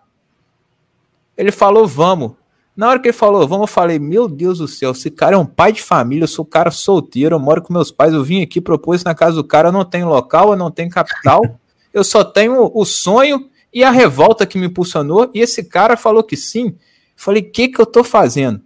[1.37, 2.33] Ele falou, vamos.
[2.77, 5.39] Na hora que ele falou, vamos, eu falei, meu Deus do céu, esse cara é
[5.39, 8.25] um pai de família, eu sou um cara solteiro, eu moro com meus pais, eu
[8.25, 11.41] vim aqui, propus na casa do cara, eu não tenho local, eu não tenho capital,
[11.95, 16.25] eu só tenho o sonho e a revolta que me impulsionou, e esse cara falou
[16.25, 16.77] que sim.
[17.15, 18.61] Falei, o que que eu tô fazendo?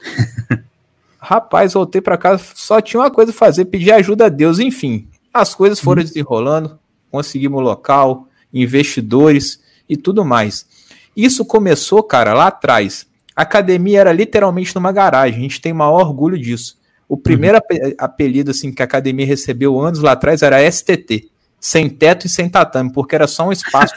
[1.20, 5.06] Rapaz, voltei para casa, só tinha uma coisa a fazer, pedir ajuda a Deus, enfim.
[5.32, 6.78] As coisas foram desenrolando,
[7.10, 10.66] conseguimos local, investidores e tudo mais.
[11.14, 13.09] Isso começou, cara, lá atrás
[13.40, 16.78] a academia era literalmente numa garagem, a gente tem maior orgulho disso.
[17.08, 17.94] O primeiro uhum.
[17.96, 22.50] apelido assim que a academia recebeu anos lá atrás era STT, sem teto e sem
[22.50, 23.94] tatame, porque era só um espaço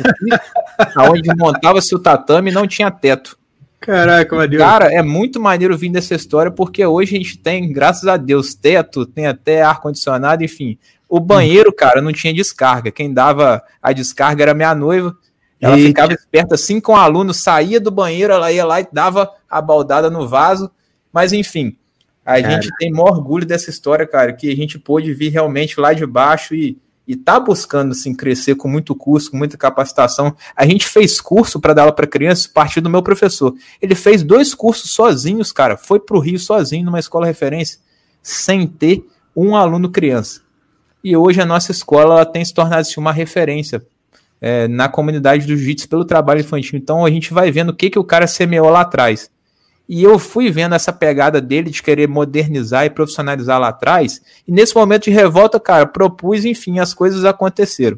[1.12, 3.38] onde montava-se o tatame e não tinha teto.
[3.82, 4.64] Caraca, maneiro.
[4.64, 8.56] Cara, é muito maneiro vir dessa história, porque hoje a gente tem, graças a Deus,
[8.56, 10.78] teto, tem até ar-condicionado, enfim.
[11.10, 12.94] O banheiro, cara, não tinha descarga.
[12.94, 15.14] Quem dava a descarga era minha noiva.
[15.64, 15.88] Ela Eita.
[15.88, 19.62] ficava esperta assim com o aluno, saía do banheiro, ela ia lá e dava a
[19.62, 20.70] baldada no vaso.
[21.10, 21.78] Mas enfim,
[22.26, 22.52] a cara.
[22.52, 26.06] gente tem maior orgulho dessa história, cara, que a gente pôde vir realmente lá de
[26.06, 26.78] baixo e,
[27.08, 30.36] e tá buscando assim crescer com muito curso, com muita capacitação.
[30.54, 33.56] A gente fez curso para dar aula para crianças a partir do meu professor.
[33.82, 37.80] Ele fez dois cursos sozinhos, cara, foi para o Rio sozinho numa escola referência,
[38.22, 40.42] sem ter um aluno criança.
[41.02, 43.82] E hoje a nossa escola tem se tornado assim, uma referência
[44.46, 46.78] é, na comunidade do jiu-jitsu pelo trabalho infantil.
[46.78, 49.32] Então a gente vai vendo o que, que o cara semeou lá atrás.
[49.88, 54.22] E eu fui vendo essa pegada dele de querer modernizar e profissionalizar lá atrás.
[54.46, 57.98] E nesse momento de revolta, cara, propus, enfim, as coisas aconteceram.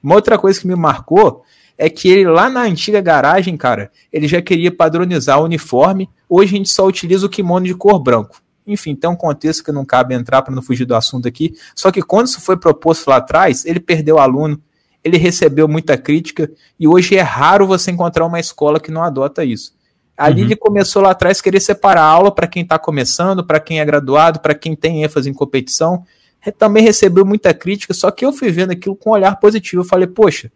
[0.00, 1.42] Uma outra coisa que me marcou
[1.76, 6.08] é que ele lá na antiga garagem, cara, ele já queria padronizar o uniforme.
[6.28, 8.40] Hoje a gente só utiliza o kimono de cor branco.
[8.64, 11.54] Enfim, tem um contexto que não cabe entrar para não fugir do assunto aqui.
[11.74, 14.60] Só que quando isso foi proposto lá atrás, ele perdeu aluno,
[15.04, 19.44] ele recebeu muita crítica e hoje é raro você encontrar uma escola que não adota
[19.44, 19.74] isso.
[20.16, 20.48] Ali uhum.
[20.48, 23.84] ele começou lá atrás querer separar a aula para quem está começando, para quem é
[23.84, 26.04] graduado, para quem tem ênfase em competição.
[26.58, 29.82] Também recebeu muita crítica, só que eu fui vendo aquilo com um olhar positivo.
[29.82, 30.52] Eu falei, poxa,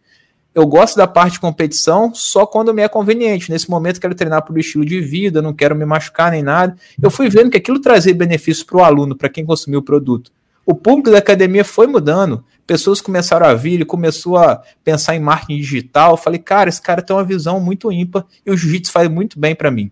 [0.55, 3.51] eu gosto da parte de competição só quando me é conveniente.
[3.51, 6.77] Nesse momento quero treinar por estilo de vida, não quero me machucar nem nada.
[7.01, 10.31] Eu fui vendo que aquilo trazia benefícios para o aluno, para quem consumiu o produto
[10.67, 12.45] o público da academia foi mudando.
[12.67, 16.13] Pessoas começaram a vir, ele começou a pensar em marketing digital.
[16.13, 19.39] Eu falei, cara, esse cara tem uma visão muito ímpar e o jiu-jitsu faz muito
[19.39, 19.91] bem para mim.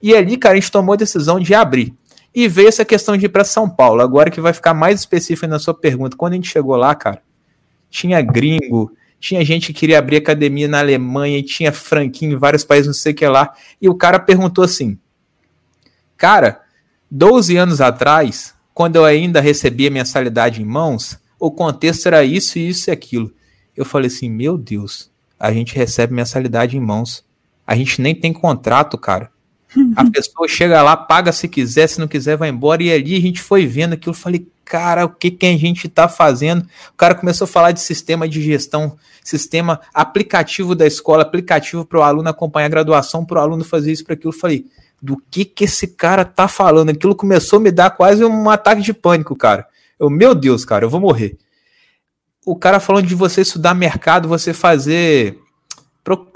[0.00, 1.94] E ali, cara, a gente tomou a decisão de abrir.
[2.34, 4.00] E veio essa questão de ir para São Paulo.
[4.00, 6.16] Agora que vai ficar mais específico na sua pergunta.
[6.16, 7.20] Quando a gente chegou lá, cara,
[7.90, 12.86] tinha gringo, tinha gente que queria abrir academia na Alemanha, tinha franquinho em vários países,
[12.86, 13.52] não sei o que lá.
[13.82, 14.98] E o cara perguntou assim:
[16.16, 16.60] Cara,
[17.10, 22.90] 12 anos atrás, quando eu ainda recebia mensalidade em mãos, o contexto era isso, isso
[22.90, 23.32] e aquilo.
[23.76, 27.24] Eu falei assim: meu Deus, a gente recebe mensalidade em mãos.
[27.66, 29.30] A gente nem tem contrato, cara.
[29.94, 32.82] A pessoa chega lá, paga se quiser, se não quiser, vai embora.
[32.82, 34.14] E ali a gente foi vendo aquilo.
[34.14, 36.62] Eu falei, cara, o que, que a gente tá fazendo?
[36.90, 41.98] O cara começou a falar de sistema de gestão, sistema aplicativo da escola, aplicativo para
[41.98, 44.32] o aluno acompanhar a graduação, para o aluno fazer isso, para aquilo.
[44.32, 44.64] Eu falei,
[45.00, 46.90] do que que esse cara tá falando.
[46.90, 49.66] Aquilo começou a me dar quase um ataque de pânico, cara.
[49.98, 51.36] Eu, meu Deus, cara, eu vou morrer.
[52.46, 55.38] O cara falando de você estudar mercado, você fazer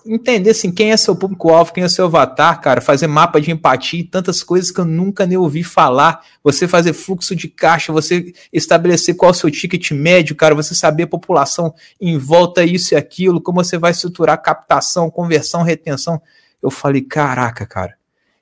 [0.07, 4.01] entender assim, quem é seu público-alvo, quem é seu avatar, cara, fazer mapa de empatia
[4.01, 6.21] e tantas coisas que eu nunca nem ouvi falar.
[6.43, 10.75] Você fazer fluxo de caixa, você estabelecer qual é o seu ticket médio, cara, você
[10.75, 16.21] saber a população em volta isso e aquilo, como você vai estruturar captação, conversão, retenção.
[16.63, 17.95] Eu falei, caraca, cara,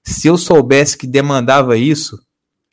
[0.03, 2.19] se eu soubesse que demandava isso,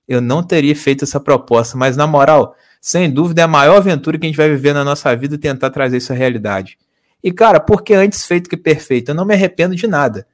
[0.07, 1.77] eu não teria feito essa proposta.
[1.77, 4.83] Mas, na moral, sem dúvida, é a maior aventura que a gente vai viver na
[4.83, 6.77] nossa vida tentar trazer isso à realidade.
[7.23, 10.25] E, cara, porque antes feito que perfeito, eu não me arrependo de nada.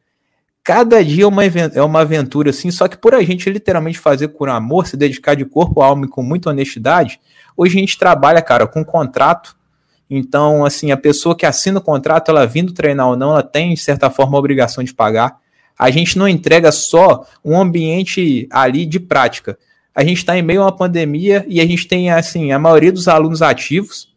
[0.63, 4.29] Cada dia é uma, é uma aventura, assim, só que por a gente literalmente fazer
[4.29, 7.19] por amor, se dedicar de corpo, alma e com muita honestidade,
[7.57, 9.57] hoje a gente trabalha, cara, com contrato.
[10.09, 13.73] Então, assim, a pessoa que assina o contrato, ela vindo treinar ou não, ela tem,
[13.73, 15.37] de certa forma, a obrigação de pagar.
[15.77, 19.57] A gente não entrega só um ambiente ali de prática.
[19.93, 22.91] A gente está em meio a uma pandemia e a gente tem assim a maioria
[22.91, 24.13] dos alunos ativos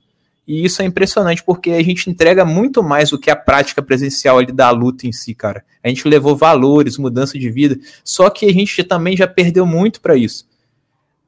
[0.47, 4.39] e isso é impressionante porque a gente entrega muito mais do que a prática presencial
[4.39, 5.65] ali da luta em si, cara.
[5.83, 10.01] A gente levou valores, mudança de vida, só que a gente também já perdeu muito
[10.01, 10.47] para isso.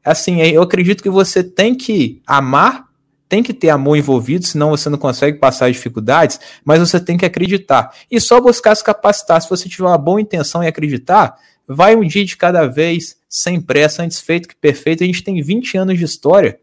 [0.04, 2.87] Assim, eu acredito que você tem que amar
[3.28, 7.16] tem que ter amor envolvido, senão você não consegue passar as dificuldades, mas você tem
[7.16, 7.92] que acreditar.
[8.10, 9.40] E só buscar se capacitar.
[9.42, 11.36] Se você tiver uma boa intenção em acreditar,
[11.66, 15.04] vai um dia de cada vez, sem pressa, antes feito que perfeito.
[15.04, 16.58] A gente tem 20 anos de história.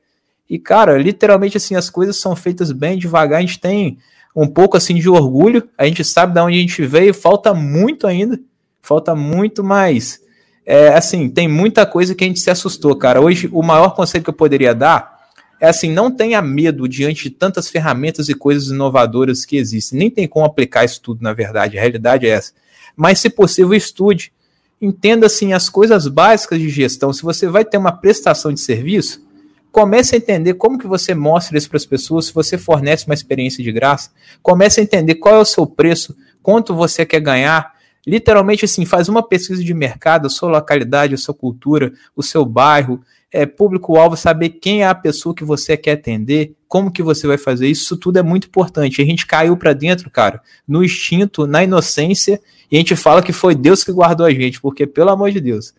[0.49, 3.39] E, cara, literalmente assim, as coisas são feitas bem devagar.
[3.39, 3.99] A gente tem
[4.35, 8.05] um pouco assim de orgulho, a gente sabe de onde a gente veio, falta muito
[8.05, 8.39] ainda,
[8.81, 10.19] falta muito mais.
[10.65, 13.21] É, assim, tem muita coisa que a gente se assustou, cara.
[13.21, 15.14] Hoje, o maior conselho que eu poderia dar
[15.59, 19.97] é assim, não tenha medo diante de tantas ferramentas e coisas inovadoras que existem.
[19.97, 21.77] Nem tem como aplicar isso tudo, na verdade.
[21.77, 22.53] A realidade é essa.
[22.95, 24.33] Mas, se possível, estude.
[24.81, 27.13] Entenda, assim, as coisas básicas de gestão.
[27.13, 29.25] Se você vai ter uma prestação de serviço,
[29.71, 33.13] comece a entender como que você mostra isso para as pessoas, se você fornece uma
[33.13, 34.11] experiência de graça.
[34.41, 37.73] Comece a entender qual é o seu preço, quanto você quer ganhar.
[38.05, 42.45] Literalmente, assim, faz uma pesquisa de mercado, a sua localidade, a sua cultura, o seu
[42.45, 43.01] bairro,
[43.35, 47.37] é, público-alvo, saber quem é a pessoa que você quer atender, como que você vai
[47.37, 49.01] fazer isso, tudo é muito importante.
[49.01, 52.39] A gente caiu para dentro, cara, no instinto, na inocência,
[52.71, 55.41] e a gente fala que foi Deus que guardou a gente, porque, pelo amor de
[55.41, 55.73] Deus,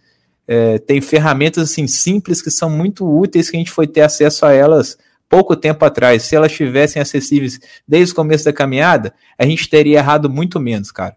[0.46, 4.44] é, tem ferramentas assim simples que são muito úteis que a gente foi ter acesso
[4.44, 7.58] a elas pouco tempo atrás, se elas estivessem acessíveis
[7.88, 11.16] desde o começo da caminhada, a gente teria errado muito menos, cara.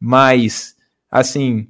[0.00, 0.74] Mas,
[1.08, 1.68] assim,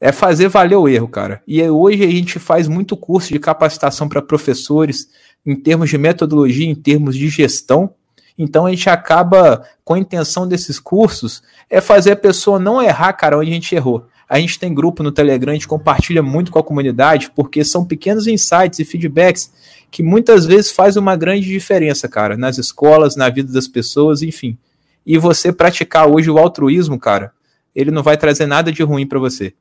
[0.00, 1.42] é fazer valer o erro, cara.
[1.46, 5.08] E hoje a gente faz muito curso de capacitação para professores
[5.44, 7.94] em termos de metodologia, em termos de gestão.
[8.38, 13.12] Então a gente acaba com a intenção desses cursos é fazer a pessoa não errar,
[13.14, 14.06] cara, onde a gente errou.
[14.28, 17.84] A gente tem grupo no Telegram, a gente compartilha muito com a comunidade, porque são
[17.84, 19.50] pequenos insights e feedbacks
[19.90, 24.56] que muitas vezes faz uma grande diferença, cara, nas escolas, na vida das pessoas, enfim.
[25.04, 27.32] E você praticar hoje o altruísmo, cara,
[27.74, 29.54] ele não vai trazer nada de ruim para você.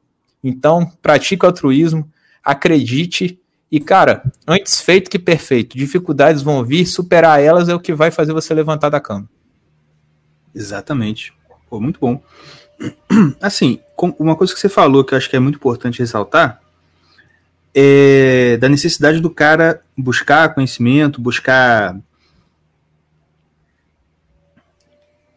[0.44, 2.10] Então, pratique o altruísmo,
[2.44, 3.40] acredite
[3.72, 5.78] e, cara, antes feito que perfeito.
[5.78, 9.28] Dificuldades vão vir, superar elas é o que vai fazer você levantar da cama.
[10.56, 11.34] Exatamente.
[11.70, 12.22] Pô, muito bom.
[13.42, 13.80] Assim,
[14.18, 16.62] uma coisa que você falou que eu acho que é muito importante ressaltar
[17.80, 21.96] é da necessidade do cara buscar conhecimento, buscar.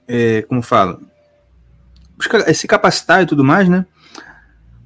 [0.09, 0.99] É, como fala?
[2.17, 3.85] Buscar é, se capacitar e tudo mais, né?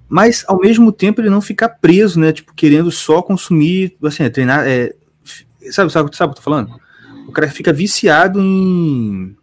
[0.08, 2.32] Mas ao mesmo tempo ele não ficar preso, né?
[2.32, 4.66] Tipo, querendo só consumir, assim, treinar.
[4.66, 4.94] É,
[5.70, 6.70] sabe, sabe, sabe o que eu tô falando?
[7.26, 9.36] O cara fica viciado em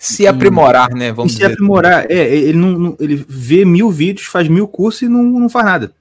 [0.00, 1.12] se aprimorar, né?
[1.12, 1.52] Vamos se dizer.
[1.52, 2.10] aprimorar.
[2.10, 5.66] É, ele não, não, ele vê mil vídeos, faz mil cursos e não, não faz
[5.66, 5.92] nada.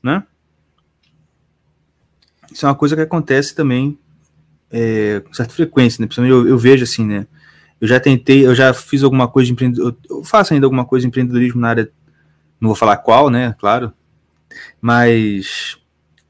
[0.00, 0.22] Né?
[2.52, 3.98] Isso é uma coisa que acontece também
[4.70, 6.06] é, com certa frequência, né?
[6.06, 7.26] Principalmente eu, eu, vejo assim, né?
[7.84, 11.02] Eu já tentei, eu já fiz alguma coisa de empreendedorismo, eu faço ainda alguma coisa
[11.02, 11.90] de empreendedorismo na área,
[12.58, 13.54] não vou falar qual, né?
[13.58, 13.92] Claro.
[14.80, 15.76] Mas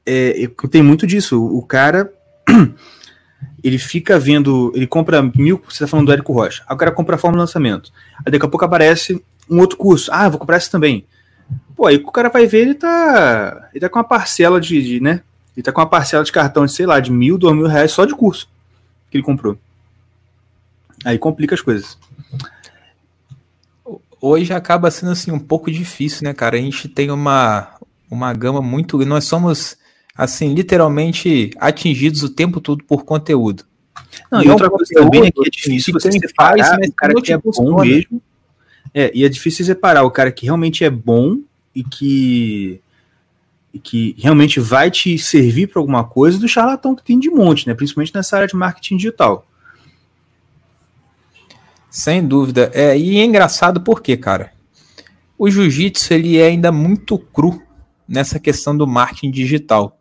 [0.05, 1.41] é, tem muito disso.
[1.41, 2.13] O cara
[3.63, 6.91] ele fica vendo, ele compra mil, você tá falando do Érico Rocha, aí o cara
[6.91, 7.93] compra a forma de lançamento,
[8.27, 11.07] aí daqui a pouco aparece um outro curso, ah, vou comprar esse também.
[11.77, 15.01] Pô, aí o cara vai ver, ele tá, ele tá com uma parcela de, de
[15.01, 15.23] né,
[15.57, 17.93] ele tá com uma parcela de cartão de, sei lá, de mil, dois mil reais
[17.93, 18.49] só de curso
[19.09, 19.57] que ele comprou.
[21.05, 21.99] Aí complica as coisas.
[24.21, 26.57] Hoje acaba sendo assim um pouco difícil, né, cara?
[26.57, 27.75] A gente tem uma,
[28.11, 28.97] uma gama muito.
[29.05, 29.77] Nós somos
[30.17, 33.65] assim, literalmente atingidos o tempo todo por conteúdo.
[34.31, 37.15] Não, e, e outra coisa também é que é difícil você separar faz, o cara
[37.15, 38.23] que é bom mesmo.
[38.93, 41.39] É, e é difícil separar o cara que realmente é bom
[41.75, 42.81] e que
[43.73, 47.67] e que realmente vai te servir para alguma coisa do charlatão que tem de monte,
[47.67, 47.75] né?
[47.75, 49.45] Principalmente nessa área de marketing digital.
[51.95, 52.73] Sem dúvida.
[52.75, 54.51] É, e é engraçado porque, cara,
[55.39, 57.63] o jiu-jitsu ele é ainda muito cru
[58.07, 59.97] nessa questão do marketing digital.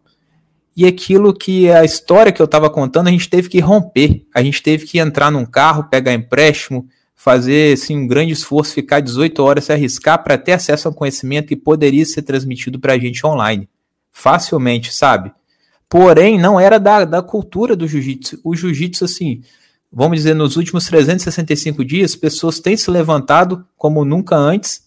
[0.75, 4.25] E aquilo que a história que eu estava contando, a gente teve que romper.
[4.33, 8.99] A gente teve que entrar num carro, pegar empréstimo, fazer assim, um grande esforço, ficar
[8.99, 12.97] 18 horas, se arriscar para ter acesso ao conhecimento que poderia ser transmitido para a
[12.97, 13.69] gente online.
[14.11, 15.31] Facilmente, sabe?
[15.87, 18.39] Porém, não era da, da cultura do jiu-jitsu.
[18.43, 19.43] O jiu-jitsu, assim,
[19.93, 24.83] vamos dizer, nos últimos 365 dias, pessoas têm se levantado como nunca antes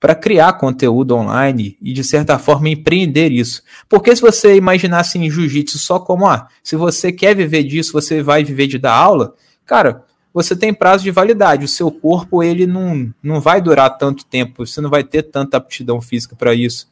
[0.00, 3.62] para criar conteúdo online e, de certa forma, empreender isso.
[3.88, 8.22] Porque se você imaginasse em jiu-jitsu só como, ah, se você quer viver disso, você
[8.22, 9.34] vai viver de dar aula,
[9.66, 11.64] cara, você tem prazo de validade.
[11.64, 15.56] O seu corpo, ele não, não vai durar tanto tempo, você não vai ter tanta
[15.56, 16.88] aptidão física para isso.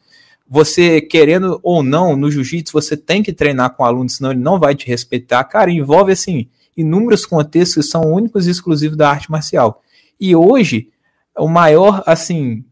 [0.49, 4.39] Você, querendo ou não, no jiu-jitsu, você tem que treinar com o aluno, senão ele
[4.41, 5.43] não vai te respeitar.
[5.45, 6.47] Cara, envolve, assim,
[6.77, 9.81] inúmeros contextos que são únicos e exclusivos da arte marcial.
[10.19, 10.89] E hoje,
[11.37, 12.63] o maior, assim,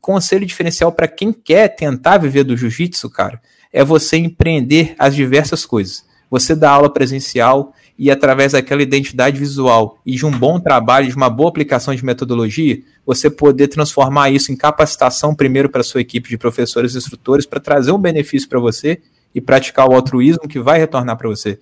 [0.00, 3.40] conselho diferencial para quem quer tentar viver do jiu-jitsu, cara,
[3.72, 6.04] é você empreender as diversas coisas.
[6.30, 11.16] Você dá aula presencial e através daquela identidade visual e de um bom trabalho, de
[11.16, 16.28] uma boa aplicação de metodologia, você poder transformar isso em capacitação primeiro para sua equipe
[16.28, 19.02] de professores e instrutores para trazer um benefício para você
[19.34, 21.58] e praticar o altruísmo que vai retornar para você.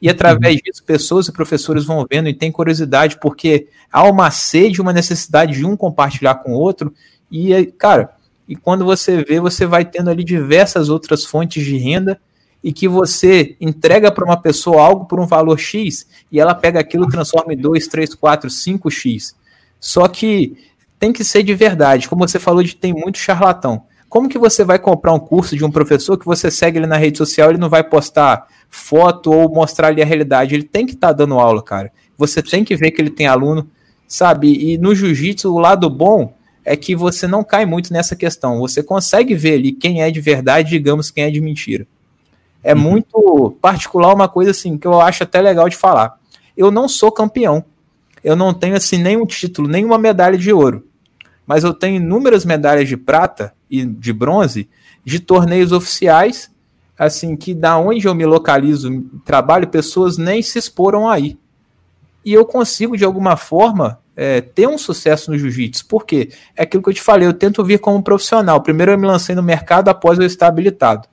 [0.00, 0.62] E através uhum.
[0.64, 5.54] disso, pessoas e professores vão vendo e têm curiosidade, porque há uma sede, uma necessidade
[5.54, 6.92] de um compartilhar com o outro,
[7.30, 8.10] e, cara,
[8.48, 12.20] e quando você vê, você vai tendo ali diversas outras fontes de renda
[12.62, 16.80] e que você entrega para uma pessoa algo por um valor X e ela pega
[16.80, 19.34] aquilo e transforma em 2, 3, 4, 5X.
[19.78, 20.56] Só que
[20.98, 22.08] tem que ser de verdade.
[22.08, 23.84] Como você falou, de tem muito charlatão.
[24.10, 26.96] Como que você vai comprar um curso de um professor que você segue ele na
[26.96, 30.94] rede social, ele não vai postar foto ou mostrar ali a realidade, ele tem que
[30.94, 31.92] estar tá dando aula, cara.
[32.18, 33.70] Você tem que ver que ele tem aluno,
[34.08, 34.52] sabe?
[34.52, 36.34] E no jiu-jitsu, o lado bom
[36.64, 38.58] é que você não cai muito nessa questão.
[38.58, 41.86] Você consegue ver ali quem é de verdade, digamos, quem é de mentira.
[42.64, 42.80] É uhum.
[42.80, 46.18] muito particular uma coisa assim que eu acho até legal de falar.
[46.56, 47.64] Eu não sou campeão.
[48.24, 50.89] Eu não tenho assim nenhum título, nenhuma medalha de ouro.
[51.50, 54.68] Mas eu tenho inúmeras medalhas de prata e de bronze
[55.04, 56.48] de torneios oficiais
[56.96, 61.36] assim, que da onde eu me localizo, trabalho, pessoas nem se exporam aí.
[62.24, 65.86] E eu consigo, de alguma forma, é, ter um sucesso no jiu-jitsu.
[65.86, 66.30] Por quê?
[66.54, 68.60] É aquilo que eu te falei, eu tento vir como profissional.
[68.62, 71.08] Primeiro eu me lancei no mercado após eu estar habilitado.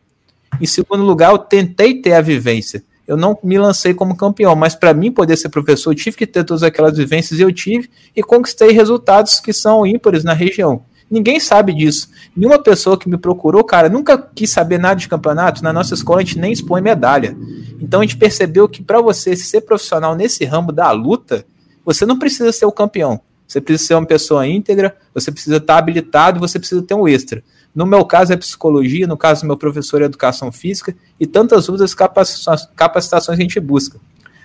[0.61, 2.84] Em segundo lugar, eu tentei ter a vivência.
[3.07, 6.27] Eu não me lancei como campeão, mas para mim poder ser professor, eu tive que
[6.27, 10.84] ter todas aquelas vivências e eu tive e conquistei resultados que são ímpares na região.
[11.09, 12.09] Ninguém sabe disso.
[12.35, 15.63] Nenhuma pessoa que me procurou, cara, nunca quis saber nada de campeonato.
[15.63, 17.35] Na nossa escola a gente nem expõe medalha.
[17.79, 21.45] Então a gente percebeu que para você ser profissional nesse ramo da luta,
[21.85, 23.21] você não precisa ser o campeão.
[23.47, 27.41] Você precisa ser uma pessoa íntegra, você precisa estar habilitado, você precisa ter um extra.
[27.77, 31.69] No meu caso é psicologia, no caso do meu professor é educação física e tantas
[31.69, 33.99] outras capacitações, que a gente busca.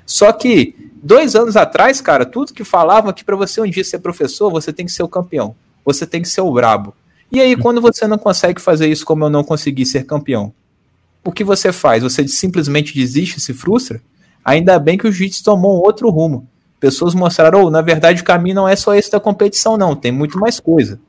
[0.07, 3.99] Só que dois anos atrás, cara, tudo que falavam que para você um dia ser
[3.99, 6.95] professor, você tem que ser o campeão você tem que ser o brabo.
[7.31, 10.53] E aí, quando você não consegue fazer isso como eu não consegui ser campeão,
[11.25, 12.03] o que você faz?
[12.03, 14.03] Você simplesmente desiste, se frustra?
[14.45, 16.49] Ainda bem que o jiu-jitsu tomou um outro rumo.
[16.79, 20.11] Pessoas mostraram, oh, na verdade o caminho não é só esse da competição, não, tem
[20.11, 21.01] muito mais coisa.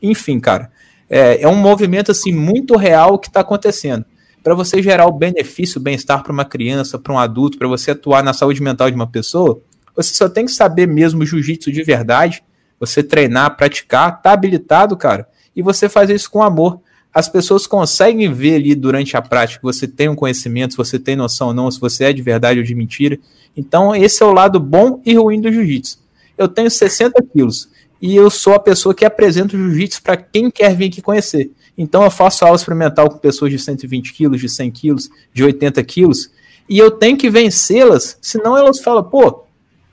[0.00, 0.70] Enfim, cara,
[1.12, 4.02] é, é um movimento assim muito real que está acontecendo.
[4.42, 7.90] Para você gerar o benefício, o bem-estar para uma criança, para um adulto, para você
[7.90, 9.60] atuar na saúde mental de uma pessoa,
[9.94, 12.42] você só tem que saber mesmo jiu-jitsu de verdade
[12.80, 16.80] você treinar, praticar, tá habilitado, cara, e você fazer isso com amor.
[17.14, 20.98] As pessoas conseguem ver ali durante a prática que você tem um conhecimento, se você
[20.98, 23.18] tem noção ou não, se você é de verdade ou de mentira.
[23.56, 25.98] Então, esse é o lado bom e ruim do jiu-jitsu.
[26.36, 27.68] Eu tenho 60 quilos
[28.02, 31.52] e eu sou a pessoa que apresenta o jiu-jitsu para quem quer vir aqui conhecer.
[31.78, 35.80] Então, eu faço aula experimental com pessoas de 120 quilos, de 100 quilos, de 80
[35.84, 36.28] quilos,
[36.68, 39.44] e eu tenho que vencê-las, senão elas falam, pô,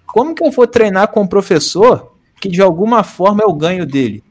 [0.08, 4.24] como que eu vou treinar com um professor que de alguma forma o ganho dele.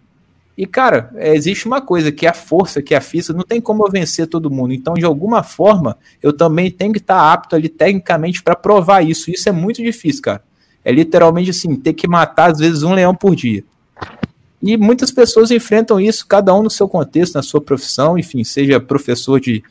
[0.56, 3.44] E, cara, é, existe uma coisa, que é a força, que é a física, não
[3.44, 4.74] tem como eu vencer todo mundo.
[4.74, 9.30] Então, de alguma forma, eu também tenho que estar apto ali tecnicamente para provar isso.
[9.30, 10.42] Isso é muito difícil, cara.
[10.88, 13.62] É literalmente assim, ter que matar, às vezes, um leão por dia.
[14.62, 18.80] E muitas pessoas enfrentam isso, cada um no seu contexto, na sua profissão, enfim, seja
[18.80, 19.62] professor de,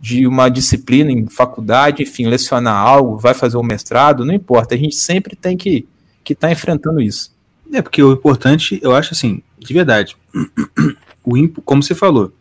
[0.00, 4.74] de uma disciplina em faculdade, enfim, lecionar algo, vai fazer um mestrado, não importa.
[4.74, 5.88] A gente sempre tem que estar
[6.24, 7.30] que tá enfrentando isso.
[7.70, 10.16] É, porque o importante, eu acho assim, de verdade,
[11.22, 12.32] o como você falou,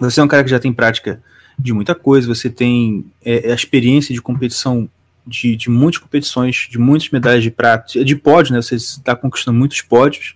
[0.00, 1.22] você é um cara que já tem prática
[1.58, 4.88] de muita coisa, você tem é, a experiência de competição
[5.28, 8.62] de, de muitas competições, de muitas medalhas de prata, de pódio, né?
[8.62, 10.34] Você está conquistando muitos pódios.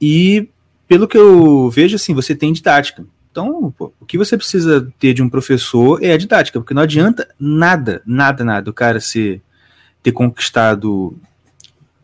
[0.00, 0.48] E
[0.88, 3.04] pelo que eu vejo, assim, você tem didática.
[3.30, 6.82] Então, pô, o que você precisa ter de um professor é a didática, porque não
[6.82, 9.42] adianta nada, nada, nada o cara ser,
[10.02, 11.16] ter conquistado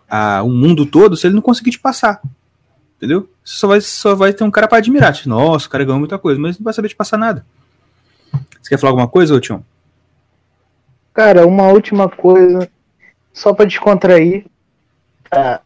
[0.08, 2.20] a, o mundo todo se ele não conseguir te passar.
[2.96, 3.28] Entendeu?
[3.42, 5.12] Você só vai, só vai ter um cara para admirar.
[5.12, 7.44] Tipo, Nossa, o cara ganhou muita coisa, mas não vai saber te passar nada.
[8.60, 9.64] Você quer falar alguma coisa, ô Tião?
[11.14, 12.68] Cara, uma última coisa,
[13.32, 14.46] só para descontrair,
[15.28, 15.60] tá,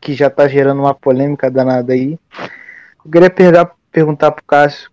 [0.00, 2.18] que já tá gerando uma polêmica danada aí.
[3.04, 4.90] Eu queria perguntar, perguntar pro Cássio,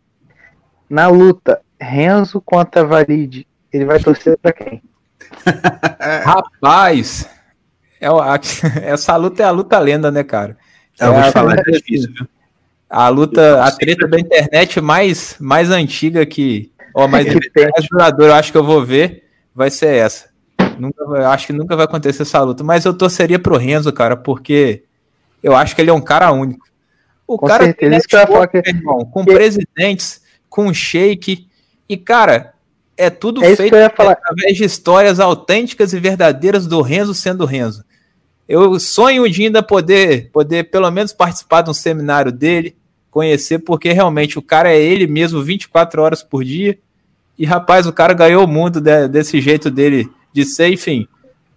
[0.89, 4.81] na luta, Renzo contra Valide, ele vai torcer para quem?
[6.23, 7.29] Rapaz,
[7.99, 8.07] é,
[8.83, 10.57] essa luta é a luta lenda, né, cara?
[10.99, 12.27] É, eu vou te falar, é difícil, viu?
[12.89, 16.71] A luta, a treta da internet mais, mais antiga que.
[16.93, 20.29] Ó, mais, mais duradoura, eu acho que eu vou ver, vai ser essa.
[20.77, 22.63] Nunca, acho que nunca vai acontecer essa luta.
[22.63, 24.83] Mas eu torceria pro Renzo, cara, porque
[25.43, 26.65] eu acho que ele é um cara único.
[27.27, 28.69] O com cara certeza, tem network, que...
[28.69, 29.33] irmão, com que...
[29.33, 31.47] presidentes, com shake.
[31.87, 32.53] E, cara,
[32.97, 37.83] é tudo é feito através de histórias autênticas e verdadeiras do Renzo sendo Renzo.
[38.47, 42.75] Eu sonho um dia ainda poder, poder pelo menos participar de um seminário dele,
[43.11, 46.77] conhecer, porque realmente o cara é ele mesmo 24 horas por dia.
[47.39, 51.07] E rapaz, o cara ganhou o mundo de, desse jeito dele de ser, enfim.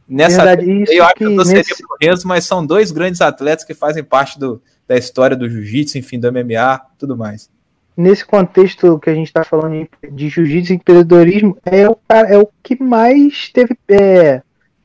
[0.08, 1.82] Nessa Verdade, eu acho que eu torceria nesse...
[1.82, 5.98] pro Renzo, mas são dois grandes atletas que fazem parte do, da história do jiu-jitsu,
[5.98, 7.50] enfim, do MMA, tudo mais.
[7.96, 12.48] Nesse contexto que a gente está falando de jiu-jitsu e empreendedorismo, é o, é o
[12.62, 14.40] que mais teve é,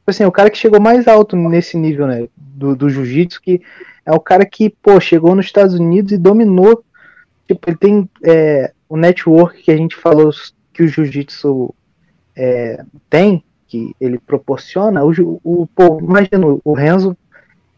[0.08, 3.62] Tipo assim, o cara que chegou mais alto nesse nível, né, do, do jiu-jitsu, que
[4.06, 6.82] é o cara que, pô, chegou nos Estados Unidos e dominou.
[7.46, 10.32] Tipo, ele tem é, o network que a gente falou
[10.78, 11.74] que o jiu-jitsu
[12.36, 15.04] é, tem, que ele proporciona.
[15.04, 17.18] O, o, pô, imagina, o Renzo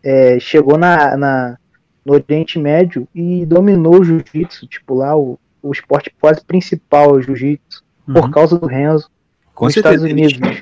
[0.04, 1.58] é, chegou na, na,
[2.06, 7.22] no Oriente Médio e dominou o jiu-jitsu, tipo, lá o, o esporte quase principal, o
[7.22, 8.16] jiu-jitsu, uhum.
[8.16, 9.10] por causa do Renzo.
[9.56, 10.62] Com nos certeza, Estados Unidos.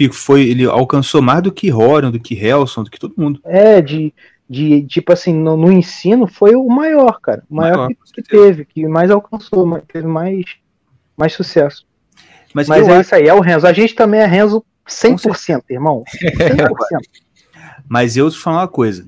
[0.00, 3.40] Ele, foi, ele alcançou mais do que Horan, do que Helson, do que todo mundo.
[3.44, 4.12] É, de,
[4.50, 7.44] de tipo assim, no, no ensino foi o maior, cara.
[7.48, 10.44] O maior, maior que, que teve, que mais alcançou, teve mais
[11.16, 11.86] mais sucesso.
[12.54, 13.66] Mas, Mas é acho- isso aí, é o Renzo.
[13.66, 16.02] A gente também é Renzo 100%, irmão.
[16.14, 16.74] 100%.
[17.88, 19.06] Mas eu te falar uma coisa.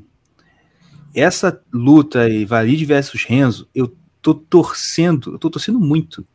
[1.15, 6.27] Essa luta aí, Valide versus Renzo, eu tô torcendo, eu tô torcendo muito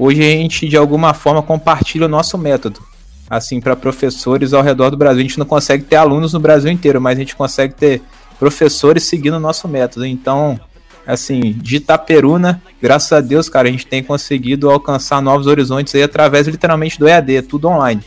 [0.01, 2.81] Hoje a gente, de alguma forma, compartilha o nosso método.
[3.29, 5.21] Assim, para professores ao redor do Brasil.
[5.21, 8.01] A gente não consegue ter alunos no Brasil inteiro, mas a gente consegue ter
[8.39, 10.07] professores seguindo o nosso método.
[10.07, 10.59] Então,
[11.07, 16.03] assim, de Itaperuna, graças a Deus, cara, a gente tem conseguido alcançar novos horizontes aí
[16.03, 18.03] através literalmente do EAD, é tudo online.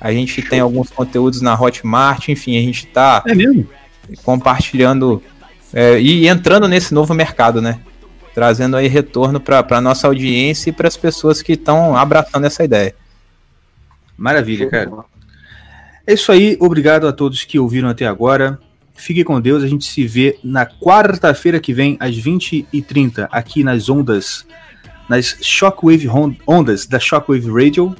[0.00, 5.20] A gente tem alguns conteúdos na Hotmart, enfim, a gente tá É compartilhando
[5.72, 7.80] é, e entrando nesse novo mercado, né?
[8.34, 12.64] Trazendo aí retorno para a nossa audiência e para as pessoas que estão abraçando essa
[12.64, 12.94] ideia.
[14.16, 14.90] Maravilha, cara.
[16.06, 16.56] É isso aí.
[16.60, 18.58] Obrigado a todos que ouviram até agora.
[18.94, 19.62] Fique com Deus.
[19.62, 24.46] A gente se vê na quarta-feira que vem, às 20h30, aqui nas ondas,
[25.08, 26.08] nas Shockwave
[26.46, 27.96] ondas da Shockwave Radio.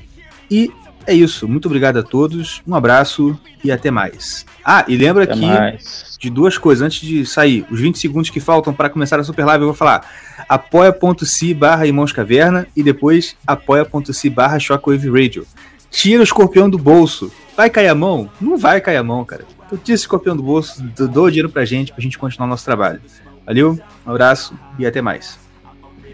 [0.51, 0.71] E
[1.07, 1.49] é isso.
[1.49, 2.63] Muito obrigado a todos.
[2.67, 4.45] Um abraço e até mais.
[4.65, 6.17] Ah, e lembra Até que mais.
[6.21, 7.67] de duas coisas antes de sair.
[7.71, 10.09] Os 20 segundos que faltam para começar a Super Live, eu vou falar
[10.49, 15.47] apoia.se barra Irmãos Caverna e depois apoia.se barra Shockwave Radio.
[15.91, 17.31] Tira o escorpião do bolso.
[17.57, 18.29] Vai cair a mão?
[18.41, 19.45] Não vai cair a mão, cara.
[19.67, 22.65] Então tira esse escorpião do bolso, o dinheiro pra gente, pra gente continuar o nosso
[22.65, 23.01] trabalho.
[23.47, 25.44] Valeu, um abraço e até mais.